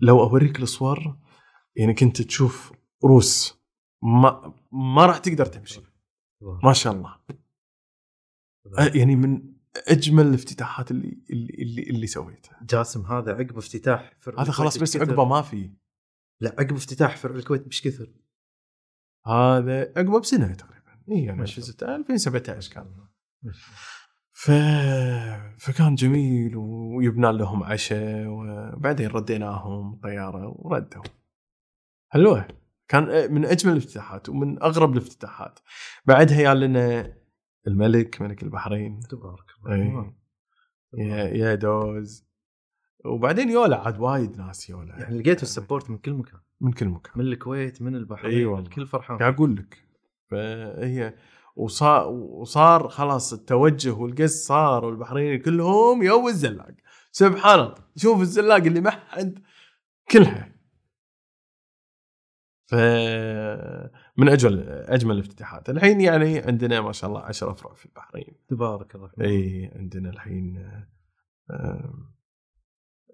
لو 0.00 0.20
أوريك 0.20 0.60
الصور 0.60 1.18
يعني 1.76 1.94
كنت 1.94 2.22
تشوف 2.22 2.72
روس 3.04 3.60
ما 4.02 4.54
ما 4.72 5.06
راح 5.06 5.18
تقدر 5.18 5.46
تمشي. 5.46 5.80
ما 6.64 6.72
شاء 6.72 6.92
الله. 6.92 7.16
أه، 8.78 8.90
يعني 8.94 9.16
من 9.16 9.56
أجمل 9.88 10.26
الافتتاحات 10.26 10.90
اللي 10.90 11.22
اللي 11.30 11.54
اللي, 11.54 11.82
اللي 11.82 12.06
سويتها. 12.06 12.60
جاسم 12.62 13.06
هذا 13.06 13.32
عقب 13.32 13.58
افتتاح 13.58 14.16
فرع 14.20 14.42
هذا 14.42 14.50
خلاص 14.50 14.78
بس؟ 14.78 14.96
عقبه 14.96 15.24
ما 15.24 15.42
في. 15.42 15.70
لا 16.40 16.50
عقب 16.58 16.74
افتتاح 16.74 17.16
فرع 17.16 17.34
الكويت 17.34 17.68
بش 17.68 17.82
كثر. 17.82 18.12
هذا 19.26 19.92
عقبه 19.96 20.20
بسنة 20.20 20.54
تقريبا. 20.54 21.02
اي 21.10 21.30
الله. 21.30 21.96
2017 21.96 22.72
كان. 22.72 23.06
ف... 24.38 24.50
فكان 25.58 25.94
جميل 25.94 26.56
ويبنا 26.56 27.32
لهم 27.32 27.62
عشاء 27.62 28.26
وبعدين 28.26 29.06
رديناهم 29.06 30.00
طيارة 30.02 30.54
وردوا 30.58 31.02
حلوة 32.08 32.48
كان 32.88 33.34
من 33.34 33.44
أجمل 33.44 33.72
الافتتاحات 33.72 34.28
ومن 34.28 34.62
أغرب 34.62 34.92
الافتتاحات. 34.92 35.58
بعدها 36.04 36.40
يا 36.40 36.54
لنا 36.54 37.16
الملك 37.66 38.22
ملك 38.22 38.42
البحرين. 38.42 39.00
تبارك 39.00 39.44
إيه. 39.68 39.72
الله 39.72 40.14
يا 40.94 41.24
يا 41.24 41.54
دوز. 41.54 42.26
وبعدين 43.04 43.50
يولا 43.50 43.76
عاد 43.76 44.00
وايد 44.00 44.38
ناس 44.38 44.70
يولا. 44.70 44.98
يعني 44.98 45.18
لقيتوا 45.18 45.42
ال 45.42 45.48
support 45.48 45.90
من 45.90 45.98
كل 45.98 46.12
مكان. 46.12 46.40
من 46.60 46.72
كل 46.72 46.88
مكان. 46.88 47.12
من 47.16 47.24
الكويت 47.24 47.82
من 47.82 47.94
البحرين 47.94 48.38
إي 48.38 48.44
والله. 48.44 48.66
الكل 48.66 48.86
فرحان. 48.86 49.18
قاعد 49.18 49.34
أقول 49.34 49.56
لك. 49.56 49.86
فهي 50.30 51.14
وصار 51.56 52.08
وصار 52.08 52.88
خلاص 52.88 53.32
التوجه 53.32 53.90
والقص 53.90 54.46
صار 54.46 54.84
والبحرين 54.84 55.40
كلهم 55.40 56.02
يو 56.02 56.28
الزلاق. 56.28 56.74
سبحان 57.12 57.60
الله. 57.60 57.74
شوف 57.96 58.20
الزلاق 58.20 58.56
اللي 58.56 58.80
ما 58.80 58.90
حد 58.90 59.38
كلها. 60.10 60.52
ف 62.66 62.74
من 64.16 64.28
اجمل 64.28 64.60
أجمل 64.68 65.14
الافتتاحات. 65.14 65.70
الحين 65.70 66.00
يعني 66.00 66.38
عندنا 66.38 66.80
ما 66.80 66.92
شاء 66.92 67.10
الله 67.10 67.20
10 67.20 67.50
افرع 67.50 67.74
في 67.74 67.86
البحرين. 67.86 68.34
تبارك 68.48 68.94
الله. 68.94 69.10
إي 69.20 69.70
عندنا 69.74 70.10
الحين 70.10 70.70
آه، 71.50 71.94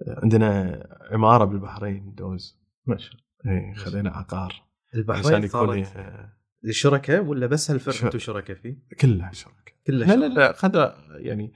عندنا 0.09 0.83
عمارة 1.11 1.45
بالبحرين 1.45 2.15
دوز. 2.15 2.63
ما 2.87 2.97
شاء 2.97 3.13
الله. 3.13 3.59
إي 3.59 3.75
خذينا 3.75 4.11
عقار. 4.11 4.53
عشان 4.95 5.01
البحرين 5.01 5.45
يكون 5.45 5.85
صارت 5.85 6.42
آه، 6.67 6.71
شركاء 6.71 7.25
ولا 7.25 7.47
بس 7.47 7.71
هالفرع 7.71 8.07
أنتم 8.07 8.19
شركاء 8.19 8.57
فيه؟ 8.57 8.77
كلها 9.01 9.33
شركة. 9.33 9.73
كله 9.87 10.07
لا 10.07 10.15
لا 10.17 10.35
لا 10.35 10.53
خذ 10.53 10.91
يعني 11.11 11.53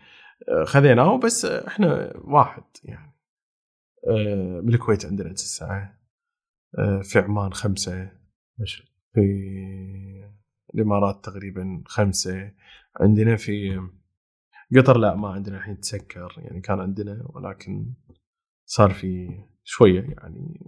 آه، 0.48 0.64
خذيناه 0.64 1.18
بس 1.18 1.44
إحنا 1.44 2.12
واحد 2.16 2.64
يعني. 2.84 3.16
آه، 4.08 4.60
بالكويت 4.60 5.06
عندنا 5.06 5.32
تسعه 5.32 5.98
آه، 6.78 7.00
في 7.02 7.18
عمان 7.18 7.52
خمسة. 7.52 8.12
ما 8.58 8.64
شاء 8.64 8.86
الله. 8.86 8.96
في 9.14 10.30
الإمارات 10.74 11.24
تقريبا 11.24 11.82
خمسة. 11.86 12.52
عندنا 13.00 13.36
في 13.36 13.80
قطر 14.76 14.98
لا 14.98 15.14
ما 15.14 15.28
عندنا 15.28 15.56
الحين 15.56 15.80
تسكر 15.80 16.34
يعني 16.38 16.60
كان 16.60 16.80
عندنا 16.80 17.26
ولكن 17.28 17.94
صار 18.64 18.90
في 18.90 19.28
شوية 19.64 20.00
يعني 20.00 20.60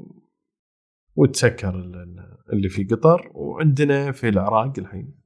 وتسكر 1.19 1.75
ال- 1.75 1.97
ال- 1.97 2.39
اللي 2.53 2.69
في 2.69 2.85
قطر. 2.85 3.31
وعندنا 3.35 4.13
في 4.13 4.29
العراق 4.29 4.73
الحين 4.79 5.19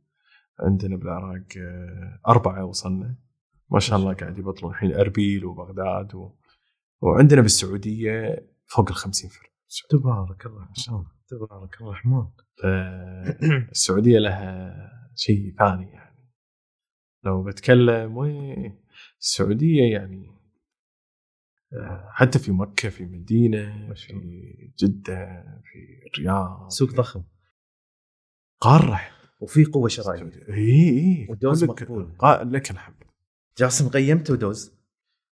عندنا 0.60 0.96
بالعراق 0.96 1.44
آه، 1.58 2.20
أربعة 2.28 2.64
وصلنا. 2.64 3.16
ما 3.70 3.78
شاء 3.80 3.98
الله 3.98 4.14
قاعد 4.14 4.38
يبطلون 4.38 4.72
الحين 4.72 4.94
أربيل 4.94 5.44
وبغداد 5.44 6.14
و... 6.14 6.32
وعندنا 7.00 7.40
بالسعودية 7.40 8.46
فوق 8.66 8.88
ال 8.88 8.94
50 8.94 9.30
فرع 9.30 9.48
تبارك 9.90 10.46
الله 10.46 10.62
الرحمن 10.62 11.04
تبارك 11.28 11.80
الرحمن 11.80 12.26
السعودية 13.70 14.18
لها 14.18 14.74
شيء 15.16 15.54
ثاني 15.58 15.90
يعني. 15.90 16.28
لو 17.24 17.42
بتكلم 17.44 18.16
وين 18.16 18.78
السعودية 19.20 19.92
يعني 19.92 20.26
حتى 22.08 22.38
في 22.38 22.52
مكة 22.52 22.88
في 22.88 23.04
مدينة 23.04 23.94
في 23.94 24.12
جدة 24.78 25.42
في 25.64 26.06
الرياض. 26.06 26.68
سوق 26.68 26.90
ضخم. 26.90 27.24
قارة. 28.60 29.00
وفي 29.40 29.64
قوة 29.64 29.88
شرائية. 29.88 30.22
اي 30.48 30.88
اي 30.88 31.26
لك- 31.30 31.82
مقبول. 31.82 32.16
لك 32.52 32.70
الحمد. 32.70 33.04
جاسم 33.58 33.88
قيمتوا 33.88 34.36
دوز؟ 34.36 34.78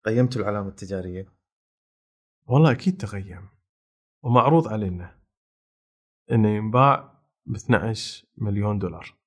قيمتوا 0.04 0.42
العلامة 0.42 0.68
التجارية؟ 0.68 1.32
والله 2.46 2.72
أكيد 2.72 2.96
تغيم 2.96 3.48
ومعروض 4.24 4.68
علينا 4.68 5.20
إنه 6.30 6.48
ينباع 6.48 7.22
ب 7.46 7.54
12 7.54 8.26
مليون 8.36 8.78
دولار. 8.78 9.18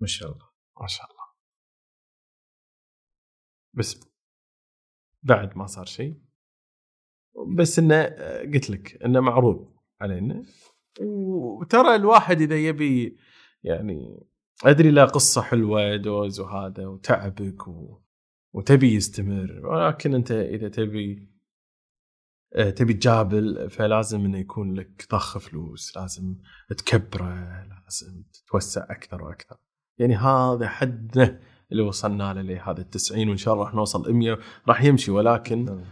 ما 0.00 0.06
شاء 0.06 0.32
الله. 0.32 0.48
ما 0.80 0.86
شاء 0.86 1.06
الله. 1.10 1.24
بس 3.74 4.00
بعد 5.22 5.56
ما 5.56 5.66
صار 5.66 5.86
شيء 5.86 6.20
بس 7.46 7.78
إنه 7.78 7.94
آه، 7.94 8.42
قلت 8.42 8.70
لك 8.70 9.02
إنه 9.04 9.20
معروض 9.20 9.72
علينا. 10.00 10.42
وترى 11.00 11.94
الواحد 11.94 12.40
إذا 12.40 12.56
يبي 12.56 13.18
يعني 13.62 14.26
أدري 14.64 14.90
لا 14.90 15.04
قصة 15.04 15.42
حلوة 15.42 15.96
دوز 15.96 16.40
وهذا 16.40 16.86
وتعبك 16.86 17.68
و... 17.68 18.02
وتبي 18.54 18.94
يستمر. 18.94 19.66
ولكن 19.66 20.14
أنت 20.14 20.30
إذا 20.30 20.68
تبي 20.68 21.38
آه، 22.54 22.70
تبي 22.70 22.94
تجابل 22.94 23.70
فلازم 23.70 24.24
إنه 24.24 24.38
يكون 24.38 24.74
لك 24.74 25.06
ضخ 25.12 25.38
فلوس 25.38 25.96
لازم 25.96 26.36
تكبره 26.68 27.64
لازم 27.84 28.22
تتوسع 28.32 28.84
أكثر 28.90 29.22
وأكثر. 29.22 29.56
يعني 29.98 30.16
هذا 30.16 30.68
حدنا 30.68 31.40
اللي 31.72 31.82
وصلنا 31.82 32.34
له 32.34 32.42
لهذا 32.42 32.80
ال 32.80 32.90
90 32.90 33.28
وإن 33.28 33.36
شاء 33.36 33.54
الله 33.54 33.64
راح 33.64 33.74
نوصل 33.74 34.12
100 34.12 34.38
راح 34.68 34.84
يمشي. 34.84 35.10
ولكن 35.10 35.68
آه، 35.68 35.84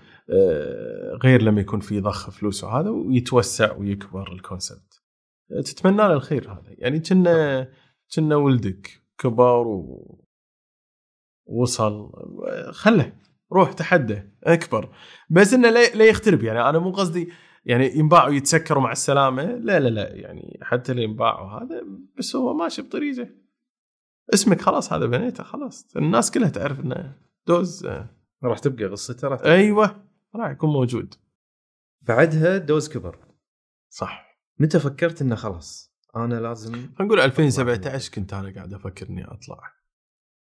غير 1.22 1.42
لما 1.42 1.60
يكون 1.60 1.80
في 1.80 2.00
ضخ 2.00 2.30
فلوس 2.30 2.64
وهذا 2.64 2.90
ويتوسع 2.90 3.76
ويكبر 3.76 4.32
الكونسبت. 4.32 5.02
تتمنى 5.64 5.96
له 5.96 6.12
الخير 6.12 6.52
هذا. 6.52 6.74
يعني 6.78 7.00
كنا 7.00 7.68
كنا 8.14 8.36
ولدك 8.36 9.02
كبر 9.18 9.66
و 9.66 10.18
وصل 11.46 12.12
خله 12.70 13.12
روح 13.52 13.72
تحدى 13.72 14.22
اكبر. 14.44 14.94
بس 15.30 15.54
إنه 15.54 15.70
لا 15.70 16.04
يخترب 16.04 16.42
يعني 16.42 16.68
أنا 16.68 16.78
مو 16.78 16.90
قصدي 16.90 17.28
يعني 17.64 17.96
ينباع 17.96 18.28
ويتسكر 18.28 18.78
مع 18.78 18.92
السلامة. 18.92 19.42
لا 19.42 19.80
لا 19.80 19.88
لا. 19.88 20.14
يعني 20.14 20.58
حتى 20.62 20.92
اللي 20.92 21.02
ينباع 21.02 21.40
وهذا 21.40 21.82
بس 22.18 22.36
هو 22.36 22.54
ماشي 22.54 22.82
بطريقة. 22.82 23.28
اسمك 24.34 24.60
خلاص 24.60 24.92
هذا 24.92 25.06
بنيته 25.06 25.44
خلاص. 25.44 25.96
الناس 25.96 26.30
كلها 26.30 26.48
تعرف 26.48 26.80
إنه 26.80 27.16
دوز. 27.46 27.86
آه، 27.86 28.10
راح 28.44 28.58
تبقى 28.58 28.84
قصته 28.84 29.28
راح 29.28 29.40
أيوه. 29.40 30.05
راح 30.36 30.50
يكون 30.50 30.70
موجود. 30.70 31.14
بعدها 32.02 32.58
دوز 32.58 32.88
كبر. 32.88 33.18
صح. 33.88 34.40
متى 34.58 34.78
فكرت 34.80 35.22
إنه 35.22 35.34
خلاص؟ 35.34 35.96
أنا 36.16 36.34
لازم 36.34 36.88
نقول 37.00 37.20
2017 37.20 38.12
كنت 38.12 38.32
أنا 38.34 38.54
قاعد 38.54 38.74
أفكر 38.74 39.08
اني 39.08 39.24
اطلع 39.24 39.60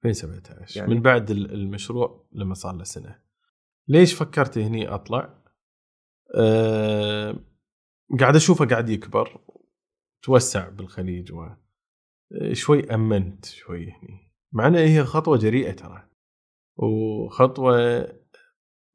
2017 0.04 0.80
يعني- 0.80 0.94
من 0.94 1.02
بعد 1.02 1.30
ال- 1.30 1.52
المشروع 1.54 2.26
لما 2.32 2.54
صار 2.54 2.74
له 2.74 2.84
سنة. 2.84 3.22
ليش 3.88 4.14
فكرت 4.14 4.58
هني 4.58 4.88
أطلع؟ 4.88 5.42
أه 6.34 7.44
قاعد 8.20 8.36
أشوفه 8.36 8.66
قاعد 8.66 8.88
يكبر. 8.88 9.40
توسع 10.22 10.68
بالخليج 10.68 11.32
و 11.32 11.48
شوي 12.52 12.94
أمنت 12.94 13.44
شوي 13.44 13.90
هني. 13.90 14.32
مع 14.52 14.66
انها 14.66 14.80
هي 14.80 15.04
خطوة 15.04 15.38
جريئة 15.38 15.72
ترى. 15.72 16.08
وخطوة 16.76 17.78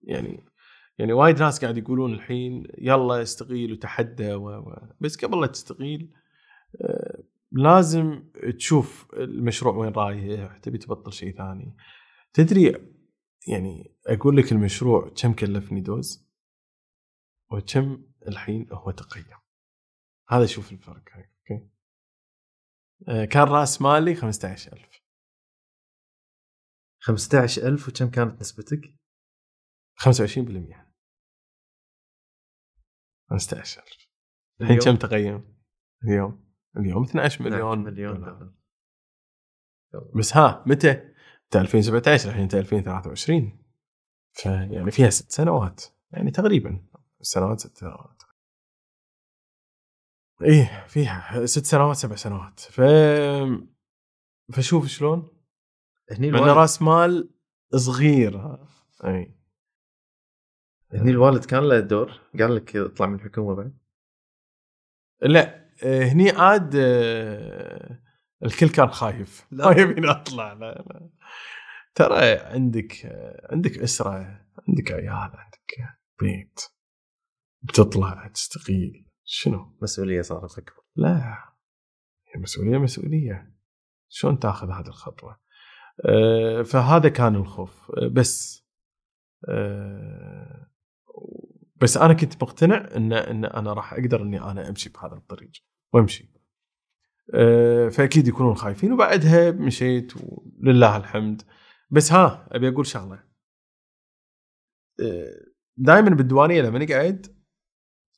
يعني 0.01 0.45
يعني 0.97 1.13
وايد 1.13 1.39
ناس 1.39 1.61
قاعد 1.61 1.77
يقولون 1.77 2.13
الحين 2.13 2.67
يلا 2.77 3.21
استقيل 3.21 3.71
وتحدى 3.71 4.33
و... 4.33 4.49
و... 4.49 4.75
بس 4.99 5.25
قبل 5.25 5.41
لا 5.41 5.47
تستقيل 5.47 6.13
آه، 6.81 7.23
لازم 7.51 8.23
تشوف 8.57 9.07
المشروع 9.13 9.75
وين 9.75 9.91
رايح 9.91 10.57
تبي 10.57 10.77
تبطل 10.77 11.13
شيء 11.13 11.37
ثاني. 11.37 11.75
تدري 12.33 12.93
يعني 13.47 13.95
أقول 14.07 14.37
لك 14.37 14.51
المشروع 14.51 15.13
كم 15.21 15.33
كلفني 15.33 15.81
دوز 15.81 16.27
وكم 17.51 18.03
الحين 18.27 18.67
هو 18.71 18.91
تقيم. 18.91 19.23
هذا 20.29 20.45
شوف 20.45 20.71
الفرق 20.71 21.03
أوكي؟ 21.15 21.67
آه، 23.07 23.25
كان 23.25 23.43
رأس 23.43 23.81
مالي 23.81 24.15
15000 24.15 25.01
15000 26.99 27.87
وكم 27.87 28.09
كانت 28.09 28.41
نسبتك؟ 28.41 29.00
25% 30.01 30.05
15000 33.29 34.11
الحين 34.61 34.79
كم 34.79 34.95
تقيم؟ 34.95 35.61
اليوم. 36.03 36.53
اليوم 36.77 37.03
12 37.03 37.43
مليون. 37.43 37.79
مليون 37.79 38.21
دولار. 38.21 38.53
بس 40.15 40.37
ها 40.37 40.63
متى؟ 40.67 40.91
انت 41.43 41.55
2017 41.55 42.29
الحين 42.29 42.41
انت 42.41 42.55
2023 42.55 43.65
فيعني 44.33 44.91
فيها 44.91 45.09
ست 45.09 45.31
سنوات. 45.31 45.83
يعني 46.11 46.31
تقريبا. 46.31 46.87
سنوات 47.21 47.59
ست 47.59 47.77
سنوات. 47.77 48.23
إيه 50.43 50.87
فيها 50.87 51.45
ست 51.45 51.65
سنوات 51.65 51.95
سبع 51.95 52.15
سنوات. 52.15 52.59
ف 52.59 52.81
فشوف 54.53 54.87
شلون؟ 54.87 55.43
هني 56.11 56.29
رأس 56.31 56.81
مال 56.81 57.33
صغير. 57.75 58.57
اي 59.03 59.40
هني 60.93 61.11
الوالد 61.11 61.45
كان 61.45 61.63
له 61.63 61.79
دور 61.79 62.19
قال 62.39 62.55
لك 62.55 62.75
اطلع 62.75 63.07
من 63.07 63.15
الحكومة 63.15 63.55
بعد. 63.55 63.77
لا 65.21 65.61
آه، 65.83 66.03
هني 66.03 66.29
عاد 66.29 66.75
آه، 66.75 67.99
الكل 68.45 68.69
كان 68.69 68.87
خايف. 68.87 69.47
لا. 69.51 69.69
ما 69.69 69.81
يبيني 69.81 70.11
أطلع 70.11 70.53
لا 70.53 70.85
لا. 70.89 71.09
ترى 71.95 72.37
عندك 72.39 73.05
آه، 73.05 73.47
عندك 73.51 73.77
أسرة 73.77 74.45
عندك 74.67 74.91
عيال 74.91 75.11
عندك 75.11 75.97
بيت. 76.21 76.59
بتطلع 77.61 78.27
تستقيل. 78.27 79.05
شنو؟ 79.23 79.77
مسؤولية 79.81 80.21
صارت 80.21 80.57
اكبر 80.57 80.83
لا. 80.95 81.37
هي 82.27 82.41
مسؤولية 82.41 82.77
مسؤولية. 82.77 83.55
شلون 84.09 84.39
تاخذ 84.39 84.71
هذه 84.71 84.87
الخطوة؟ 84.87 85.39
فهذا 86.65 87.09
كان 87.09 87.35
الخوف. 87.35 87.91
بس 88.11 88.65
بس 91.75 91.97
أنا 91.97 92.13
كنت 92.13 92.43
مقتنع 92.43 92.89
إن 92.95 93.13
إن 93.13 93.45
أنا 93.45 93.73
راح 93.73 93.93
أقدر 93.93 94.21
إني 94.21 94.41
أنا 94.41 94.69
أمشي 94.69 94.89
بهذا 94.89 95.13
الطريق 95.13 95.51
وأمشي. 95.93 96.31
آه، 97.33 97.89
فأكيد 97.89 98.27
يكونون 98.27 98.55
خايفين 98.55 98.93
وبعدها 98.93 99.51
مشيت 99.51 100.13
ولله 100.15 100.97
الحمد. 100.97 101.41
بس 101.89 102.11
ها 102.11 102.47
أبي 102.51 102.69
أقول 102.69 102.85
شغلة. 102.87 103.23
دائما 105.77 106.09
بالديوانية 106.09 106.61
لما 106.61 106.79
نقعد 106.79 107.41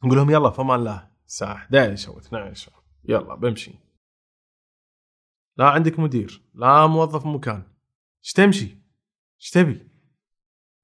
نقول 0.03 0.17
لهم 0.17 0.29
يلا 0.29 0.49
فمان 0.49 0.79
الله 0.79 1.11
الساعة 1.27 1.53
11 1.55 2.09
أو 2.11 2.19
12 2.19 2.71
يلا 3.03 3.35
بمشي. 3.35 3.71
لا 5.57 5.69
عندك 5.69 5.99
مدير 5.99 6.43
لا 6.53 6.87
موظف 6.87 7.25
مكان. 7.25 7.63
إيش 8.23 8.33
تمشي؟ 8.33 8.77
إيش 9.41 9.49
تبي؟ 9.49 9.87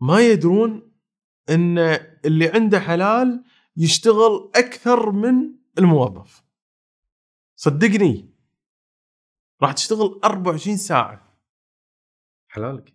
ما 0.01 0.19
يدرون 0.19 0.91
إن 1.49 1.77
اللي 2.25 2.47
عنده 2.49 2.79
حلال 2.79 3.43
يشتغل 3.77 4.51
أكثر 4.55 5.11
من 5.11 5.35
الموظف. 5.79 6.43
صدقني. 7.55 8.33
راح 9.61 9.71
تشتغل 9.71 10.19
24 10.23 10.77
ساعة. 10.77 11.39
حلالك. 12.47 12.93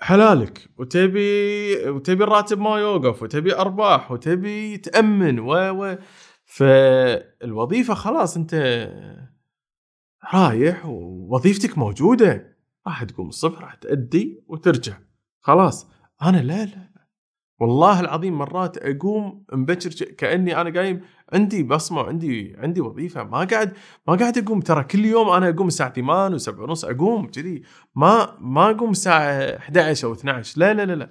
حلالك. 0.00 0.70
وتبي 0.78 1.88
وتبي 1.88 2.24
الراتب 2.24 2.58
ما 2.58 2.78
يوقف 2.78 3.22
وتبي 3.22 3.54
أرباح 3.56 4.12
وتبي 4.12 4.76
تأمن 4.76 5.38
و 5.38 5.52
و. 5.54 5.98
فالوظيفة 6.44 7.94
خلاص 7.94 8.36
أنت 8.36 8.54
رايح 10.34 10.86
ووظيفتك 10.86 11.78
موجودة. 11.78 12.58
راح 12.86 13.04
تقوم 13.04 13.28
الصبح 13.28 13.58
راح 13.60 13.74
تأدي 13.74 14.44
وترجع. 14.48 14.98
خلاص. 15.40 15.86
أنا 16.22 16.36
لا 16.36 16.64
لا. 16.64 16.91
والله 17.60 18.00
العظيم 18.00 18.38
مرات 18.38 18.76
أقوم 18.78 19.44
مبكر 19.52 19.90
كأني 20.04 20.60
أنا 20.60 20.80
قايم 20.80 21.00
عندي 21.32 21.62
بصمة 21.62 22.02
عندي 22.02 22.56
عندي 22.58 22.80
وظيفة 22.80 23.24
ما 23.24 23.44
قاعد 23.44 23.72
ما 24.08 24.14
قاعد 24.14 24.38
أقوم. 24.38 24.60
ترى 24.60 24.84
كل 24.84 25.04
يوم 25.04 25.28
أنا 25.28 25.48
أقوم 25.48 25.66
الساعة 25.66 25.92
8 25.92 26.38
و7 26.38 26.58
ونص 26.58 26.84
أقوم 26.84 27.26
كذي. 27.26 27.62
ما 27.94 28.36
ما 28.40 28.70
أقوم 28.70 28.90
الساعة 28.90 29.56
11 29.56 30.08
أو 30.08 30.12
12 30.12 30.60
لا 30.60 30.74
لا 30.74 30.86
لا 30.86 30.92
لا. 30.92 31.10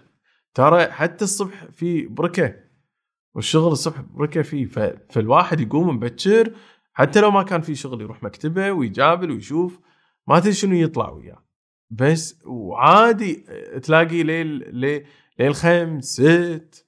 ترى 0.53 0.91
حتى 0.91 1.23
الصبح 1.23 1.65
في 1.71 2.07
بركة 2.07 2.55
والشغل 3.35 3.71
الصبح 3.71 4.01
بركة 4.01 4.41
فيه. 4.41 4.65
فالواحد 5.09 5.59
يقوم 5.59 5.95
مبكر 5.95 6.53
حتى 6.93 7.21
لو 7.21 7.31
ما 7.31 7.43
كان 7.43 7.61
في 7.61 7.75
شغل 7.75 8.01
يروح 8.01 8.23
مكتبة 8.23 8.71
ويجابل 8.71 9.31
ويشوف 9.31 9.79
ما 10.27 10.39
تدري 10.39 10.53
شنو 10.53 10.75
يطلع 10.75 11.09
وياه. 11.09 11.45
بس 11.89 12.39
وعادي 12.45 13.33
تلاقي 13.83 14.23
ليل 14.23 14.75
ليل 14.75 15.05
ليل 15.39 15.55
خمس 15.55 16.05
ست 16.05 16.87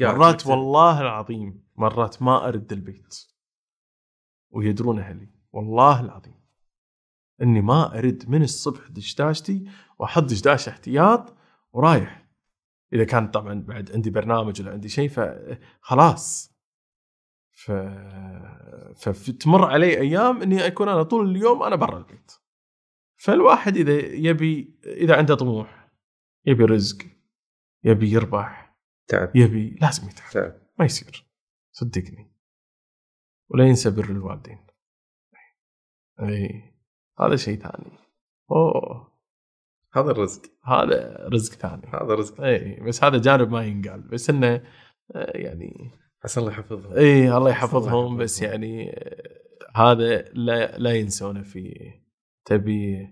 مرات. 0.00 0.46
والله 0.46 1.00
العظيم 1.00 1.64
مرات 1.76 2.22
ما 2.22 2.48
أرد 2.48 2.72
البيت. 2.72 3.28
ويدرون 4.50 4.98
أهلي 4.98 5.28
والله 5.52 6.00
العظيم. 6.00 6.38
إني 7.42 7.60
ما 7.60 7.98
أرد 7.98 8.24
من 8.28 8.42
الصبح 8.42 8.88
دشداشتي 8.88 9.70
وأحط 9.98 10.22
دشداشه 10.22 10.70
احتياط 10.70 11.36
ورايح. 11.72 12.28
إذا 12.92 13.04
كان 13.04 13.30
طبعا 13.30 13.54
بعد 13.54 13.92
عندي 13.92 14.10
برنامج 14.10 14.62
ولا 14.62 14.70
عندي 14.70 14.88
شيء 14.88 15.08
فخلاص 15.08 16.54
ف... 17.50 17.72
فتمر 18.96 19.64
علي 19.64 20.00
أيام 20.00 20.42
إني 20.42 20.66
أكون 20.66 20.88
أنا 20.88 21.02
طول 21.02 21.30
اليوم 21.30 21.62
أنا 21.62 21.76
برا 21.76 21.98
البيت. 21.98 22.32
فالواحد 23.16 23.76
إذا 23.76 23.92
يبي 23.98 24.78
إذا 24.86 25.16
عنده 25.16 25.34
طموح 25.34 25.90
يبي 26.46 26.64
رزق 26.64 27.17
يبي 27.88 28.10
يربح 28.10 28.76
تعب. 29.08 29.36
يبي 29.36 29.78
لازم 29.80 30.08
يتعب. 30.08 30.30
تعب. 30.30 30.54
ما 30.78 30.84
يصير. 30.84 31.26
صدقني. 31.72 32.32
ولا 33.50 33.64
ينسى 33.64 33.90
بر 33.90 34.04
الوالدين. 34.04 34.66
إي 36.20 36.62
هذا 37.20 37.36
شيء 37.36 37.58
ثاني. 37.58 37.98
أوه. 38.50 39.12
هذا 39.94 40.10
الرزق. 40.10 40.42
هذا 40.64 41.28
رزق 41.32 41.52
ثاني. 41.52 41.86
هذا 41.86 42.14
رزق. 42.14 42.40
إي 42.40 42.80
بس 42.80 43.04
هذا 43.04 43.18
جانب 43.18 43.50
ما 43.50 43.64
ينقال. 43.64 44.00
بس 44.00 44.30
إنه 44.30 44.54
آه، 45.14 45.36
يعني 45.36 45.90
عسى 46.24 46.40
الله 46.40 46.52
يحفظهم. 46.52 46.92
إي 46.92 47.36
الله 47.36 47.50
يحفظهم. 47.50 48.16
بس 48.16 48.42
يعني 48.42 48.90
آه، 48.90 49.38
هذا 49.76 50.22
لا 50.22 50.78
لا 50.78 50.94
ينسونه 50.94 51.42
في 51.42 51.92
تبي 52.44 53.08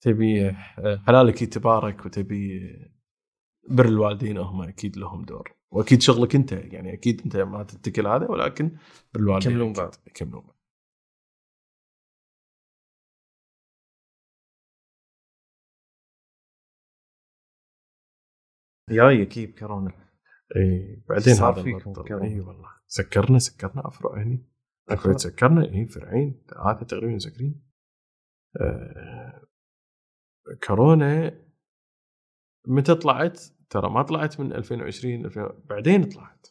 تبي 0.00 0.48
آه، 0.48 1.02
حلالك 1.06 1.42
يتبارك 1.42 2.06
وتبي 2.06 2.60
بر 3.68 3.84
الوالدين 3.84 4.38
هم 4.38 4.62
أكيد 4.62 4.96
لهم 4.96 5.24
دور 5.24 5.56
وأكيد 5.70 6.02
شغلك 6.02 6.34
أنت 6.34 6.52
يعني 6.52 6.92
أكيد 6.92 7.20
أنت 7.20 7.36
ما 7.36 7.62
تتكل 7.62 8.06
هذا 8.06 8.26
ولكن 8.30 8.78
بر 9.14 9.20
الوالدين 9.20 9.52
يكملون. 9.52 9.72
بعض. 9.72 9.94
يكملون 10.06 10.40
بعض 10.40 10.56
جاي 18.90 19.22
أكيد 19.22 19.58
كورونا 19.58 19.92
إي 20.56 21.02
بعدين 21.08 21.34
صار 21.34 21.60
هذا. 21.60 21.78
كورونا. 21.78 22.24
إي 22.24 22.40
والله 22.40 22.68
سكرنا 22.86 23.38
سكرنا 23.38 23.88
أفرع 23.88 24.22
هني 24.22 24.46
الكويت 24.90 25.18
سكرنا 25.18 25.64
إي 25.64 25.86
فرعين 25.86 26.44
ثلاثة 26.48 26.86
تقريبا 26.86 27.14
مسكرين 27.14 27.62
آه 28.60 29.46
كورونا 30.66 31.40
متى 32.66 32.94
طلعت؟ 32.94 33.55
ترى 33.70 33.90
ما 33.90 34.02
طلعت 34.02 34.40
من 34.40 34.52
2020 34.52 35.24
2000 35.26 35.48
بعدين 35.64 36.04
طلعت. 36.04 36.46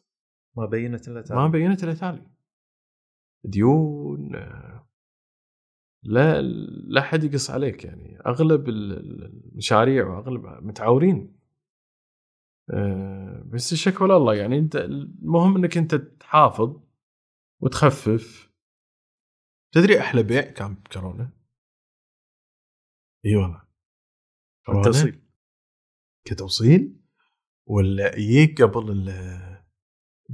ما 0.57 0.65
بينت 0.65 1.07
إلا 1.07 1.23
ما 1.29 1.47
بينت 1.47 1.83
إلا 1.83 1.93
تالي. 1.93 2.31
ديون 3.43 4.31
لا 6.03 6.41
لا 6.87 7.01
حد 7.01 7.23
يقص 7.23 7.49
عليك 7.49 7.85
يعني. 7.85 8.19
أغلب 8.25 8.69
ال- 8.69 8.91
ال- 8.93 9.23
المشاريع 9.51 10.07
وأغلب 10.07 10.45
متعاورين 10.45 11.39
آه، 12.73 13.43
بس 13.45 13.73
الشكوى 13.73 14.07
لله 14.07 14.35
يعني. 14.35 14.57
أنت 14.59 14.75
المهم 14.75 15.55
إنك 15.57 15.77
أنت 15.77 15.95
تحافظ 15.95 16.81
وتخفف. 17.61 18.51
تدري 19.71 19.99
أحلى 19.99 20.23
بيع 20.23 20.41
كان 20.41 20.73
بكورونا؟ 20.75 21.29
إي 23.25 23.35
والله. 23.35 23.61
التوصيل. 24.69 25.21
كتوصيل؟ 26.27 27.04
ولا 27.65 28.15
يجيك 28.19 28.61
قبل 28.61 29.13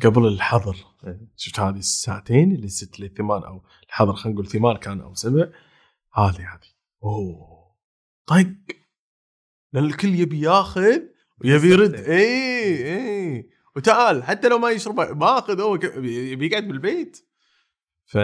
قبل 0.03 0.27
الحظر. 0.27 0.75
إيه. 1.07 1.27
شفت 1.36 1.59
هذه 1.59 1.77
الساعتين 1.77 2.51
اللي 2.51 2.67
ست 2.67 2.99
لثمان 2.99 3.43
أو 3.43 3.63
الحظر 3.88 4.13
خلينا 4.13 4.34
نقول 4.39 4.47
ثمان 4.51 4.77
كان 4.77 5.01
أو 5.01 5.13
سبع. 5.13 5.47
هذه 6.13 6.53
هذه. 6.53 6.67
أوه. 7.03 7.75
طق. 8.27 8.47
لأن 9.73 9.86
الكل 9.86 10.07
يبي 10.19 10.41
ياخذ 10.41 10.99
ويبي 11.43 11.67
يرد. 11.69 11.93
اي 11.93 12.93
اي 12.95 13.49
وتعال 13.75 14.23
حتى 14.23 14.49
لو 14.49 14.57
ما 14.57 14.69
يشرب 14.69 14.99
ماخذ 15.17 15.61
هو 15.61 15.77
ك- 15.77 15.95
يبي 16.03 16.47
يقعد 16.47 16.67
بالبيت. 16.67 17.27
ف 18.05 18.17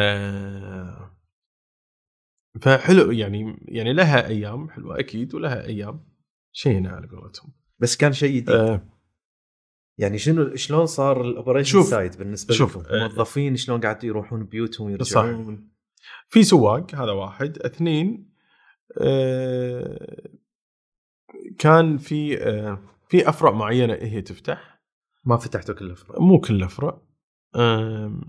فحلو 2.62 3.12
يعني 3.12 3.66
يعني 3.68 3.93
لها 3.93 4.28
أيام 4.28 4.70
حلوة 4.70 4.99
أكيد 4.99 5.36
ولها 5.36 5.66
أيام 5.66 6.08
شينة 6.51 6.89
على 6.89 7.08
قولتهم. 7.08 7.53
بس 7.80 7.97
كان 7.97 8.14
شيء 8.14 8.30
جديد. 8.36 8.49
آه. 8.49 8.97
يعني 9.98 10.18
شنو 10.18 10.56
شلون 10.56 10.86
صار 10.86 11.22
ال 11.22 11.27
operation. 11.27 11.84
side 11.84 12.18
بالنسبة 12.18 12.54
شوف. 12.54 12.78
لكم؟ 12.78 12.89
آه. 12.95 13.08
موظفين 13.08 13.56
شلون 13.56 13.82
قاعد 13.82 14.04
يروحون 14.04 14.43
بيوتهم 14.43 14.89
يرجعون 14.89 15.70
في 16.28 16.43
سواق 16.43 16.95
هذا 16.95 17.12
واحد 17.12 17.58
اثنين 17.58 18.34
آه 19.02 20.30
كان 21.60 21.98
في 21.98 22.43
آه 22.43 22.80
في 23.10 23.30
أفرع 23.30 23.52
معينة 23.52 23.93
هي 23.93 24.22
تفتح 24.22 24.82
ما 25.26 25.38
فتحتوا 25.38 25.76
كل 25.76 25.89
الفروع 25.89 26.20
مو 26.20 26.39
كل 26.39 26.56
الأفرع 26.56 27.02
آه 27.56 28.22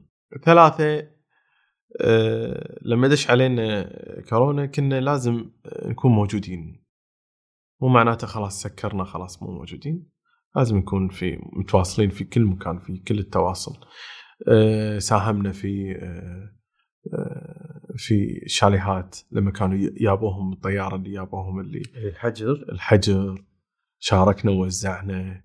ثلاثة 0.45 1.09
آه 2.01 2.79
لما 2.83 3.09
دش 3.09 3.31
علينا 3.31 3.91
كورونا 4.29 4.67
كنا 4.67 5.01
لازم 5.01 5.51
نكون 5.83 6.13
موجودين 6.13 6.85
مو 7.81 7.89
معناته 7.89 8.27
خلاص 8.27 8.63
سكرنا 8.63 9.05
خلاص 9.05 9.43
مو 9.43 9.51
موجودين 9.51 10.18
لازم 10.57 10.77
نكون 10.77 11.09
في 11.09 11.39
متواصلين 11.53 12.11
في 12.11 12.25
كل 12.25 12.45
مكان 12.45 12.79
في 12.79 12.99
كل 12.99 13.19
التواصل. 13.19 13.77
آه 14.49 14.99
ساهمنا 14.99 15.53
في 15.53 15.93
آه 16.03 16.59
آه، 17.15 17.95
في 17.97 18.43
شاليهات 18.47 19.17
لما 19.33 19.51
كانوا 19.51 19.79
يابوهم 20.01 20.53
الطيارة 20.53 20.97
اللي 20.97 21.13
يابوهم 21.13 21.61
اللي 21.61 21.83
الحجر. 21.97 22.53
الحجر. 22.73 23.45
شاركنا 23.99 24.51
ووزعنا. 24.51 25.45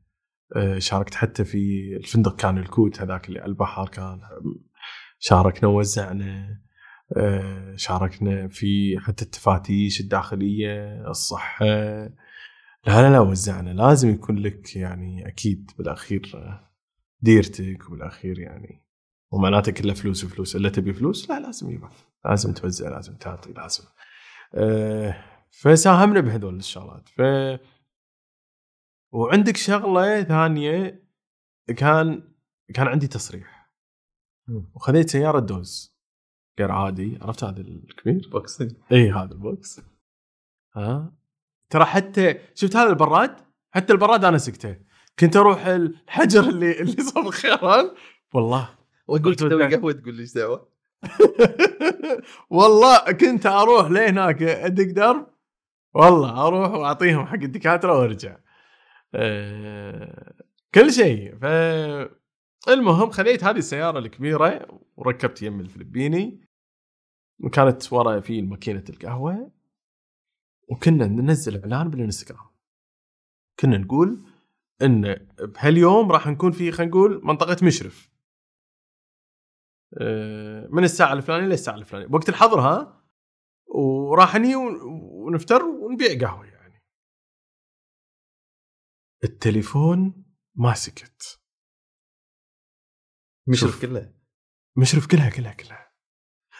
شاركت 0.77 1.15
حتى 1.15 1.45
في 1.45 1.95
الفندق 1.97 2.35
كان 2.35 2.57
الكوت 2.57 3.01
هذاك 3.01 3.27
اللي 3.27 3.39
على 3.39 3.49
البحر 3.49 3.89
كان. 3.89 4.19
شاركنا 5.19 5.69
ووزعنا. 5.69 6.59
شاركنا 7.75 8.47
في 8.47 8.99
حتى 8.99 9.25
التفاتيش 9.25 10.01
الداخلية 10.01 11.07
الصحة. 11.09 11.65
لا 12.87 13.01
لا 13.01 13.11
لا 13.11 13.19
وزعنا 13.19 13.69
لازم 13.69 14.09
يكون 14.09 14.39
لك 14.39 14.75
يعني 14.75 15.27
أكيد 15.27 15.71
بالأخير 15.77 16.31
آه، 16.35 16.71
ديرتك 17.21 17.89
وبالأخير 17.89 18.39
يعني 18.39 18.83
ومعناته 19.31 19.71
كله 19.71 19.93
فلوس 19.93 20.23
وفلوس 20.23 20.55
إلا 20.55 20.69
تبي 20.69 20.93
فلوس 20.93 21.29
لا 21.29 21.39
لازم 21.39 21.71
يبقى 21.71 21.89
لازم 22.25 22.53
توزع 22.53 22.89
لازم 22.89 23.17
تعطي 23.17 23.53
لازم 23.53 23.83
أه 24.55 25.33
فساهمنا 25.51 26.19
بهذول 26.19 26.55
الشغلات. 26.55 27.09
ف 27.09 27.21
وعندك 29.11 29.57
شغلة 29.57 30.23
ثانية 30.23 31.03
كان 31.77 32.33
كان 32.73 32.87
عندي 32.87 33.07
تصريح. 33.07 33.73
وخذيت 34.73 35.09
سيارة 35.09 35.39
دوز 35.39 35.97
غير 36.59 36.71
عادي 36.71 37.17
عرفت 37.21 37.43
هذا 37.43 37.61
الكبير؟ 37.61 38.29
boxing 38.31 38.71
اي 38.91 39.11
هذا 39.11 39.31
ال 39.31 39.41
box. 39.41 39.81
ها؟ 40.75 41.13
ترى 41.73 41.85
حتى 41.85 42.39
شفت 42.55 42.75
هذا 42.75 42.89
البراد؟ 42.89 43.35
حتى 43.71 43.93
البراد 43.93 44.25
أنا 44.25 44.37
سقته. 44.37 44.77
كنت 45.19 45.35
أروح 45.35 45.65
الحجر 45.65 46.43
اللي 46.43 46.81
اللي 46.81 47.03
صوب 47.03 47.27
الخيران. 47.27 47.91
والله. 48.33 48.69
واقول 49.07 49.35
تسوي 49.35 49.75
قهوة 49.75 49.91
تقول 49.91 50.13
لي 50.13 50.21
إيش 50.21 50.33
دعوه 50.33 50.69
والله 52.49 53.11
كنت 53.11 53.45
أروح 53.45 53.91
لهناك 53.91 54.41
أدق 54.41 54.93
درب. 54.93 55.27
والله 55.93 56.47
أروح 56.47 56.71
وأعطيهم 56.71 57.25
حق 57.25 57.33
الدكاترة 57.33 57.99
وأرجع. 57.99 58.37
أه 59.15 60.33
كل 60.75 60.91
شيء. 60.91 61.35
ف 61.41 61.45
المهم 62.69 63.09
خذيت 63.09 63.43
هذه 63.43 63.57
السيارة 63.57 63.99
الكبيرة 63.99 64.67
وركبت 64.97 65.41
يم 65.41 65.59
الفلبيني. 65.59 66.47
وكانت 67.39 67.93
ورا 67.93 68.19
في 68.19 68.41
ماكينة 68.41 68.83
القهوة. 68.89 69.62
وكنا 70.69 71.07
ننزل 71.07 71.59
إعلان 71.61 71.89
بالإنستغرام. 71.89 72.49
كنا 73.59 73.77
نقول 73.77 74.25
إن 74.81 75.13
بهاليوم 75.39 76.11
راح 76.11 76.27
نكون 76.27 76.51
في 76.51 76.71
خلينا 76.71 76.91
نقول 76.91 77.21
منطقة 77.25 77.65
مشرف. 77.65 78.09
آه، 80.01 80.67
من 80.71 80.83
الساعة 80.83 81.13
الفلانية 81.13 81.47
للساعه 81.47 81.75
الفلانية. 81.75 82.07
وقت 82.15 82.29
الحظر 82.29 82.59
ها 82.59 83.03
وراح 83.75 84.35
ني 84.35 84.55
ون- 84.55 84.81
ونفتر 85.27 85.63
ونبيع 85.65 86.19
قهوة 86.27 86.45
يعني. 86.45 86.83
التليفون 89.23 90.25
ما 90.55 90.73
سكت. 90.73 91.41
مشرف. 93.47 93.81
كله؟ 93.81 94.13
مشرف 94.77 95.07
كلها 95.07 95.29
كلها 95.29 95.53
كلها. 95.53 95.93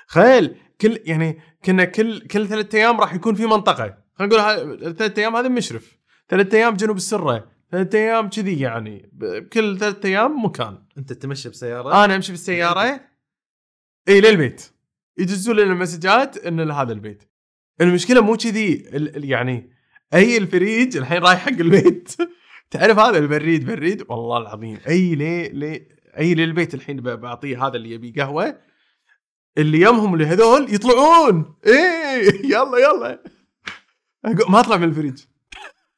خيل! 0.08 0.62
كل 0.84 0.99
يعني 1.05 1.39
كنا 1.65 1.86
كل 1.86 2.19
كل 2.27 2.47
ثلاثة 2.47 2.77
أيام 2.77 2.99
راح 3.01 3.13
يكون 3.13 3.36
في 3.36 3.45
منطقة. 3.45 3.97
خلينا 4.15 4.36
نقول 4.36 4.95
ثلاثة 4.95 5.21
أيام 5.21 5.36
هذا 5.36 5.47
مشرف. 5.47 5.97
ثلاثة 6.29 6.57
أيام 6.57 6.73
جنوب 6.75 6.95
السرة. 6.97 7.47
ثلاثة 7.71 7.99
أيام 7.99 8.29
كذي 8.29 8.59
يعني. 8.59 9.09
ب- 9.13 9.47
كل 9.47 9.77
ثلاثة 9.77 10.09
أيام 10.09 10.45
مكان. 10.45 10.77
أنت 10.97 11.13
تمشي 11.13 11.49
بسيارة؟ 11.49 12.05
أنا 12.05 12.15
أمشي 12.15 12.31
بالسيارة. 12.31 13.01
إي 14.07 14.21
للبيت. 14.21 14.71
يدزوا 15.17 15.53
لنا 15.53 15.73
مسجات 15.73 16.38
إن 16.38 16.71
هذا 16.71 16.93
البيت. 16.93 17.23
المشكلة 17.81 18.21
مو 18.21 18.36
كذي 18.38 18.73
يعني 19.15 19.71
أي 20.13 20.38
الفريج 20.38 20.97
الحين 20.97 21.17
رايح 21.17 21.39
حق 21.39 21.59
البيت. 21.59 22.15
تعرف 22.71 22.99
هذا 22.99 23.17
البريد 23.17 23.65
بريد؟ 23.65 24.03
والله 24.09 24.38
العظيم. 24.38 24.77
أي 24.88 25.15
ليه 25.15 25.51
ليه 25.51 25.88
أي 26.17 26.34
للبيت 26.36 26.73
الحين 26.73 27.01
بعطيه 27.01 27.67
هذا 27.67 27.75
اللي 27.75 27.91
يبي 27.91 28.21
قهوة. 28.21 28.72
اللي 29.58 29.82
يمهم 29.82 30.14
اللي 30.14 30.26
هذول 30.26 30.74
يطلعون. 30.74 31.56
إيه 31.66 32.45
يلا 32.45 32.78
يلا. 32.78 33.24
أقول 34.26 34.51
ما 34.51 34.60
أطلع 34.60 34.78
من 34.78 34.84
الفريج. 34.84 35.26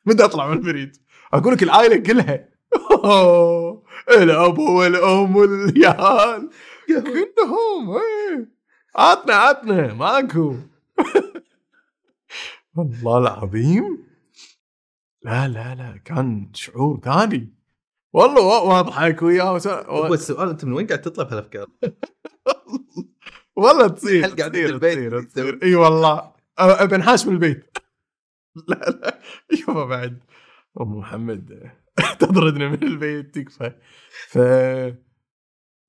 متى 0.05 0.25
أطلع 0.25 0.47
من 0.47 0.57
الفريج؟ 0.57 0.95
أقول 1.33 1.53
لك 1.53 1.63
العائله 1.63 1.97
كلها. 1.97 2.49
أوه، 2.91 3.83
الابو 4.09 4.79
والأم 4.79 5.35
والعيال 5.35 6.49
كلهم 6.87 7.89
إيه. 7.89 8.49
عطنا 8.95 9.33
عطنا 9.35 9.93
ماكو. 9.93 10.55
والله 12.75 13.17
العظيم. 13.17 14.05
لا 15.21 15.47
لا 15.47 15.75
لا 15.75 16.01
كان 16.05 16.49
شعور 16.53 16.99
ثاني. 17.03 17.53
والله 18.13 18.63
واضحك 18.63 19.21
وياه 19.21 19.59
هو. 19.67 20.13
السؤال 20.13 20.49
أنت 20.49 20.65
من 20.65 20.73
وين 20.73 20.87
قاعد 20.87 21.01
تطلع 21.01 21.23
بهالافكار؟ 21.23 21.67
والله 23.55 23.87
تصير 23.87 24.25
هل 24.25 24.35
قاعد 24.35 24.51
تصير 24.51 24.77
بالبيت 24.77 24.97
تصير؟ 24.97 25.21
تصير. 25.23 25.59
إي 25.63 25.75
والله. 25.75 26.33
بنحاش 26.91 27.27
من 27.27 27.33
البيت. 27.33 27.77
لا 28.69 28.75
لا. 28.75 29.21
يابا 29.67 29.85
بعد. 29.85 30.23
أم 30.81 30.97
محمد 30.97 31.71
تطردنا 32.19 32.69
من 32.69 32.83
البيت 32.83 33.35
تكفى. 33.35 33.71
ف 34.27 34.37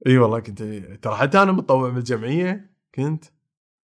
إي 0.07 0.19
والله 0.19 0.41
كنت 0.41 0.63
ترى 1.03 1.17
حتى 1.17 1.43
أنا 1.43 1.53
متطوع 1.53 1.91
بالجمعية 1.91 2.71
كنت. 2.95 3.25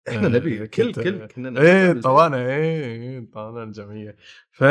إحنا 0.09 0.27
آه، 0.27 0.31
نبي 0.31 0.67
كل 0.67 0.93
كل 0.93 1.27
كنا 1.27 1.61
إيه 1.61 1.87
نشتغل. 1.93 2.03
طوانا 2.03 2.37
إيه 2.47 3.31
طوانا 3.33 3.63
الجمعية. 3.63 4.17
ف 4.53 4.65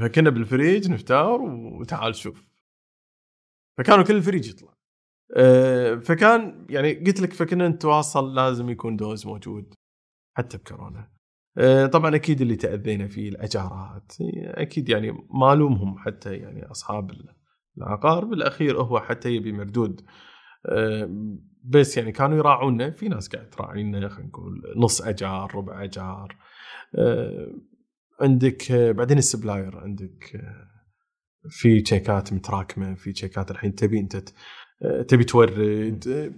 فكنا 0.00 0.30
بالفريج 0.30 0.90
نفتر 0.90 1.40
وتعال 1.80 2.14
شوف. 2.14 2.44
فكانوا 3.78 4.04
كل 4.04 4.16
الفريج 4.16 4.48
يطلع. 4.48 4.75
فكان 6.00 6.66
يعني 6.70 6.92
قلت 6.92 7.20
لك 7.20 7.32
فكنا 7.32 7.68
نتواصل 7.68 8.34
لازم 8.34 8.70
يكون 8.70 8.96
دوز 8.96 9.26
موجود 9.26 9.74
حتى 10.36 10.58
بكورونا. 10.58 11.16
آه، 11.58 11.86
طبعا 11.86 12.14
أكيد 12.14 12.40
اللي 12.40 12.56
تأذينا 12.56 13.08
فيه 13.08 13.28
الأجارات 13.28 14.12
أكيد 14.44 14.88
يعني 14.88 15.12
ما 15.30 15.52
ألومهم 15.52 15.98
حتى 15.98 16.34
يعني 16.36 16.70
أصحاب 16.70 17.10
العقار 17.78 18.24
بالأخير 18.24 18.82
هو 18.82 19.00
حتى 19.00 19.30
يبي 19.30 19.52
مردود. 19.52 20.00
آه، 20.66 21.34
بس 21.64 21.96
يعني 21.96 22.12
كانوا 22.12 22.36
يراعونا 22.38 22.90
في 22.90 23.08
ناس 23.08 23.28
قاعد 23.28 23.50
تراعينا 23.50 24.08
خلينا 24.08 24.28
نقول 24.28 24.62
نص 24.76 25.02
أجار 25.02 25.54
ربع 25.54 25.84
أجار. 25.84 26.36
آه، 26.94 27.52
عندك 28.20 28.70
آه، 28.72 28.92
بعدين 28.92 29.18
ال 29.18 29.25
supplier 29.25 29.78
عندك 29.78 30.36
آه، 30.36 30.70
في 31.48 31.80
تشيكات 31.80 32.32
متراكمة 32.32 32.94
في 32.94 33.12
تشيكات 33.12 33.50
الحين 33.50 33.74
تبي 33.74 34.00
أنت 34.00 34.14
آه، 34.16 34.22
تبي 34.80 35.24
تورد 35.24 36.08
آه، 36.08 36.32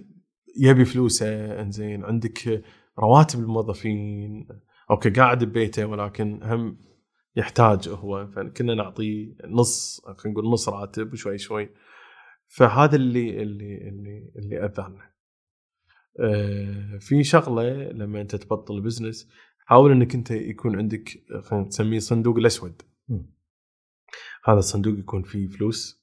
يبي 0.57 0.85
فلوسه 0.85 1.61
انزين 1.61 2.05
عندك 2.05 2.47
آه، 2.47 2.61
رواتب 2.99 3.39
الموظفين. 3.39 4.47
أوكي 4.91 5.09
قاعد 5.09 5.43
ببيته 5.43 5.85
ولكن 5.85 6.39
هم 6.43 6.77
يحتاج 7.35 7.89
هو. 7.89 8.27
فكنا 8.27 8.75
نعطيه 8.75 9.35
نص 9.45 10.01
خلينا 10.05 10.39
نقول 10.39 10.53
نص 10.53 10.69
راتب 10.69 11.15
شوي 11.15 11.37
شوي. 11.37 11.69
فهذا 12.47 12.95
اللي 12.95 13.41
اللي 13.41 13.87
اللي 13.89 14.31
اللي 14.35 14.65
اذانا. 14.65 15.09
آه، 16.19 16.97
في 16.99 17.23
شغلة 17.23 17.91
لما 17.91 18.21
أنت 18.21 18.35
تبطل 18.35 18.81
business 18.81 19.29
حاول 19.65 19.91
إنك 19.91 20.15
أنت 20.15 20.31
يكون 20.31 20.75
عندك 20.75 21.09
خلينا 21.43 21.67
نسميه 21.67 21.99
صندوق 21.99 22.37
الأسود. 22.37 22.81
هذا 24.45 24.59
الصندوق 24.59 24.99
يكون 24.99 25.23
فيه 25.23 25.47
فلوس. 25.47 25.95
آه، 25.95 25.98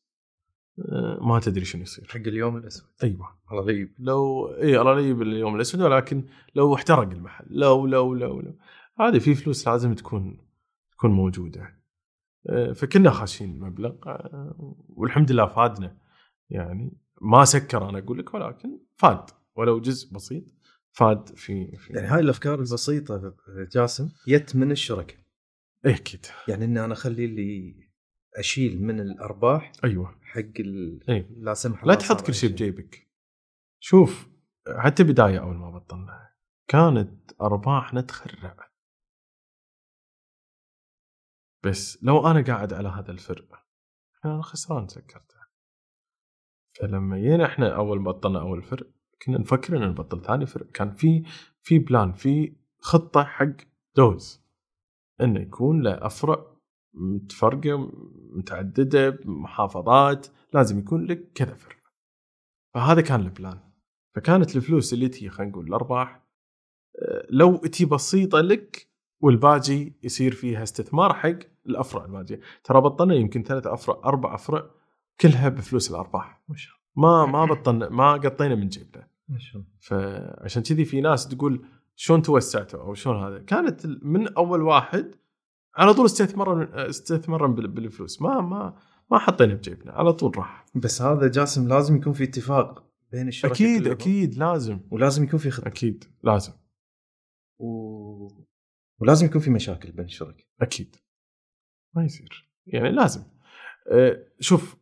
ما 1.21 1.41
تدري 1.41 1.65
شنو 1.65 1.83
يصير. 1.83 2.09
حق 2.09 2.17
اليوم 2.17 2.57
الأسود. 2.57 2.89
أيوه 3.03 3.37
رهيب 3.53 3.95
لو 3.99 4.49
إي 4.55 4.81
الله 4.81 5.01
لي 5.01 5.13
باليوم 5.13 5.57
الأسود 5.57 5.81
ولكن 5.81 6.25
لو 6.55 6.75
احترق 6.75 7.11
المحل. 7.11 7.45
لو 7.51 7.87
لو 7.87 8.15
لو 8.15 8.41
لو. 8.41 8.59
هذه 9.01 9.19
في 9.19 9.35
فلوس 9.35 9.69
لازم 9.69 9.95
تكون 9.95 10.39
تكون 10.93 11.11
موجودة. 11.11 11.77
آه، 12.49 12.73
فكنا 12.73 13.11
خاشين 13.11 13.61
مبلغ 13.61 13.95
آه، 14.07 14.75
والحمد 14.89 15.33
لله 15.33 15.47
فادنا. 15.47 15.97
يعني 16.51 16.93
ما 17.21 17.45
سكر 17.45 17.89
أنا 17.89 17.99
أقول 17.99 18.19
لك 18.19 18.35
ولكن 18.35 18.79
فاد. 18.97 19.31
ولو 19.57 19.81
جزء 19.81 20.15
بسيط 20.15 20.45
فاد 20.93 21.29
في 21.29 21.77
في. 21.77 21.93
يعني 21.93 22.07
هاي 22.07 22.21
الأفكار 22.21 22.55
البسيطة 22.55 23.35
جاسم 23.73 24.09
جت 24.29 24.57
من 24.57 24.71
الشركة. 24.71 25.15
إيه 25.87 25.95
أكيد. 25.95 26.27
يعني 26.49 26.65
إن 26.65 26.79
أنا 26.79 26.93
أخلي 26.93 27.25
اللي 27.25 27.75
أشيل 28.37 28.83
من 28.83 29.01
الأرباح 29.01 29.73
أيوه. 29.85 30.15
حق 30.37 30.61
ال... 30.61 31.05
إيه. 31.09 31.29
لا 31.31 31.55
سمح 31.55 31.77
لا 31.77 31.83
الله 31.83 31.95
تحط 31.95 32.17
صار 32.19 32.27
كل 32.27 32.35
شيء 32.35 32.51
بجيبك. 32.51 33.09
شوف 33.81 34.29
حتى 34.79 35.05
بدايه 35.05 35.41
أول 35.41 35.57
ما 35.57 35.71
بطلنا 35.71 36.33
كانت 36.69 37.33
ارباحنا 37.41 38.01
تخرع 38.01 38.57
بس 41.65 42.05
لو 42.05 42.31
أنا 42.31 42.45
قاعد 42.45 42.73
على 42.73 42.89
هذا 42.89 43.11
الفرق 43.11 43.67
أنا 44.25 44.43
خسران 44.43 44.89
سكرته. 44.89 45.37
فلما 46.81 47.19
جينا 47.19 47.47
إحنا 47.47 47.77
أول 47.77 48.01
ما 48.01 48.11
بطلنا 48.11 48.41
أول 48.41 48.63
فرق 48.63 48.87
كنا 49.23 49.39
نفكر 49.39 49.77
ان 49.77 49.89
نبطل 49.89 50.23
ثاني 50.23 50.47
فرق. 50.47 50.71
كان 50.71 50.95
في 50.95 51.25
في 51.63 51.79
بلان 51.79 52.13
في 52.13 52.57
خطة 52.79 53.25
حق 53.25 53.57
دوز 53.97 54.47
إنه 55.21 55.41
يكون 55.41 55.83
له 55.83 56.07
أفرع 56.07 56.56
متفرقة 56.97 57.91
متعددة 58.31 59.19
محافظات 59.25 60.27
لازم 60.53 60.79
يكون 60.79 61.05
لك 61.05 61.33
كذا 61.35 61.55
فرع 61.55 61.77
فهذا 62.75 63.01
كان 63.01 63.21
ال 63.21 63.27
plan. 63.27 63.59
فكانت 64.15 64.57
الفلوس 64.57 64.93
اللي 64.93 65.09
تجي 65.09 65.31
خلينا 65.31 65.53
نقول 65.53 65.67
الأرباح 65.67 66.27
آه، 67.03 67.27
لو 67.31 67.57
تجي 67.57 67.85
بسيطة 67.85 68.41
لك 68.41 68.89
والباقي 69.21 69.93
يصير 70.03 70.33
فيها 70.33 70.63
استثمار 70.63 71.15
حق 71.15 71.39
الأفرع 71.67 72.05
الباقيه 72.05 72.41
ترى 72.65 72.81
بطلنا 72.81 73.15
يمكن 73.15 73.43
ثلاث 73.43 73.67
أفرع 73.67 74.01
أربع 74.05 74.35
أفرع 74.35 74.71
كلها 75.21 75.49
بفلوس 75.49 75.91
الأرباح. 75.91 76.43
ما 76.49 76.57
شاء 76.57 76.75
ما 76.97 77.27
ما 77.27 77.45
بطلنا 77.55 77.89
ما 77.89 78.13
قطينا 78.13 78.55
من 78.55 78.69
جيبنا. 78.69 78.91
الله 78.95 79.07
ما 79.29 79.39
شاء 79.39 79.63
الله. 79.63 79.67
فعشان 79.81 80.63
كذي 80.63 80.85
في 80.85 81.01
ناس 81.01 81.29
تقول 81.29 81.67
شلون 81.97 82.23
توسعتوا 82.23 82.81
أو 82.81 82.95
شلون 82.95 83.25
هذا؟ 83.25 83.39
كانت 83.39 83.87
من 83.87 84.35
أول 84.35 84.63
واحد 84.63 85.15
على 85.77 85.95
طول 85.95 86.05
استثمرنا 86.07 86.89
استثمرنا 86.89 87.55
بال- 87.55 87.69
بالفلوس. 87.69 88.23
ما 88.23 88.41
ما 88.41 88.79
ما 89.11 89.19
حطينا 89.19 89.55
بجيبنا. 89.55 89.93
على 89.93 90.13
طول 90.13 90.39
راح. 90.39 90.67
بس 90.75 91.03
هذا 91.03 91.29
جاسم 91.29 91.69
لازم 91.69 91.97
يكون 91.97 92.13
في 92.13 92.25
اتفاق 92.25 92.87
بين 93.13 93.29
الشركة 93.29 93.53
أكيد 93.53 93.83
كلهم. 93.83 93.93
أكيد 93.93 94.35
لازم. 94.35 94.81
ولازم 94.91 95.25
يكون 95.25 95.39
في 95.39 95.51
خطه 95.51 95.67
أكيد 95.69 96.05
لازم. 96.23 96.53
و... 97.59 97.69
ولازم 99.01 99.27
يكون 99.27 99.41
في 99.41 99.51
مشاكل 99.51 99.93
بين 99.93 100.05
الشركة. 100.05 100.45
أكيد. 100.61 100.97
ما 101.95 102.05
يصير. 102.05 102.51
يعني 102.67 102.91
لازم. 102.91 103.23
أه، 103.93 104.27
شوف 104.41 104.77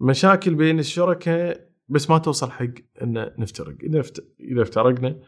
مشاكل 0.00 0.54
بين 0.54 0.78
الشركاء 0.78 1.70
بس 1.88 2.10
ما 2.10 2.18
توصل 2.18 2.50
حق 2.50 2.66
إن 3.02 3.34
نفترق. 3.38 3.76
إذا. 3.82 4.02
إذا 4.40 4.62
افترقنا 4.62 5.20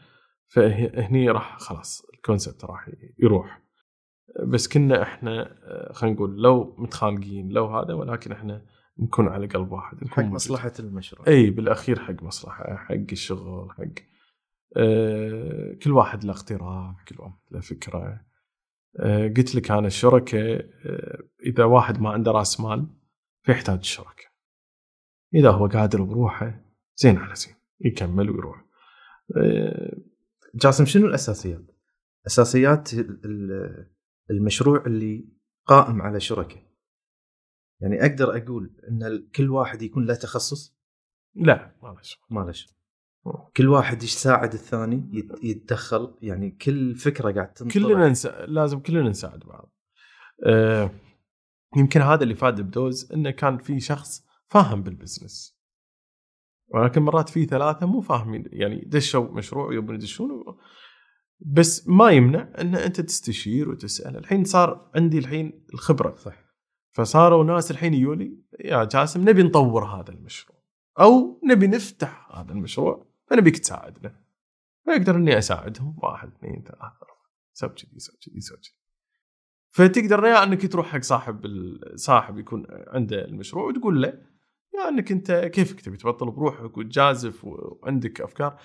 فهني 0.47 1.31
راح 1.31 1.59
خلاص 1.59 2.03
الكونسبت 2.15 2.65
راح 2.65 2.91
يروح. 3.19 3.63
بس 4.47 4.69
كنا 4.69 5.03
إحنا 5.03 5.41
أه، 5.65 5.93
خلينا 5.93 6.17
نقول 6.17 6.43
لو 6.43 6.75
متخانقين 6.79 7.49
لو 7.49 7.67
هذا 7.67 7.95
ولكن 7.95 8.33
إحنا 8.33 8.65
نكون 8.99 9.29
على 9.29 9.47
قلب 9.47 9.73
واحد 9.73 9.97
نكون 9.97 10.09
حق 10.09 10.19
موجودين. 10.19 10.35
مصلحة 10.35 10.73
المشروع 10.81 11.27
إي 11.29 11.51
بالأخير 11.51 11.99
حق 12.01 12.23
مصلحة 12.23 12.77
حق 12.77 12.95
الشغل 13.13 13.71
حق 13.71 13.85
آه 14.77 15.75
كل 15.83 15.93
واحد 15.93 16.25
له 16.25 16.33
اقتراح 16.33 17.05
كل 17.09 17.17
واحد 17.19 17.35
له 17.51 17.61
فكرة 17.61 18.21
آه 19.01 19.29
قلت 19.29 19.55
لك 19.55 19.71
أنا 19.71 19.87
الشركة 19.87 20.39
آه 20.87 21.19
إذا 21.47 21.65
واحد 21.65 22.01
ما 22.01 22.11
عنده 22.11 22.33
رأس 22.33 22.61
مال 22.61 22.87
فيحتاج 23.43 23.79
الشركة 23.79 24.25
إذا 25.35 25.51
هو 25.51 25.67
قادر 25.67 26.03
بروحه 26.03 26.61
زين 26.97 27.17
على 27.17 27.35
زين 27.35 27.55
يكمل 27.81 28.31
ويروح 28.31 28.65
آه 29.37 29.97
جاسم 30.55 30.85
شنو 30.85 31.07
الأساسيات؟ 31.07 31.63
أساسيات 32.27 32.95
ال- 32.95 33.92
المشروع 34.33 34.85
اللي 34.87 35.29
قائم 35.67 36.03
على 36.03 36.21
شركة. 36.21 36.63
يعني 37.81 38.01
أقدر 38.07 38.37
أقول 38.37 38.77
إن 38.89 39.29
كل 39.37 39.51
واحد 39.51 39.83
يكون 39.83 40.05
له 40.07 40.15
تخصص؟ 40.15 40.77
لا 41.35 41.77
ما 41.83 41.89
له 41.89 42.01
ما 42.31 42.41
له. 42.41 42.55
كل 43.57 43.69
واحد 43.69 44.03
يساعد 44.03 44.53
الثاني 44.53 45.11
يت- 45.13 45.45
يتدخل 45.45 46.15
يعني 46.23 46.51
كل 46.51 46.95
فكرة 46.95 47.33
قاعد 47.33 47.53
تنطرح 47.53 47.75
كلنا 47.75 48.09
نسا... 48.09 48.47
لازم 48.47 48.81
كلنا 48.81 49.09
نساعد 49.09 49.41
بعض. 49.41 49.73
آه 50.47 50.91
يمكن 51.77 52.01
هذا 52.01 52.23
اللي 52.23 52.35
فاد 52.35 52.61
بدوز 52.61 53.13
إنه 53.13 53.31
كان 53.31 53.59
في 53.59 53.81
شخص 53.81 54.27
فاهم 54.49 54.83
بال 54.83 54.97
business. 54.97 55.63
ولكن 56.69 57.03
مرات 57.03 57.29
في 57.29 57.45
ثلاثة 57.45 57.87
مو 57.87 58.01
فاهمين 58.01 58.45
يعني 58.47 58.85
دشوا 58.87 59.31
مشروع 59.33 59.67
ويبون 59.67 59.95
يدشون 59.95 60.31
بس 61.47 61.89
ما 61.89 62.11
يمنع 62.11 62.49
إن 62.59 62.75
أنت 62.75 63.01
تستشير 63.01 63.69
وتسأل. 63.69 64.17
الحين 64.17 64.45
صار 64.45 64.91
عندي 64.95 65.19
الحين 65.19 65.67
الخبرة. 65.75 66.17
صح 66.17 66.35
فصاروا 66.93 67.45
ناس 67.45 67.71
الحين 67.71 67.95
يقولي 67.95 68.39
يا 68.61 68.85
جاسم 68.85 69.29
نبي 69.29 69.43
نطور 69.43 69.85
هذا 69.85 70.11
المشروع. 70.11 70.59
أو 71.01 71.41
نبي 71.45 71.67
نفتح 71.67 72.29
هذا 72.33 72.53
المشروع 72.53 73.07
فنبيك 73.31 73.59
تساعدنا. 73.59 74.23
فاقدر 74.87 75.17
إني 75.17 75.39
أساعدهم 75.39 75.97
واحد 76.03 76.29
اثنين 76.29 76.63
ثلاثة. 76.63 77.07
سوي 77.53 77.69
كذي 77.69 77.99
سوي 77.99 78.17
كذي 78.17 78.41
سوي 78.41 78.57
كذي. 78.57 78.83
فتقدر 79.71 80.25
يا 80.25 80.43
إنك 80.43 80.73
تروح 80.73 80.87
حق 80.87 81.01
صاحب 81.01 81.47
صاحب 81.95 82.39
يكون 82.39 82.67
عنده 82.69 83.25
المشروع 83.25 83.65
وتقول 83.65 84.03
له 84.03 84.09
يا 84.75 84.89
إنك 84.89 85.13
أنت 85.13 85.33
كيفك؟ 85.33 85.81
تبي 85.81 85.97
تبطل 85.97 86.31
بروحك 86.31 86.79
وتجازف 86.79 87.45
وعندك 87.45 88.21
أفكار؟ 88.21 88.61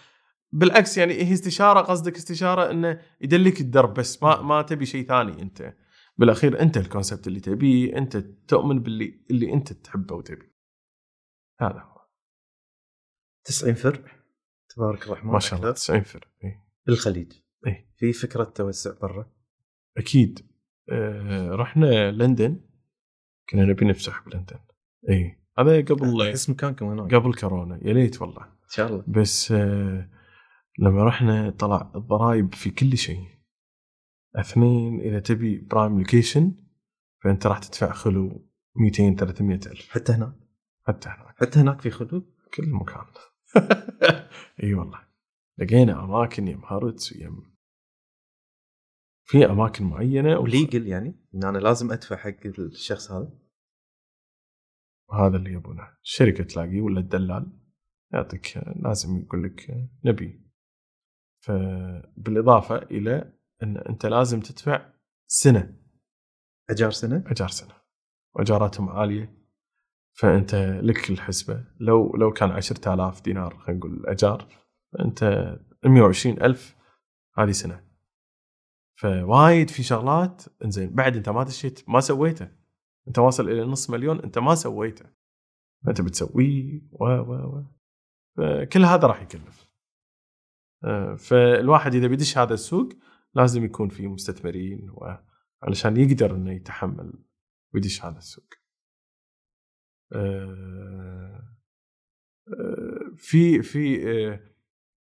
بالعكس 0.52 0.98
يعني 0.98 1.14
هي 1.14 1.34
استشارة 1.34 1.82
قصدك 1.82 2.16
استشارة 2.16 2.72
إنه 2.72 3.02
يدلك 3.22 3.62
الدرب 3.62 3.94
بس 3.94 4.24
ما 4.24 4.42
ما 4.42 4.62
تبي 4.62 4.86
شيء 4.86 5.08
ثاني 5.08 5.42
أنت. 5.42 5.74
بالأخير 6.18 6.62
أنت 6.62 6.78
ال 6.78 6.84
concept 6.84 7.28
اللي 7.28 7.40
تبيه 7.40 7.98
أنت 7.98 8.18
تؤمن 8.18 8.80
باللي 8.80 9.26
اللي 9.32 9.54
أنت 9.54 9.74
تحبه 9.74 10.16
وتبيه. 10.16 10.58
هذا 11.62 11.80
هو. 11.80 11.98
90 13.46 13.74
فرع 13.74 14.04
تبارك 14.76 15.04
الرحمن 15.04 15.32
ما 15.32 15.40
شاء 15.40 15.60
الله 15.60 15.70
أكثر. 15.70 15.82
90 15.82 16.04
فرع 16.04 16.28
إيه. 16.44 16.66
بالخليج. 16.88 17.34
إيه. 17.68 17.90
في 17.98 18.14
فكرة 18.14 18.44
توسع 18.44 18.92
برا؟ 19.02 19.32
أكيد. 19.98 20.52
آه 20.90 21.50
رحنا 21.52 22.12
لندن. 22.12 22.62
كنا 23.50 23.66
نبي 23.66 23.86
نفتح 23.86 24.24
بلندن. 24.26 24.60
اي 25.10 25.40
هذا 25.60 25.82
قبل 25.82 26.30
أحس 26.30 26.50
مكانكم 26.50 26.86
هناك. 26.86 27.16
قبل 27.16 27.34
كورونا. 27.34 27.80
يا 27.84 27.94
ليت 27.94 28.22
والله. 28.22 28.44
إن 28.44 28.70
شاء 28.70 28.88
الله. 28.88 29.04
بس 29.08 29.52
آه 29.52 30.17
لما 30.78 31.04
رحنا 31.04 31.50
طلع 31.50 31.92
الضرائب 31.96 32.54
في 32.54 32.70
كل 32.70 32.98
شيء. 32.98 33.28
اثنين 34.36 35.00
إذا 35.00 35.20
تبي 35.20 35.58
prime 35.58 35.98
location 36.00 36.52
فأنت 37.24 37.48
راح 37.48 37.60
تدفع 37.60 37.92
خلو 37.92 38.50
200 38.76 39.16
300 39.16 39.60
ألف. 39.66 39.90
حتى 39.90 40.12
هناك؟ 40.12 40.34
حتى 40.88 41.10
هناك. 41.10 41.36
حتى 41.38 41.60
هناك 41.60 41.82
في 41.82 41.90
خلود 41.90 42.34
كل 42.54 42.70
مكان. 42.70 43.06
إي 44.64 44.74
والله. 44.74 45.08
لقينا 45.58 46.04
أماكن 46.04 46.48
يم 46.48 46.66
هارتس 46.66 47.14
ويم 47.14 47.58
في 49.24 49.46
أماكن 49.46 49.86
معينة 49.86 50.40
وليجل 50.40 50.88
يعني؟ 50.88 51.16
إن 51.36 51.44
أنا 51.44 51.58
لازم 51.58 51.92
أدفع 51.92 52.16
حق 52.16 52.46
الشخص 52.46 53.12
هذا؟ 53.12 53.40
وهذا 55.10 55.38
اللي 55.38 55.54
يبونه. 55.54 55.88
الشركة 56.04 56.44
تلاقيه 56.44 56.82
ولا 56.82 57.00
الدلال؟ 57.00 57.60
يعطيك 58.14 58.58
لازم 58.58 59.18
يقول 59.18 59.44
لك 59.44 59.90
نبي. 60.06 60.47
فبالإضافة 61.48 62.78
إلى 62.78 63.34
أن 63.64 63.78
أنت 63.78 64.06
لازم 64.06 64.40
تدفع 64.40 64.90
سنة. 65.28 65.76
أجار 66.70 66.92
سنة؟ 66.92 67.24
أجار 67.28 67.48
سنة. 67.48 67.74
وأجاراتهم 68.36 68.90
عالية. 68.90 69.38
فأنت 70.14 70.56
لك 70.84 71.10
الحسبة. 71.10 71.66
لو 71.80 72.16
لو 72.16 72.32
كان 72.32 72.52
10000 72.52 73.22
دينار 73.22 73.58
خلينا 73.58 73.80
نقول 73.80 73.94
الاجار 73.94 74.48
انت 75.00 75.24
120 75.86 76.42
ألف 76.42 76.76
هذه 77.38 77.52
سنة. 77.52 77.88
فوايد 79.00 79.70
في 79.70 79.84
شغلات 79.84 80.44
إنزين 80.66 80.96
بعد 80.96 81.16
أنت 81.16 81.30
ما 81.30 81.44
دشيت 81.44 81.90
ما 81.90 82.00
سويته. 82.00 82.48
أنت 83.08 83.20
واصل 83.20 83.50
إلى 83.50 83.64
نص 83.64 83.90
مليون 83.90 84.20
أنت 84.20 84.38
ما 84.40 84.56
سويته. 84.56 85.06
انت 85.88 86.02
بتسويه 86.02 86.82
و 86.92 87.06
و 87.06 87.34
و. 87.34 87.64
فكل 88.38 88.86
هذا 88.86 89.08
راح 89.08 89.22
يكلف. 89.22 89.67
فالواحد 91.18 91.96
إذا 91.96 92.08
بيدش 92.08 92.38
هذا 92.38 92.54
السوق 92.54 92.90
لازم 93.36 93.66
يكون 93.66 93.90
في 93.90 94.08
مستثمرين 94.08 94.92
علشان 95.64 95.98
يقدر 95.98 96.36
إنه 96.36 96.52
يتحمل 96.54 97.14
ويدش 97.74 98.06
هذا 98.06 98.18
السوق. 98.18 98.54
آه، 100.14 101.58
آه، 102.48 103.12
في 103.16 103.62
في 103.62 104.00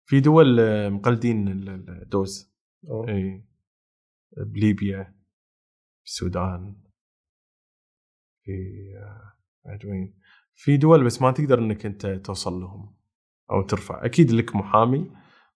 في 0.06 0.20
دول 0.20 0.58
مقلدين 0.92 1.48
الدوز. 1.90 2.54
إي 3.10 3.44
بليبيا 4.38 5.16
السودان 6.06 6.76
في 8.44 8.54
بعد 9.66 9.86
وين؟ 9.86 10.20
في 10.56 10.78
دول 10.78 11.06
بس 11.06 11.22
ما 11.22 11.32
تقدر 11.32 11.60
إنك 11.60 11.86
أنت 11.86 12.06
توصل 12.08 12.54
لهم 12.54 12.96
أو 13.52 13.62
ترفع. 13.62 14.06
أكيد 14.06 14.32
لك 14.32 14.56
محامي 14.56 15.12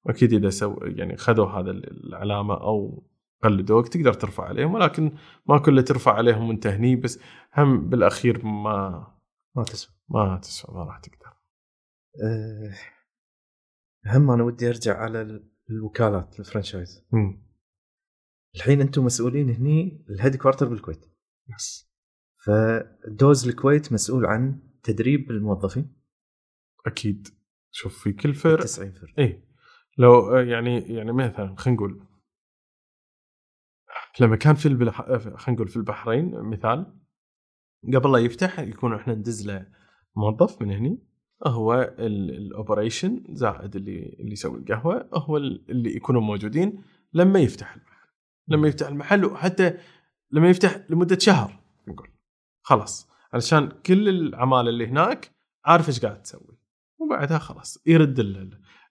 وأكيد 0.06 0.34
إذا 0.34 0.50
سو 0.50 0.78
يعني 0.82 1.18
خذوا 1.18 1.48
هذا 1.48 1.72
العلامة 1.72 2.54
أو 2.54 3.08
قلدوك 3.44 3.88
تقدر 3.88 4.14
ترفع 4.14 4.44
عليهم 4.44 4.74
ولكن 4.74 5.18
ما 5.46 5.60
كله 5.60 5.82
ترفع 5.82 6.14
عليهم 6.14 6.50
وأنت 6.50 6.68
هني 6.68 6.96
بس 6.96 7.20
هم 7.58 7.90
بالأخير 7.90 8.46
ما 8.46 9.08
ما 9.56 9.64
تسوى 9.64 9.96
ما 10.10 10.38
تسوى 10.38 10.76
ما 10.76 10.84
راح 10.84 11.00
تقدر. 11.00 11.34
أه 12.24 12.74
هم 14.06 14.32
أنا 14.32 14.44
ودي 14.44 14.70
أرجع 14.70 14.98
على 14.98 15.44
الوكالات 15.70 16.40
ال 16.40 16.46
franchise. 16.46 17.06
الحين 18.56 18.82
أنتم 18.82 19.06
مسؤولين 19.06 19.50
هني 19.50 20.06
ال 20.10 20.36
headquarter 20.36 20.68
بالكويت. 20.68 21.06
yes. 21.56 21.92
فدوز 22.46 23.48
الكويت 23.48 23.94
مسؤول 23.94 24.26
عن 24.26 24.60
تدريب 24.84 25.32
الموظفين. 25.32 25.96
أكيد 26.86 27.28
شوف 27.72 28.04
في 28.04 28.14
كل 28.14 28.34
فرق 28.34 28.64
90 28.64 28.92
فرق. 28.92 29.20
اي 29.20 29.51
لو 30.02 30.38
يعني 30.38 30.80
يعني 30.80 31.12
مثلا 31.12 31.56
خلينا 31.56 31.78
نقول 31.78 32.08
لما 34.20 34.36
كان 34.36 34.56
في 34.56 34.66
البلح... 34.66 35.02
خلينا 35.02 35.52
نقول 35.52 35.68
في 35.68 35.78
البحرين 35.78 36.42
مثال 36.42 37.00
قبل 37.94 38.12
لا 38.12 38.18
يفتح 38.18 38.60
يكون 38.60 38.94
إحنا 38.94 39.14
ندز 39.14 39.48
له 39.48 39.68
موظف 40.16 40.62
من 40.62 40.72
هني 40.72 41.00
هو 41.48 41.96
الاوبريشن 42.00 43.24
زائد 43.30 43.76
اللي 43.76 44.18
اللي 44.20 44.32
يسوي 44.32 44.60
القهوة 44.60 45.10
هو 45.14 45.38
اللي 45.38 45.96
يكونوا 45.96 46.22
موجودين 46.22 46.84
لما 47.14 47.40
يفتح 47.40 47.76
المحل 47.76 48.08
لما 48.48 48.68
يفتح 48.68 48.88
المحل 48.88 49.26
وحتى 49.26 49.78
لما 50.32 50.50
يفتح 50.50 50.86
لمدة 50.90 51.18
شهر 51.20 51.60
نقول. 51.88 52.10
خلاص. 52.62 53.10
علشان 53.34 53.70
كل 53.70 54.10
العمالة 54.10 54.70
اللي 54.70 54.88
هناك 54.88 55.32
عارف 55.66 55.88
إيش 55.88 56.06
قاعد 56.06 56.22
تسوي. 56.22 56.58
وبعدها 57.00 57.38
خلاص 57.38 57.84
يرد 57.86 58.20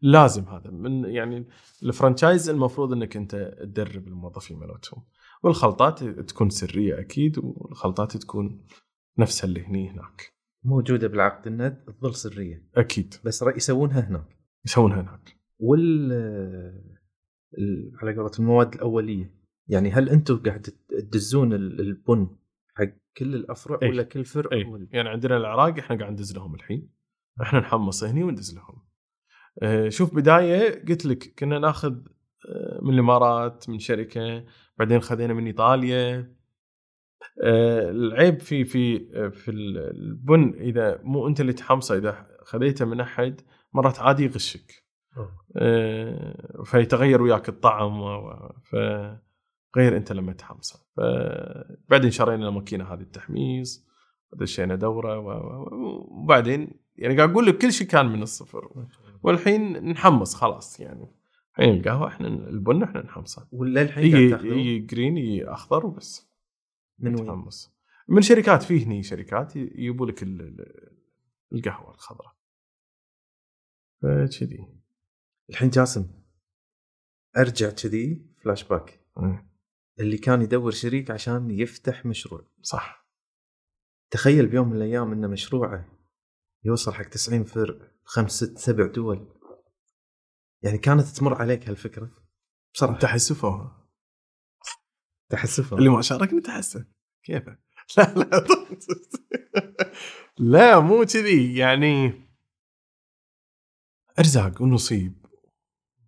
لازم 0.02 0.44
هذا. 0.44 0.70
من 0.70 1.04
يعني 1.04 1.46
الفرنشايز 1.82 2.50
المفروض 2.50 2.92
إنك 2.92 3.16
أنت 3.16 3.56
تدرب 3.60 4.08
الموظفين 4.08 4.58
مالتهم. 4.58 5.02
والخلطات 5.42 6.04
تكون 6.04 6.50
سرية 6.50 7.00
أكيد 7.00 7.38
والخلطات 7.38 8.16
تكون 8.16 8.66
نفسها 9.18 9.48
اللي 9.48 9.66
هني 9.66 9.90
هناك. 9.90 10.32
موجودة 10.64 11.08
بالعقد 11.08 11.46
انها 11.46 11.68
تظل 11.68 12.14
سرية. 12.14 12.68
أكيد. 12.76 13.14
بس 13.24 13.44
يسوونها 13.56 14.08
هناك. 14.08 14.36
يسوونها 14.66 15.00
هناك. 15.00 15.36
وال 15.58 16.12
على 18.02 18.16
قولة 18.16 18.30
المواد 18.38 18.74
الأولية. 18.74 19.34
يعني 19.68 19.90
هل 19.90 20.08
أنتم 20.08 20.42
قاعد 20.42 20.62
تدزون 20.88 21.52
البن 21.52 22.28
حق 22.74 22.90
كل 23.16 23.34
الأفرع 23.34 23.78
أي. 23.82 23.88
ولا 23.88 24.02
كل 24.02 24.24
فرع. 24.24 24.68
ولا؟ 24.68 24.88
يعني 24.92 25.08
عندنا 25.08 25.36
العراق 25.36 25.78
إحنا 25.78 25.98
قاعد 25.98 26.12
ندز 26.12 26.34
لهم 26.34 26.54
الحين. 26.54 26.90
إحنا 27.42 27.60
نحمص 27.60 28.04
هني 28.04 28.24
وندز 28.24 28.54
لهم. 28.54 28.89
شوف 29.88 30.14
بداية 30.14 30.84
قلت 30.88 31.06
لك 31.06 31.34
كنا 31.38 31.58
ناخذ 31.58 31.94
آه، 32.48 32.78
من 32.82 32.94
الإمارات 32.94 33.68
من 33.68 33.78
شركة 33.78 34.44
بعدين 34.78 35.00
خذينا 35.00 35.34
من 35.34 35.46
إيطاليا. 35.46 36.34
آه، 37.44 37.90
العيب 37.90 38.40
في 38.40 38.64
في 38.64 38.98
في 39.30 39.50
البن 39.50 40.54
إذا 40.60 41.00
مو 41.02 41.28
أنت 41.28 41.40
اللي 41.40 41.52
تحمصه 41.52 41.98
إذا 41.98 42.26
خذيته 42.44 42.84
من 42.84 43.00
أحد 43.00 43.40
مرات 43.72 43.98
عادي 43.98 44.24
يغشك. 44.24 44.84
فيتغير 46.64 47.22
وياك 47.22 47.48
الطعم 47.48 48.00
فغير 48.70 49.96
أنت 49.96 50.12
لما 50.12 50.32
تحمصه. 50.32 50.86
فبعدين 50.96 52.10
شرينا 52.10 52.48
الماكينة 52.48 52.84
هذه 52.84 53.00
التحميص 53.00 53.86
دشينا 54.32 54.74
دورة 54.74 55.18
وبعدين 55.18 56.80
يعني 56.96 57.16
قاعد 57.16 57.30
أقول 57.30 57.46
لك 57.46 57.58
كل 57.58 57.72
شيء 57.72 57.86
كان 57.86 58.06
من 58.06 58.22
الصفر. 58.22 58.86
والحين 59.22 59.84
نحمص 59.90 60.34
خلاص 60.34 60.80
يعني. 60.80 61.06
الحين 61.50 61.74
القهوة 61.74 62.08
إحنا 62.08 62.28
البن 62.28 62.82
إحنا 62.82 63.02
نحمصه. 63.02 63.48
ولا 63.52 63.82
الحين 63.82 64.16
يجي 64.16 64.78
جرين 64.78 65.16
يجي 65.16 65.44
أخضر 65.44 65.86
وبس 65.86 66.30
من 66.98 67.14
وين؟ 67.14 67.24
نتحمص. 67.24 67.74
من 68.08 68.22
شركات 68.22 68.62
في 68.62 68.84
هني 68.84 69.02
شركات 69.02 69.56
يجيبوا 69.56 70.06
لك 70.06 70.22
القهوة 71.52 71.94
الخضراء. 71.94 72.36
فكذي. 74.02 74.68
الحين 75.50 75.70
جاسم 75.70 76.06
أرجع 77.36 77.70
كذي 77.70 78.26
فلاش 78.42 78.64
باك 78.64 79.00
اللي 80.00 80.18
كان 80.18 80.42
يدور 80.42 80.70
شريك 80.70 81.10
عشان 81.10 81.50
يفتح 81.50 82.06
مشروع. 82.06 82.44
صح. 82.62 83.06
تخيل 84.10 84.46
بيوم 84.46 84.68
من 84.68 84.76
الأيام 84.76 85.12
ان 85.12 85.30
مشروعه 85.30 85.99
يوصل 86.64 86.94
حق 86.94 87.08
90 87.08 87.44
فرع 87.44 87.90
خمس 88.04 88.32
ست 88.32 88.58
سبع 88.58 88.86
دول. 88.86 89.40
يعني 90.62 90.78
كانت 90.78 91.06
تمر 91.06 91.34
عليك 91.34 91.68
هالفكرة؟ 91.68 92.10
بصراحة. 92.74 92.98
تحسفها. 92.98 93.88
تحسفها. 95.30 95.78
اللي 95.78 95.90
ما 95.90 96.02
شاركني 96.02 96.40
تحسف 96.40 96.86
كيف 97.22 97.48
لا 97.98 98.14
لا 98.14 98.46
لا. 100.38 100.80
مو 100.80 101.04
كذي. 101.04 101.56
يعني 101.56 102.12
أرزاق 104.18 104.62
ونصيب. 104.62 105.26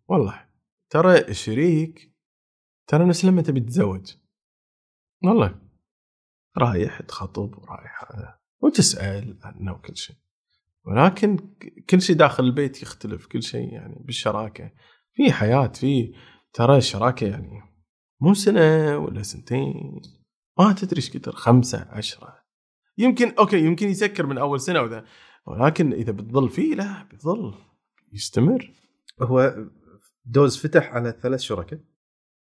والله. 0.09 0.49
ترى 0.91 1.19
الشريك 1.19 2.13
ترى 2.87 3.05
نفس 3.09 3.25
لما 3.25 3.43
تبي 3.43 3.61
تتزوج. 3.61 4.17
والله. 5.25 5.63
رايح 6.59 7.03
تخطب 7.03 7.59
ورايح 7.59 8.05
هذا 8.05 8.41
وتسأل 8.61 9.39
عنه 9.43 9.73
وكل 9.73 9.97
شيء. 9.97 10.22
ولكن 10.85 11.37
كل 11.91 12.03
شيء 12.03 12.17
داخل 12.17 12.45
البيت 12.45 12.83
يختلف 12.83 13.27
كل 13.27 13.43
شيء 13.43 13.73
يعني 13.73 14.03
بالشراكة. 14.05 14.73
في 15.13 15.33
حياة 15.33 15.67
في 15.67 16.15
ترى 16.53 16.77
الشراكة 16.77 17.27
يعني 17.27 17.61
مو 18.21 18.35
سنة 18.35 18.99
ولا 18.99 19.23
سنتين 19.23 20.01
ما 20.59 20.73
تدري 20.73 20.97
إيش 20.97 21.11
كثر 21.11 21.33
خمسة 21.33 21.87
عشرة. 21.91 22.43
يمكن 22.99 23.35
okay 23.39 23.65
يمكن 23.65 23.89
يسكر 23.89 24.27
من 24.27 24.39
أول 24.39 24.61
سنة 24.61 24.81
وذا 24.81 25.05
ولكن 25.47 25.93
إذا 25.93 26.13
بتظل 26.13 26.49
فيه 26.49 26.75
لا 26.75 27.03
بيظل 27.03 27.55
يستمر. 28.13 28.73
هو 29.23 29.67
دوز 30.25 30.57
فتح 30.57 30.93
على 30.93 31.19
ثلاث 31.23 31.41
شركاء 31.41 31.81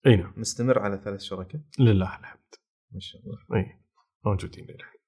إي 0.07 0.17
نعم. 0.17 0.33
مستمر 0.37 0.79
على 0.79 1.01
ثلاث 1.05 1.21
شركاء 1.21 1.61
لله 1.79 2.19
الحمد. 2.19 2.55
ما 2.93 3.01
شاء 3.01 3.23
الله. 3.23 3.39
إي 3.55 3.81
موجودين 4.25 4.65
للحين 4.65 5.01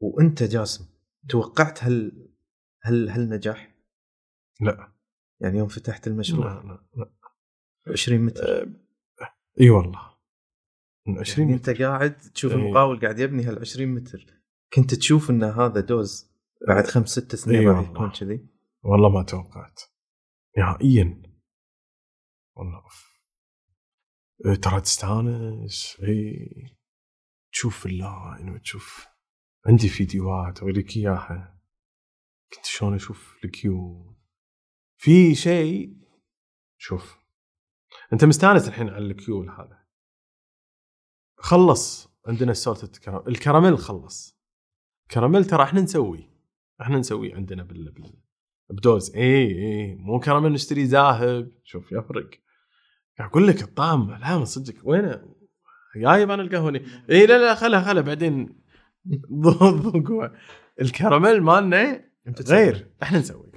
وأنت 0.00 0.42
جاسم؟ 0.42 0.99
توقعت 1.28 1.84
هل 1.84 2.28
هل 2.82 3.10
هل 3.10 3.28
نجاح؟ 3.28 3.74
لا. 4.60 4.92
يعني 5.40 5.58
يوم 5.58 5.68
فتحت 5.68 6.06
المشروع؟ 6.06 6.62
لا 6.62 6.68
لا, 6.68 6.86
لا. 6.96 7.12
20 7.92 8.20
متر. 8.20 8.62
أه، 8.62 8.74
إي 9.60 9.70
والله. 9.70 10.10
من 11.06 11.18
20 11.18 11.48
يعني 11.48 11.60
متر. 11.60 11.72
أنت 11.72 11.82
قاعد 11.82 12.18
تشوف 12.18 12.52
إيه. 12.52 12.58
المقاول 12.58 13.00
قاعد 13.00 13.18
يبني 13.18 13.42
هال 13.42 13.58
20 13.58 13.88
متر. 13.88 14.26
كنت 14.72 14.94
تشوف 14.94 15.30
إن 15.30 15.42
هذا 15.42 15.80
دوز 15.80 16.30
بعد 16.68 16.86
خمس 16.86 17.08
ست 17.08 17.34
سنين 17.36 17.68
راح. 17.68 17.90
يكون 17.90 18.10
كذي؟ 18.10 18.48
والله 18.82 19.08
ما 19.08 19.22
توقعت. 19.22 19.80
نهائيا. 20.58 21.22
والله. 22.56 22.82
إيه، 24.46 24.54
ترى 24.54 24.80
تستانس. 24.80 25.96
إي. 26.02 26.76
تشوف 27.52 27.86
ال 27.86 27.98
line 27.98 28.48
وتشوف 28.50 29.06
عندي 29.66 29.88
فيديوهات 29.88 30.60
اوريك 30.60 30.96
إياها. 30.96 31.60
كنت 32.54 32.64
شلون 32.64 32.94
أشوف 32.94 33.36
ال 33.44 33.54
queue؟ 33.54 34.16
في 34.96 35.34
شيء 35.34 35.96
شوف. 36.78 37.18
أنت 38.12 38.24
مستانس 38.24 38.68
الحين 38.68 38.88
على 38.88 39.06
ال 39.06 39.12
queue 39.12 39.42
هذا؟ 39.42 39.84
خلص. 41.36 42.10
عندنا 42.26 42.52
salted 42.52 42.84
caramel 42.84 43.28
الكراميل 43.28 43.78
خلص. 43.78 44.40
كراميل 45.10 45.44
ترى 45.44 45.62
إحنا 45.62 45.80
نسوي. 45.80 46.30
إحنا 46.80 46.98
نسوي 46.98 47.34
عندنا 47.34 47.62
بال, 47.62 47.92
بال... 47.92 48.12
بدوز. 48.70 49.16
اي 49.16 49.46
اي 49.46 49.94
مو 49.94 50.20
كراميل 50.20 50.52
نشتري 50.52 50.84
جاهز. 50.84 51.52
شوف 51.64 51.92
يفرق. 51.92 52.30
أقول 53.20 53.48
لك 53.48 53.62
الطعم. 53.62 54.10
لا 54.10 54.38
من 54.38 54.44
صدقك. 54.44 54.80
وينه؟ 54.84 55.34
جايب 55.96 56.30
أنا 56.30 56.42
القهوه 56.42 56.80
اي 57.10 57.26
لا 57.26 57.38
لا 57.38 57.54
خلها 57.54 57.82
خلها 57.82 58.02
بعدين 58.02 58.59
ذوقوا 59.32 60.28
الكراميل 60.80 61.40
مالنا. 61.42 62.10
غير. 62.48 62.94
إحنا 63.02 63.18
نسوي. 63.18 63.52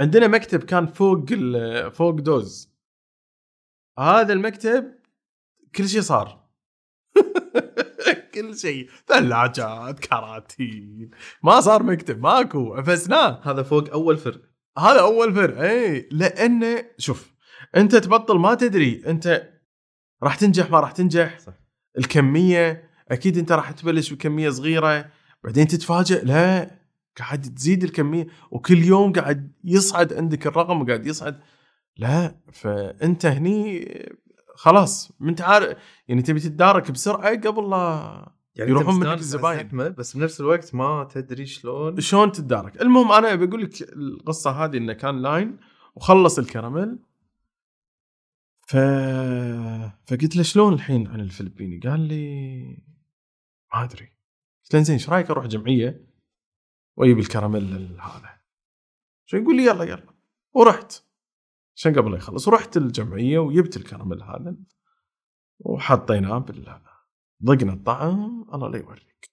عندنا 0.00 0.26
مكتب 0.28 0.64
كان 0.64 0.86
فوق 0.86 1.24
ال- 1.30 1.92
فوق 1.92 2.14
دوز. 2.14 2.74
هذا 3.98 4.32
المكتب 4.32 4.98
كل 5.74 5.88
شيء 5.88 6.00
صار. 6.00 6.48
كل 8.34 8.56
شيء 8.58 8.90
ثلاجات 9.06 9.98
كراتين. 10.00 11.10
ما 11.42 11.60
صار 11.60 11.82
مكتب 11.82 12.18
ماكو. 12.18 12.74
عفسناه 12.74 13.40
هذا 13.50 13.62
فوق 13.62 13.90
أول 13.90 14.16
فرق 14.16 14.40
هذا 14.78 15.00
أول 15.00 15.34
فرق 15.34 15.60
إي. 15.60 16.08
لأنه 16.12 16.90
شوف 16.98 17.34
أنت 17.76 17.96
تبطل 17.96 18.38
ما 18.38 18.54
تدري 18.54 19.02
أنت 19.06 19.52
راح 20.22 20.34
تنجح 20.36 20.70
ما 20.70 20.80
راح 20.80 20.92
تنجح. 20.92 21.38
صح. 21.38 21.67
الكمية 21.98 22.90
أكيد 23.08 23.38
أنت 23.38 23.52
راح 23.52 23.70
تبلش 23.70 24.12
بكمية 24.12 24.50
صغيرة 24.50 25.06
بعدين 25.44 25.66
تتفاجئ 25.66 26.24
لا 26.24 26.70
قاعد 27.18 27.40
تزيد 27.40 27.84
الكمية 27.84 28.26
وكل 28.50 28.78
يوم 28.78 29.12
قاعد 29.12 29.52
يصعد 29.64 30.12
عندك 30.12 30.46
الرقم 30.46 30.82
وقاعد 30.82 31.06
يصعد. 31.06 31.40
لا 31.96 32.36
فأنت 32.52 33.26
هني 33.26 33.88
خلاص 34.54 35.12
انت 35.22 35.40
عارف 35.40 35.76
يعني 36.08 36.22
تبي 36.22 36.40
تتدارك 36.40 36.90
بسرعة 36.90 37.40
قبل 37.40 37.70
لا 37.70 38.32
يعني 38.56 38.70
يروحون 38.70 38.94
منك 38.94 39.18
الزباين. 39.18 39.68
بس 39.72 40.16
بنفس 40.16 40.40
الوقت 40.40 40.74
ما 40.74 41.08
تدري 41.14 41.46
شلون. 41.46 42.00
شلون 42.00 42.32
تتدارك؟ 42.32 42.82
المهم 42.82 43.12
أنا 43.12 43.34
بقول 43.34 43.62
لك 43.62 43.82
القصة 43.82 44.50
هذه 44.50 44.76
إنه 44.76 44.92
كان 44.92 45.22
لاين 45.22 45.56
وخلص 45.94 46.38
الكراميل 46.38 46.98
ف 48.68 48.76
فقلت 50.06 50.36
له 50.36 50.42
شلون 50.42 50.72
الحين 50.72 51.06
عن 51.06 51.20
الفلبيني؟ 51.20 51.80
قال 51.80 52.00
لي 52.00 52.64
ما 53.74 53.84
أدري. 53.84 54.06
قلت 54.64 54.74
له 54.74 54.82
زين 54.82 54.94
إيش 54.94 55.08
رأيك 55.10 55.30
أروح 55.30 55.46
جمعية 55.46 56.06
وأجيب 56.96 57.18
الكراميل 57.18 57.62
ال- 57.76 58.00
هذا؟ 58.00 58.40
شو 59.26 59.36
يقول 59.36 59.56
لي؟ 59.56 59.62
يلا 59.62 59.84
يلا. 59.84 60.14
ورحت. 60.52 60.92
عشان 61.76 61.94
قبل 61.94 62.10
لا 62.10 62.16
يخلص؟ 62.16 62.48
ورحت 62.48 62.76
الجمعية 62.76 63.38
وجبت 63.38 63.76
الكراميل 63.76 64.22
هذا 64.22 64.56
وحطيناه 65.58 66.38
بال 66.38 66.80
ضقنا 67.44 67.72
الطعم. 67.72 68.46
الله 68.54 68.68
لا 68.68 68.78
يوريك. 68.78 69.30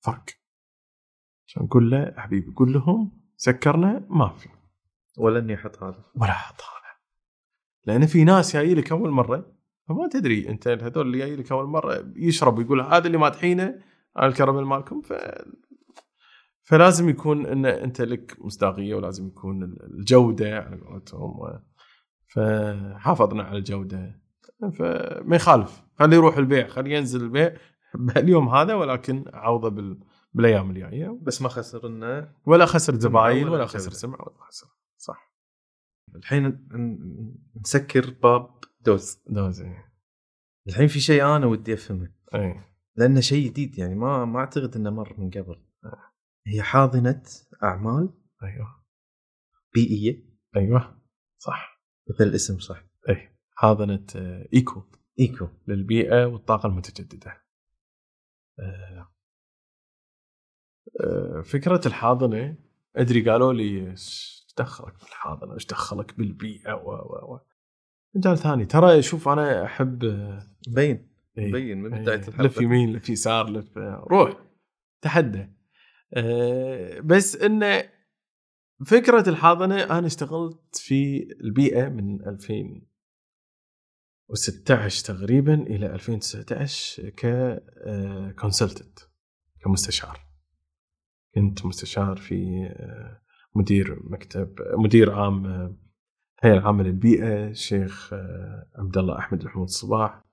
فرق 0.00 0.30
عشان 1.46 1.62
نقول 1.62 1.90
له؟ 1.90 2.14
حبيبي 2.16 2.52
قول 2.56 2.72
لهم 2.72 3.20
سكرنا 3.36 4.06
ما 4.10 4.28
في. 4.28 4.48
ولا 5.18 5.38
إني 5.38 5.54
أحط 5.54 5.82
هذا. 5.82 6.04
ولا 6.16 6.32
حط 6.32 6.62
هذا. 6.62 6.73
لأن 7.86 8.06
في 8.06 8.24
ناس 8.24 8.56
جاي 8.56 8.74
لك 8.74 8.92
أول 8.92 9.10
مرة 9.10 9.46
فما 9.88 10.08
تدري 10.08 10.48
أنت 10.48 10.68
هذول 10.68 11.06
اللي 11.06 11.18
جاي 11.18 11.36
لك 11.36 11.52
أول 11.52 11.66
مرة 11.66 12.12
يشرب 12.16 12.60
يقول 12.60 12.80
هذا 12.80 13.06
اللي 13.06 13.18
مادحينه 13.18 13.78
على 14.16 14.28
الكراميل 14.28 14.64
مالكم 14.64 15.00
ف 15.00 15.12
فلازم 16.64 17.08
يكون 17.08 17.46
إن 17.46 17.66
أنت 17.66 18.00
لك 18.00 18.36
مصداقية 18.40 18.94
ولازم 18.94 19.26
يكون 19.26 19.62
الجودة 19.62 20.58
على 20.58 20.80
قولتهم 20.80 21.60
فحافظنا 22.26 23.42
على 23.42 23.58
الجودة. 23.58 24.20
فما 24.72 25.36
يخالف 25.36 25.82
خليه 25.98 26.16
يروح 26.16 26.36
البيع 26.36 26.68
خليه 26.68 26.96
ينزل 26.96 27.22
البيع 27.22 27.54
اليوم 28.16 28.48
هذا 28.48 28.74
ولكن 28.74 29.24
عوضه 29.32 29.68
بال... 29.68 29.98
بالأيام 30.34 30.70
الجاية. 30.70 31.18
بس 31.22 31.42
ما 31.42 31.48
خسر 31.48 31.86
انه 31.86 32.28
ولا 32.46 32.66
خسر 32.66 32.94
زباين 32.94 33.44
ولا 33.44 33.56
ولا. 33.56 33.66
خسر 33.66 33.90
سمعه 33.90 34.22
ولا 34.22 34.44
خسر. 34.48 34.66
صح. 34.96 35.33
الحين 36.14 36.68
نسكر 37.60 38.10
باب 38.10 38.60
دوز. 38.80 39.22
دوزي 39.26 39.74
الحين 40.68 40.86
في 40.86 41.00
شيء 41.00 41.24
أنا 41.36 41.46
ودي 41.46 41.74
أفهمه. 41.74 42.12
اي 42.34 42.60
لأنه 42.96 43.20
شيء 43.20 43.50
جديد 43.50 43.78
يعني 43.78 43.94
ما 43.94 44.24
ما 44.24 44.38
أعتقد 44.40 44.76
إنه 44.76 44.90
مر 44.90 45.20
من 45.20 45.30
قبل. 45.30 45.64
هي 46.46 46.62
حاضنة 46.62 47.22
أعمال. 47.62 48.14
أيوه. 48.42 48.84
بيئية. 49.74 50.24
أيوه. 50.56 51.02
صح. 51.38 51.82
مثل 52.10 52.24
الاسم 52.24 52.58
صح. 52.58 52.84
اي 53.08 53.38
حاضنة 53.50 54.06
آه، 54.16 54.48
eco. 54.54 54.82
إيكو. 55.20 55.48
للبيئة 55.68 56.24
والطاقة 56.26 56.66
المتجددة. 56.66 57.42
آه، 58.58 59.14
آه، 61.00 61.40
فكرة 61.40 61.80
الحاضنة 61.86 62.56
أدري 62.96 63.30
قالوا 63.30 63.52
لي 63.52 63.94
إيش 64.60 64.66
دخلك 64.68 64.94
بالحاضنه 65.00 65.54
إيش 65.54 65.66
دخلك 65.66 66.18
بالبيئة؟ 66.18 66.74
و 66.74 66.90
و 66.90 67.34
و. 67.34 67.40
مجال 68.14 68.38
ثاني. 68.38 68.66
ترى 68.66 69.02
شوف 69.02 69.28
أنا 69.28 69.64
أحب 69.64 70.04
آه، 70.04 70.42
مبين 70.68 71.08
إيه. 71.38 71.48
مبين 71.48 71.82
من 71.82 71.94
إيه، 71.94 72.02
بداية 72.02 72.16
لف 72.16 72.28
الحلقة 72.28 72.62
يمين 72.62 72.92
لف 72.92 73.08
يسار 73.08 73.50
لف 73.50 73.78
روح 73.78 74.36
تحدى. 75.02 75.50
أه 76.14 77.00
بس 77.00 77.36
انه 77.36 77.84
فكرة 78.86 79.28
الحاضنة 79.28 79.82
أنا 79.82 80.06
اشتغلت 80.06 80.76
في 80.76 81.28
البيئة 81.40 81.88
من 81.88 82.28
2016 82.28 85.14
تقريبا 85.14 85.54
إلى 85.54 85.86
2019 85.86 87.10
ككونسلتنت 87.10 88.98
كمستشار. 89.64 90.20
كنت 91.34 91.66
مستشار 91.66 92.16
في 92.16 92.66
آه، 92.66 93.23
مدير 93.54 93.98
مكتب 94.04 94.54
مدير 94.78 95.12
عام 95.12 95.46
آه، 95.46 95.76
هيئة 96.42 96.54
العامه 96.54 96.82
للبيئة 96.82 97.48
الشيخ 97.48 98.12
آه، 98.12 98.66
عبد 98.76 98.98
الله 98.98 99.18
أحمد 99.18 99.44
محمود 99.44 99.66
الصباح 99.68 100.24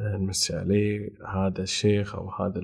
نمسي 0.00 0.56
عليه. 0.56 1.10
هذا 1.28 1.62
الشيخ 1.62 2.14
أو 2.14 2.30
هذا 2.30 2.60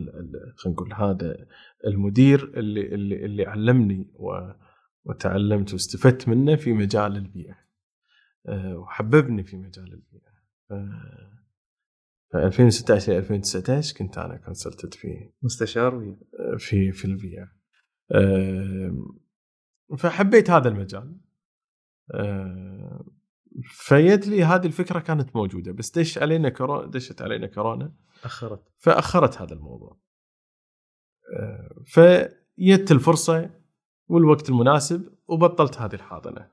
خلينا 0.56 0.76
نقول 0.76 0.92
هذا 0.92 1.46
المدير 1.86 2.44
اللي 2.58 2.94
اللي 2.94 3.24
اللي 3.24 3.46
علمني 3.46 4.10
و- 4.14 4.50
وتعلمت 5.04 5.72
واستفدت 5.72 6.28
منه 6.28 6.56
في 6.56 6.72
مجال 6.72 7.16
البيئة. 7.16 7.56
أه، 8.48 8.76
وحببني 8.78 9.44
في 9.44 9.56
مجال 9.56 9.92
البيئة. 9.92 10.34
ف 12.32 12.36
2016 12.36 13.12
إلى 13.12 13.18
2019 13.18 13.96
كنت 13.96 14.18
أنا 14.18 14.36
كونسلتنت 14.36 14.94
في 14.94 15.30
مستشار 15.42 16.16
في 16.58 16.92
في 16.92 17.04
البيئة. 17.04 17.48
فحبيت 19.98 20.50
هذا 20.50 20.68
المجال 20.68 21.16
أه، 22.14 23.04
فيد 23.62 24.24
لي 24.24 24.44
هذه 24.44 24.66
الفكرة 24.66 24.98
كانت 24.98 25.36
موجودة 25.36 25.72
بس 25.72 25.98
دش 25.98 26.18
علينا 26.18 26.48
كورونا 26.48 26.86
دشت 26.86 27.22
علينا 27.22 27.46
كورونا 27.46 27.92
أخرت 28.24 28.62
فأخرت 28.78 29.42
هذا 29.42 29.54
الموضوع. 29.54 29.98
آه، 31.36 31.82
فجت 31.86 32.92
الفرصة 32.92 33.50
والوقت 34.08 34.48
المناسب 34.48 35.14
وبطلت 35.28 35.78
هذه 35.78 35.94
الحاضنة. 35.94 36.48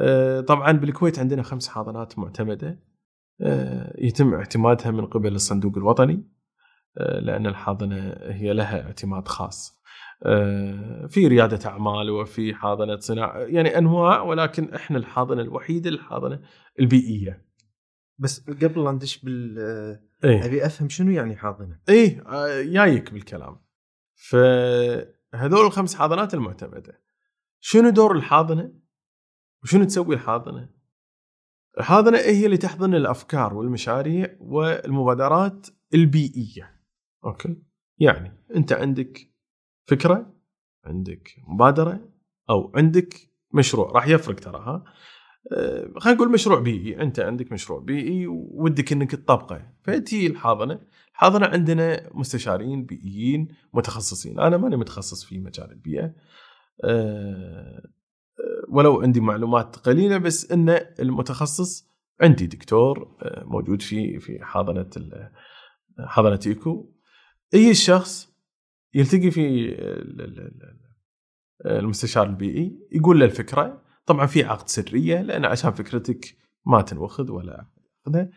آه، 0.00 0.40
طبعا 0.40 0.72
بالكويت 0.72 1.18
عندنا 1.18 1.42
خمس 1.42 1.68
حاضنات 1.68 2.18
معتمدة 2.18 2.78
آه، 3.40 3.94
يتم 3.98 4.34
اعتمادها 4.34 4.90
من 4.90 5.06
قبل 5.06 5.34
الصندوق 5.34 5.76
الوطني 5.76 6.36
لأن 6.96 7.46
الحاضنة 7.46 8.16
هي 8.22 8.52
لها 8.52 8.82
اعتماد 8.86 9.28
خاص. 9.28 9.75
آه، 10.22 11.06
في 11.06 11.26
ريادة 11.26 11.70
أعمال 11.70 12.10
وفي 12.10 12.54
حاضنة 12.54 12.98
صناعة 12.98 13.38
يعني 13.38 13.78
أنواع 13.78 14.22
ولكن 14.22 14.74
إحنا 14.74 14.98
الحاضنة 14.98 15.42
الوحيدة 15.42 15.90
الحاضنة 15.90 16.40
البيئية. 16.80 17.46
بس 18.18 18.50
قبل 18.50 18.84
لا 18.84 18.92
ندش 18.92 19.24
بال 19.24 19.58
إيه. 20.24 20.44
أبي 20.44 20.66
أفهم 20.66 20.88
شنو 20.88 21.10
يعني 21.10 21.36
حاضنة؟ 21.36 21.80
إيه 21.88 22.22
آه، 22.26 22.62
جايك 22.62 23.12
بالكلام. 23.12 23.60
فهذول 24.14 25.66
الخمس 25.66 25.94
حاضنات 25.94 26.34
المعتمدة 26.34 27.02
شنو 27.60 27.90
دور 27.90 28.16
الحاضنة؟ 28.16 28.72
وشنو 29.62 29.84
تسوي 29.84 30.14
الحاضنة؟ 30.14 30.70
الحاضنة 31.78 32.18
هي 32.18 32.46
اللي 32.46 32.56
تحضن 32.56 32.94
الأفكار 32.94 33.54
والمشاريع 33.54 34.36
والمبادرات 34.40 35.66
البيئية. 35.94 36.80
أوكي؟ 37.24 37.62
يعني 37.98 38.32
أنت 38.56 38.72
عندك 38.72 39.35
فكرة 39.86 40.32
عندك 40.84 41.36
مبادرة 41.48 42.08
أو 42.50 42.72
عندك 42.74 43.14
مشروع. 43.52 43.90
راح 43.90 44.08
يفرق 44.08 44.36
ترى 44.36 44.58
ها؟ 44.58 44.84
أه، 45.52 45.90
خلينا 45.96 46.18
نقول 46.18 46.32
مشروع 46.32 46.60
بيئي. 46.60 47.02
أنت 47.02 47.20
عندك 47.20 47.52
مشروع 47.52 47.80
بيئي 47.80 48.26
ودك 48.26 48.92
إنك 48.92 49.10
تطبقه. 49.10 49.72
فتي 49.82 50.26
الحاضنة. 50.26 50.80
الحاضنة 51.12 51.46
عندنا 51.46 52.10
مستشارين 52.14 52.84
بيئيين 52.84 53.48
متخصصين. 53.74 54.40
أنا 54.40 54.56
ماني 54.56 54.76
متخصص 54.76 55.24
في 55.24 55.38
مجال 55.38 55.70
البيئة. 55.70 56.14
أه، 56.84 57.82
ولو 58.68 59.00
عندي 59.00 59.20
معلومات 59.20 59.76
قليلة 59.76 60.18
بس 60.18 60.52
إن 60.52 60.68
المتخصص 61.00 61.90
عندي 62.20 62.46
دكتور 62.46 63.16
موجود 63.44 63.82
في 63.82 64.20
في 64.20 64.38
حاضنة 64.42 64.90
حاضنة 65.98 66.40
إيكو. 66.46 66.92
أي 67.54 67.70
الشخص 67.70 68.35
يلتقي 68.94 69.30
في 69.30 69.46
ال- 69.48 70.20
ال- 70.20 70.40
ال- 70.40 70.86
المستشار 71.66 72.26
البيئي 72.26 72.78
يقول 72.92 73.20
له 73.20 73.24
الفكرة. 73.26 73.82
طبعا 74.06 74.26
في 74.26 74.44
عقد 74.44 74.68
سرية 74.68 75.22
لأن 75.22 75.44
عشان 75.44 75.70
فكرتك 75.72 76.36
ما 76.66 76.82
تنوخذ 76.82 77.30
ولا 77.30 77.66
أخذها. 78.06 78.30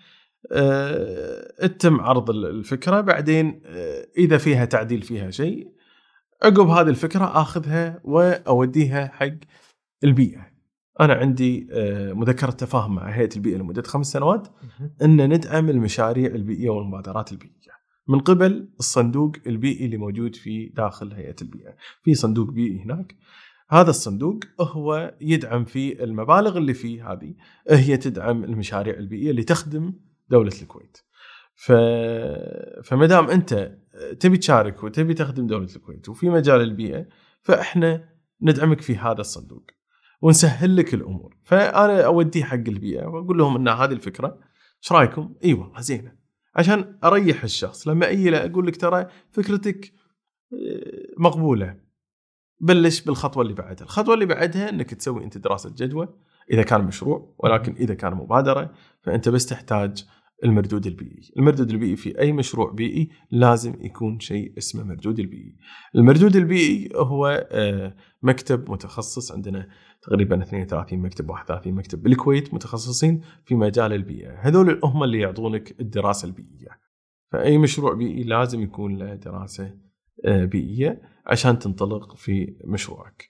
أه، 0.52 1.68
تتم 1.68 2.02
عرض 2.02 2.30
ال- 2.30 2.46
الفكرة. 2.46 3.02
بعدين 3.02 3.62
أه، 3.66 4.08
إذا 4.18 4.38
فيها 4.38 4.66
تعديل 4.66 5.02
فيها 5.02 5.32
شيء 5.32 5.68
عقب 6.44 6.68
هذه 6.68 6.90
الفكرة 6.90 7.42
آخذها 7.42 8.02
وأوديها 8.04 9.08
حق 9.08 9.34
البيئة. 10.04 10.48
أنا 11.00 11.14
عندي 11.14 11.68
أه، 11.72 12.14
مذكرة 12.14 12.52
تفاهم 12.52 12.96
مع 12.96 13.10
هيئة 13.10 13.30
البيئة 13.36 13.58
لمدة 13.58 13.82
خمس 13.84 14.12
سنوات. 14.12 14.48
إن 15.02 15.34
ندعم 15.34 15.70
المشاريع 15.70 16.32
البيئية 16.32 16.70
والمبادرات 16.70 17.32
البيئية. 17.32 17.79
من 18.10 18.20
قبل 18.20 18.70
الصندوق 18.80 19.36
البيئي 19.48 19.86
اللي 19.86 19.98
موجود 19.98 20.36
في 20.36 20.66
داخل 20.66 21.14
هيئة 21.14 21.36
البيئة، 21.42 21.76
في 22.04 22.14
صندوق 22.14 22.52
بيئي 22.52 22.84
هناك. 22.84 23.16
هذا 23.70 23.90
الصندوق 23.90 24.40
هو 24.62 25.16
يدعم 25.22 25.66
في 25.66 26.04
المبالغ 26.04 26.58
اللي 26.58 26.74
فيه 26.74 27.12
هذه. 27.12 27.34
هي 27.70 27.98
تدعم 27.98 28.44
المشاريع 28.44 28.98
البيئية 28.98 29.32
اللي 29.32 29.44
تخدم 29.44 29.94
دولة 30.30 30.52
الكويت. 30.62 30.98
ف... 31.56 31.72
فما 32.84 33.06
دام 33.06 33.30
أنت 33.30 33.78
تبي 34.20 34.38
تشارك 34.38 34.84
وتبي 34.84 35.14
تخدم 35.14 35.48
دولة 35.48 35.76
الكويت 35.76 36.10
وفي 36.10 36.30
مجال 36.30 36.62
البيئة 36.62 37.06
فإحنا 37.42 38.10
ندعمك 38.42 38.82
في 38.82 38.98
هذا 38.98 39.22
الصندوق 39.22 39.64
ونسهل 40.22 40.76
لك 40.76 40.94
الأمور، 40.94 41.38
فأنا 41.44 42.06
اوديه 42.06 42.44
حق 42.44 42.56
البيئة 42.56 43.06
وأقول 43.06 43.38
لهم 43.38 43.56
إن 43.56 43.68
هذه 43.68 43.92
الفكرة 43.92 44.40
إيش 44.84 44.92
رأيكم؟ 44.92 45.34
إي 45.44 45.54
والله 45.54 45.82
زينة. 45.82 46.19
عشان 46.56 47.00
أريح 47.04 47.44
الشخص. 47.44 47.88
لما 47.88 48.12
أجي 48.12 48.36
أقول 48.36 48.68
لك 48.68 48.78
ترى 48.78 49.08
فكرتك 49.32 49.94
آه، 50.54 51.14
مقبولة. 51.18 51.90
بلش 52.62 53.02
بالخطوة 53.02 53.44
اللي 53.44 53.54
بعدها، 53.54 53.84
الخطوة 53.84 54.14
اللي 54.14 54.26
بعدها 54.26 54.70
إنك 54.70 54.94
تسوي 54.94 55.24
أنت 55.24 55.38
دراسة 55.38 55.74
جدوى 55.78 56.08
إذا 56.52 56.64
كان 56.64 56.82
مشروع 56.82 57.36
ولكن 57.40 57.76
إذا 57.76 57.94
كان 57.94 58.14
مبادرة 58.14 58.74
فأنت 59.02 59.30
بس 59.30 59.46
تحتاج 59.46 60.06
المردود 60.44 60.88
البيئي، 60.88 61.32
المردود 61.38 61.70
البيئي 61.70 61.96
في 61.96 62.20
أي 62.20 62.32
مشروع 62.32 62.72
بيئي 62.72 63.10
لازم 63.32 63.74
يكون 63.82 64.20
شيء 64.20 64.54
اسمه 64.58 64.84
مردود 64.84 65.20
البيئي. 65.20 65.58
المردود 65.96 66.36
البيئي 66.36 66.90
هو 66.96 67.48
آه، 67.52 67.96
مكتب 68.22 68.72
متخصص 68.72 69.32
عندنا 69.32 69.68
تقريبا 70.02 70.44
32 70.44 71.00
مكتب 71.00 71.30
31 71.30 71.74
مكتب 71.74 72.04
بالكويت 72.04 72.54
متخصصين 72.54 73.22
في 73.46 73.56
مجال 73.56 73.94
البيئة، 73.94 74.40
هذول 74.40 74.80
هم 74.84 75.04
اللي 75.04 75.20
يعطونك 75.20 75.80
الدراسة 75.80 76.26
البيئية. 76.26 76.80
فأي 77.32 77.58
مشروع 77.58 77.94
بيئي 77.94 78.24
لازم 78.24 78.62
يكون 78.62 78.98
له 78.98 79.16
دراسة 79.16 79.76
آه، 80.26 80.46
بيئية 80.46 81.02
عشان 81.28 81.60
تنطلق 81.60 82.16
في 82.16 82.58
مشروعك. 82.66 83.30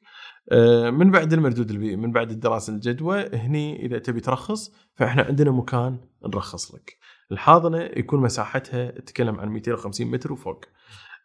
آه، 0.52 0.90
من 0.90 1.12
بعد 1.12 1.34
المردود 1.34 1.70
البيئي 1.72 1.96
من 1.96 2.12
بعد 2.12 2.32
الدراسة 2.32 2.74
الجدوى 2.74 3.30
هني 3.34 3.86
إذا 3.86 4.00
تبي 4.00 4.20
ترخص 4.20 4.72
فإحنا 4.96 5.24
عندنا 5.24 5.52
مكان 5.52 5.98
نرخص 6.26 6.76
لك. 6.76 6.98
الحاضنة 7.32 7.82
يكون 7.82 8.22
مساحتها 8.22 8.92
تتكلم 8.92 9.40
عن 9.40 9.50
250 9.50 10.08
متر 10.08 10.34
وفوق. 10.34 10.66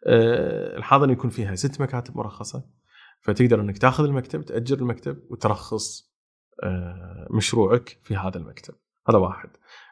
آه، 0.07 0.77
الحاضنة 0.77 1.13
يكون 1.13 1.29
فيها 1.29 1.55
ست 1.55 1.81
مكاتب 1.81 2.17
مرخصة 2.17 2.65
فتقدر 3.25 3.61
إنك 3.61 3.77
تاخذ 3.77 4.03
المكتب 4.03 4.45
تأجر 4.45 4.77
المكتب 4.77 5.17
وترخص 5.29 6.15
آه، 6.63 7.27
مشروعك 7.31 7.99
في 8.03 8.15
هذا 8.15 8.37
المكتب. 8.37 8.73
هذا 9.09 9.17
واحد. 9.17 9.49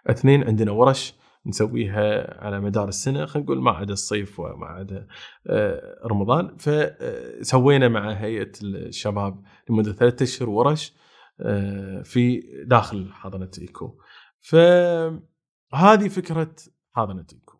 اثنين 0.09 0.43
عندنا 0.43 0.71
ورش 0.71 1.15
نسويها 1.45 2.37
على 2.43 2.59
مدار 2.59 2.87
السنة 2.87 3.25
خلينا 3.25 3.45
نقول 3.45 3.61
ما 3.61 3.71
عدا 3.71 3.93
الصيف 3.93 4.39
وما 4.39 4.65
عدا 4.65 5.07
آه، 5.47 5.99
رمضان 6.05 6.57
فسوينا 6.57 7.87
مع 7.87 8.11
هيئة 8.11 8.51
الشباب 8.63 9.43
لمدة 9.69 9.93
ثلاثة 9.93 10.23
أشهر 10.23 10.49
ورش 10.49 10.93
آه، 11.41 12.01
في 12.01 12.41
داخل 12.65 13.11
حاضنه 13.11 13.51
إيكو 13.61 13.97
فهذه 14.39 16.07
فكرة 16.07 16.55
حاضنه 16.91 17.25
إيكو 17.33 17.57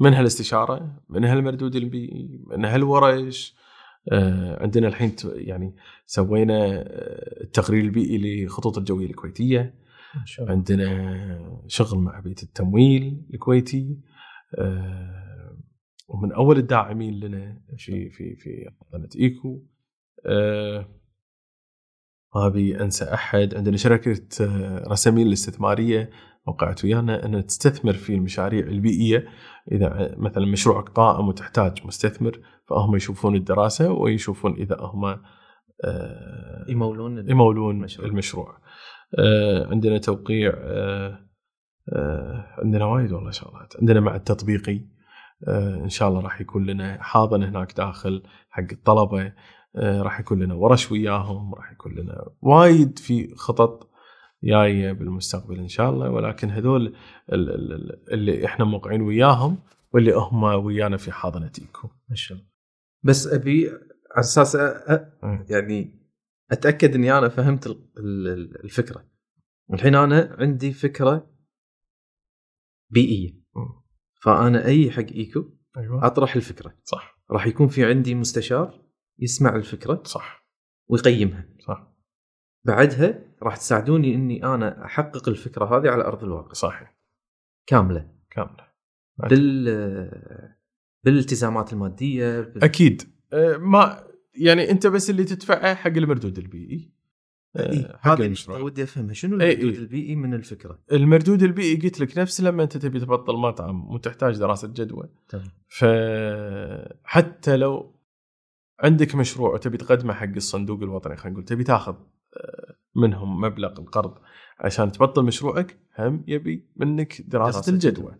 منها 0.00 0.20
الاستشاره 0.20 1.02
منها 1.08 1.34
المردود 1.34 1.76
البيئي 1.76 2.44
منها 2.46 2.76
الورش 2.76 3.54
آه، 3.56 3.59
عندنا 4.60 4.88
الحين 4.88 5.16
يعني 5.24 5.76
سوينا 6.06 6.66
آه، 6.66 7.42
التقرير 7.42 7.84
البيئي 7.84 8.44
لخطوط 8.44 8.78
الجوية 8.78 9.06
الكويتية. 9.06 9.74
الله. 10.38 10.50
عندنا 10.50 11.64
شغل 11.66 11.98
مع 11.98 12.20
بيت 12.20 12.42
التمويل 12.42 13.26
الكويتي. 13.34 13.98
آه، 14.58 15.58
ومن 16.08 16.32
أول 16.32 16.58
الداعمين 16.58 17.20
لنا 17.20 17.62
في 17.76 18.10
في 18.10 18.36
في 18.36 18.70
حضانه 18.80 19.08
إيكو. 19.16 19.62
آه، 20.26 20.88
ما 22.34 22.46
أبي 22.46 22.80
أنسى 22.80 23.04
أحد. 23.04 23.54
عندنا 23.54 23.76
شركة 23.76 24.44
آه، 24.44 24.84
رسامين 24.88 25.26
الاستثماريه 25.26 26.10
وقعت 26.46 26.84
ويانا 26.84 27.24
ان 27.26 27.46
تستثمر 27.46 27.92
في 27.92 28.14
المشاريع 28.14 28.66
البيئية 28.66 29.26
إذا 29.72 30.14
مثلا 30.18 30.46
مشروعك 30.46 30.88
قائم 30.88 31.28
وتحتاج 31.28 31.86
مستثمر 31.86 32.40
فهم 32.68 32.96
يشوفون 32.96 33.36
الدراسة 33.36 33.92
ويشوفون 33.92 34.54
إذا 34.54 34.76
هم 34.80 35.04
آه، 35.84 36.64
يمولون 36.68 37.30
يمولون 37.30 37.76
المشروع. 37.76 38.08
المشروع. 38.08 38.58
آه 39.18 39.66
عندنا 39.66 39.98
توقيع 39.98 40.52
آه 40.56 41.18
عندنا 42.58 42.84
وايد 42.84 43.12
والله 43.12 43.30
شغلات 43.30 43.74
عندنا 43.80 44.00
مع 44.00 44.14
التطبيقي 44.16 44.80
إن 45.84 45.88
شاء 45.88 46.08
الله 46.08 46.20
راح 46.20 46.40
يكون 46.40 46.66
لنا 46.66 47.02
حاضن 47.02 47.42
هناك 47.42 47.76
داخل 47.76 48.22
حق 48.50 48.66
الطلبة 48.72 49.32
راح 49.76 50.20
يكون 50.20 50.42
لنا 50.42 50.54
ورش 50.54 50.92
وياهم 50.92 51.54
راح 51.54 51.72
يكون 51.72 51.94
لنا 51.94 52.24
وايد 52.42 52.98
في 52.98 53.34
خطط 53.34 53.89
جاية 54.44 54.92
بالمستقبل 54.92 55.58
إن 55.58 55.68
شاء 55.68 55.90
الله. 55.90 56.10
ولكن 56.10 56.50
هذول 56.50 56.86
ال- 56.86 56.94
ال- 57.32 57.72
ال- 57.72 58.12
اللي 58.12 58.46
إحنا 58.46 58.64
موقعين 58.64 59.02
وياهم 59.02 59.58
واللي 59.92 60.12
هم 60.14 60.42
ويانا 60.44 60.96
في 60.96 61.12
حاضنة 61.12 61.52
ايكو 61.58 61.88
ما 62.08 62.16
شاء 62.16 62.38
الله. 62.38 62.50
بس 63.02 63.26
أبي 63.26 63.68
على 64.10 64.20
أساس 64.20 64.56
أ- 64.56 65.00
يعني 65.50 66.00
أتأكد 66.50 66.94
إني 66.94 67.18
أنا 67.18 67.28
فهمت 67.28 67.66
ال- 67.66 67.88
ال- 67.98 68.64
الفكرة. 68.64 69.04
الحين 69.72 69.94
أنا 69.94 70.36
عندي 70.38 70.72
فكرة 70.72 71.30
بيئية. 72.90 73.40
فأنا 74.22 74.64
أي 74.66 74.90
حق 74.90 75.06
إيكو 75.14 75.44
أيوه. 75.76 76.06
أطرح 76.06 76.36
الفكرة. 76.36 76.74
صح. 76.84 77.20
راح 77.30 77.46
يكون 77.46 77.68
في 77.68 77.84
عندي 77.84 78.14
مستشار 78.14 78.82
يسمع 79.18 79.56
الفكرة 79.56 80.02
صح. 80.04 80.46
ويقيمها. 80.88 81.48
صح. 81.66 81.89
بعدها 82.64 83.22
راح 83.42 83.56
تساعدوني 83.56 84.14
إني 84.14 84.44
أنا 84.44 84.84
أحقق 84.84 85.28
الفكرة 85.28 85.64
هذه 85.64 85.90
على 85.90 86.04
أرض 86.04 86.24
الواقع. 86.24 86.52
صحيح. 86.52 86.96
كاملة. 87.66 88.10
كاملة. 88.30 88.70
بال 89.18 89.64
بالالتزامات 91.04 91.72
المادية 91.72 92.40
بال... 92.40 92.64
أكيد. 92.64 93.02
أه، 93.32 93.56
ما 93.56 94.04
يعني 94.34 94.70
أنت 94.70 94.86
بس 94.86 95.10
اللي 95.10 95.24
تدفعه 95.24 95.74
حق 95.74 95.90
المردود 95.90 96.38
البيئي. 96.38 96.92
أه، 97.56 97.72
إيه، 97.72 97.96
حق 97.96 98.10
هذه 98.10 98.26
المشروع 98.26 98.58
ودي 98.58 98.82
افهمها 98.82 99.12
شنو 99.12 99.40
إيه، 99.40 99.52
المردود 99.52 99.74
إيه. 99.74 99.80
البيئي 99.80 100.16
من 100.16 100.34
الفكرة؟ 100.34 100.78
المردود 100.92 101.42
البيئي 101.42 101.80
قلت 101.80 102.00
لك 102.00 102.18
نفس 102.18 102.40
لما 102.40 102.62
أنت 102.62 102.76
تبي 102.76 103.00
تبطل 103.00 103.36
مطعم 103.36 103.90
وتحتاج 103.90 104.38
دراسة 104.38 104.68
جدوى. 104.68 105.08
تمام. 105.28 105.50
فحتى 105.68 107.56
لو 107.56 108.00
عندك 108.80 109.14
مشروع 109.14 109.54
وتبي 109.54 109.76
تقدمه 109.76 110.14
حق 110.14 110.34
الصندوق 110.36 110.82
الوطني 110.82 111.16
خلينا 111.16 111.32
نقول 111.32 111.44
تبي 111.44 111.64
تاخذ. 111.64 111.94
منهم 112.94 113.40
مبلغ 113.40 113.78
القرض 113.78 114.18
عشان 114.58 114.92
تبطل 114.92 115.24
مشروعك 115.24 115.78
هم 115.98 116.24
يبي 116.28 116.68
منك 116.76 117.22
دراسة, 117.22 117.52
دراسة 117.52 117.72
الجدوى. 117.72 118.14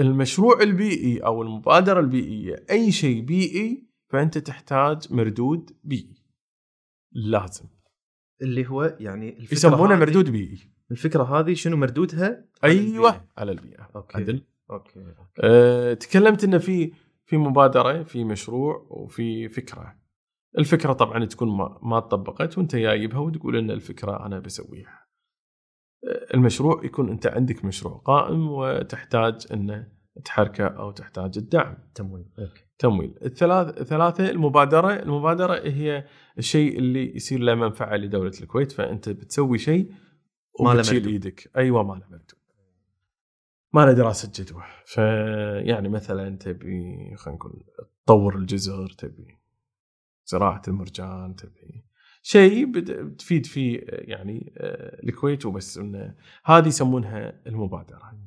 المشروع 0.00 0.60
البيئي 0.60 1.18
أو 1.18 1.42
المبادرة 1.42 2.00
البيئية 2.00 2.66
أي 2.70 2.92
شيء 2.92 3.20
بيئي 3.20 3.86
فأنت 4.08 4.38
تحتاج 4.38 5.12
مردود 5.12 5.70
بيئي. 5.84 6.24
لازم. 7.12 7.64
اللي 8.42 8.66
هو 8.66 8.96
يعني 9.00 9.46
يسمونه 9.52 9.96
مردود 9.96 10.30
بيئي. 10.30 10.58
الفكرة 10.90 11.22
هذه 11.22 11.54
شنو 11.54 11.76
مردودها؟ 11.76 12.44
أيوه 12.64 13.10
على 13.10 13.16
البيئة, 13.16 13.26
على 13.36 13.52
البيئة. 13.52 13.90
okay. 13.96 14.18
عدل. 14.18 14.44
okay, 14.70 15.00
okay. 15.00 15.40
أه 15.40 15.94
تكلمت 15.94 16.44
إنه 16.44 16.58
في 16.58 16.92
في 17.26 17.36
مبادرة 17.36 18.02
في 18.02 18.24
مشروع 18.24 18.86
وفي 18.90 19.48
فكرة. 19.48 20.03
الفكرة 20.58 20.92
طبعا 20.92 21.24
تكون 21.24 21.56
ما, 21.56 21.78
ما 21.82 22.00
تطبقت 22.00 22.58
وأنت 22.58 22.76
جايبها 22.76 23.18
وتقول 23.18 23.56
إن 23.56 23.70
الفكرة 23.70 24.26
أنا 24.26 24.38
بسويها. 24.38 25.04
المشروع 26.34 26.84
يكون 26.84 27.08
أنت 27.08 27.26
عندك 27.26 27.64
مشروع 27.64 27.94
قائم 28.04 28.48
وتحتاج 28.48 29.46
انه 29.52 29.88
تحركه 30.24 30.66
أو 30.66 30.90
تحتاج 30.90 31.38
الدعم. 31.38 31.76
تمويل 31.94 32.26
okay. 32.38 32.64
تمويل. 32.78 33.14
الثلاث 33.22 33.82
ثلاثة 33.82 34.30
المبادرة 34.30 34.92
المبادرة 34.92 35.54
هي 35.54 36.04
الشيء 36.38 36.78
اللي 36.78 37.16
يصير 37.16 37.40
له 37.40 37.54
منفعة 37.54 37.96
لدولة 37.96 38.32
الكويت 38.40 38.72
فأنت 38.72 39.08
بتسوي 39.08 39.58
شيء 39.58 39.92
ما 40.60 40.74
له 40.74 40.82
تشيل 40.82 41.06
إيدك. 41.06 41.50
أيوه 41.56 41.82
ما 41.82 41.94
له 41.94 42.06
مكتوب. 42.10 42.38
ما 43.72 43.86
له 43.86 43.92
دراسة 43.92 44.44
جدوى. 44.44 44.62
فيعني 44.86 45.88
مثلا 45.88 46.38
تبي 46.38 47.14
خلينا 47.16 47.38
نقول 47.38 47.64
تطور 48.06 48.36
الجزر 48.36 48.86
تبي 48.86 49.43
زراعة 50.26 50.62
المرجان 50.68 51.36
تبي. 51.36 51.84
شيء 52.22 52.72
بتفيد 52.72 53.46
فيه 53.46 53.80
يعني 53.88 54.54
آه، 54.58 55.02
الكويت 55.02 55.46
وبس 55.46 55.78
إنه 55.78 56.14
هذه 56.44 56.68
يسمونها 56.68 57.40
المبادرة. 57.46 58.18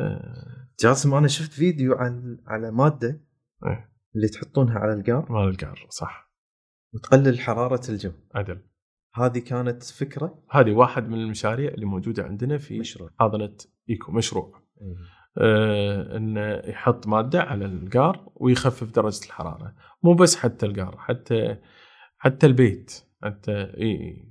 آه. 0.00 0.68
جاسم 0.80 1.14
أنا 1.14 1.28
شفت 1.28 1.52
فيديو 1.52 1.94
عن 1.94 2.38
على 2.46 2.70
مادة 2.70 3.20
إيه. 3.66 3.90
اللي 4.16 4.28
تحطونها 4.28 4.78
على 4.78 4.92
القار. 4.92 5.32
مال 5.32 5.48
القار 5.48 5.86
صح. 5.90 6.32
وتقلل 6.94 7.40
حرارة 7.40 7.90
الجو. 7.90 8.12
عدل. 8.34 8.60
هذه 9.14 9.38
كانت 9.38 9.82
فكرة؟ 9.82 10.42
هذه 10.50 10.72
واحد 10.72 11.08
من 11.08 11.18
المشاريع 11.18 11.70
اللي 11.70 11.86
موجودة 11.86 12.24
عندنا 12.24 12.58
في 12.58 12.78
مشروع. 12.78 13.10
حاضنة 13.20 13.56
إيكو 13.90 14.12
مشروع. 14.12 14.62
آه 14.80 15.19
إنه 15.40 16.62
يحط 16.64 17.06
مادة 17.06 17.42
على 17.42 17.64
القار 17.64 18.32
ويخفف 18.34 18.90
درجة 18.90 19.24
الحرارة. 19.26 19.74
مو 20.02 20.14
بس 20.14 20.36
حتى 20.36 20.66
القار 20.66 20.96
حتى 20.98 21.56
حتى 22.18 22.46
البيت. 22.46 23.04
حتى 23.22 23.52
إي 23.80 24.24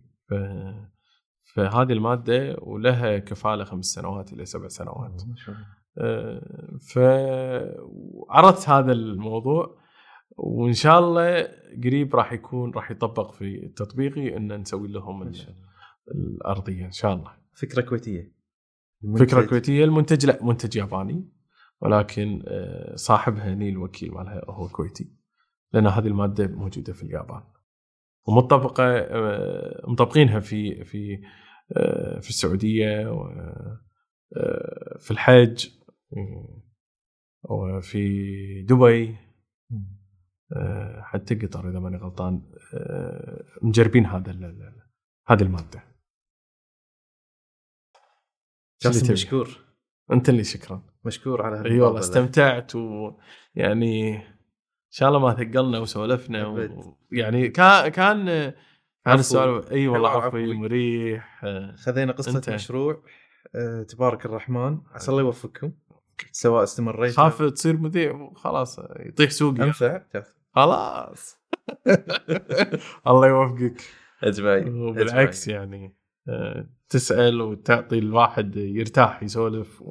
فهذه 1.55 1.91
المادة 1.91 2.55
ولها 2.59 3.17
كفالة 3.17 3.63
خمس 3.63 3.85
سنوات 3.85 4.33
إلى 4.33 4.45
سبع 4.45 4.67
سنوات. 4.67 5.21
آه 5.97 6.77
فعرضت 6.93 8.69
هذا 8.69 8.91
الموضوع 8.91 9.79
وإن 10.37 10.73
شاء 10.73 10.99
الله 10.99 11.47
قريب 11.83 12.15
راح 12.15 12.33
يكون 12.33 12.71
راح 12.71 12.91
يطبق 12.91 13.31
في 13.31 13.65
التطبيقي 13.65 14.37
إن 14.37 14.61
نسوي 14.61 14.87
لهم 14.87 15.31
الأرضية 16.11 16.85
إن 16.85 16.91
شاء 16.91 17.13
الله. 17.13 17.31
فكرة 17.53 17.81
كويتية. 17.81 18.38
فكره 19.19 19.45
كويتيه 19.45 19.83
المنتج 19.83 20.25
لا 20.25 20.43
منتج 20.43 20.75
ياباني 20.75 21.29
ولكن 21.81 22.43
آه، 22.47 22.95
صاحبها 22.95 23.55
نيل 23.55 23.73
الوكيل 23.73 24.11
مالها 24.11 24.41
هو 24.49 24.67
كويتي 24.67 25.13
لأن 25.73 25.87
هذه 25.87 26.07
المادة 26.07 26.47
موجودة 26.47 26.93
في 26.93 27.03
اليابان. 27.03 27.43
ومطبقه 28.27 28.83
آه، 28.83 29.83
مطبقينها 29.87 30.39
في 30.39 30.85
في 30.85 31.21
آه، 31.77 32.19
في 32.19 32.29
السعودية 32.29 33.03
في 34.99 35.11
الحج 35.11 35.67
وفي 37.43 38.61
دبي 38.61 39.15
حتى 41.01 41.35
قطر 41.35 41.69
إذا 41.69 41.79
ماني 41.79 41.97
غلطان 41.97 42.41
مجربين 43.61 44.05
هذا 44.05 44.53
هذه 45.27 45.41
المادة. 45.41 45.88
جاسم 48.81 49.13
مشكور. 49.13 49.49
انت 50.11 50.29
اللي 50.29 50.43
شكرا. 50.43 50.81
مشكور 51.05 51.41
على 51.41 51.69
اي 51.71 51.79
والله 51.81 51.99
استمتعت 51.99 52.75
ويعني 52.75 54.15
إن 54.15 54.91
شاء 54.91 55.09
الله 55.09 55.19
ما 55.19 55.33
ثقلنا 55.33 55.79
وسولفنا 55.79 56.47
و... 56.47 56.69
يعني 57.11 57.47
كان 57.47 57.87
كان 57.87 58.25
كان 59.05 59.19
السؤال 59.19 59.69
أي 59.69 59.87
والله 59.87 60.09
عفوي 60.09 60.53
مريح. 60.53 61.41
خذينا 61.75 62.11
قصة 62.11 62.35
أنت. 62.37 62.49
مشروع. 62.49 63.03
أه 63.55 63.83
تبارك 63.83 64.25
الرحمن. 64.25 64.81
عسى 64.91 65.11
الله 65.11 65.21
يوفقكم 65.21 65.71
سواء 66.31 66.63
استمريت 66.63 67.13
خاف 67.15 67.41
تصير 67.43 67.77
مذيع 67.77 68.33
خلاص 68.35 68.79
يطيح 68.99 69.29
سوقي. 69.29 69.63
انفع 69.63 70.01
خلاص. 70.55 71.37
الله 73.07 73.27
يوفقك. 73.27 73.81
أجمعين. 74.23 74.81
وبالعكس 74.81 75.47
يعني 75.47 75.95
آه، 76.29 76.69
تسأل 76.89 77.41
وتعطي 77.41 77.99
الواحد 77.99 78.55
يرتاح 78.55 79.23
يسولف 79.23 79.83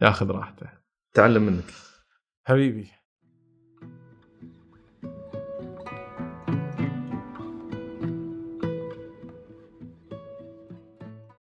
وياخذ 0.00 0.30
راحته. 0.30 0.68
تعلم 1.14 1.42
منك. 1.42 1.64
حبيبي. 2.46 3.03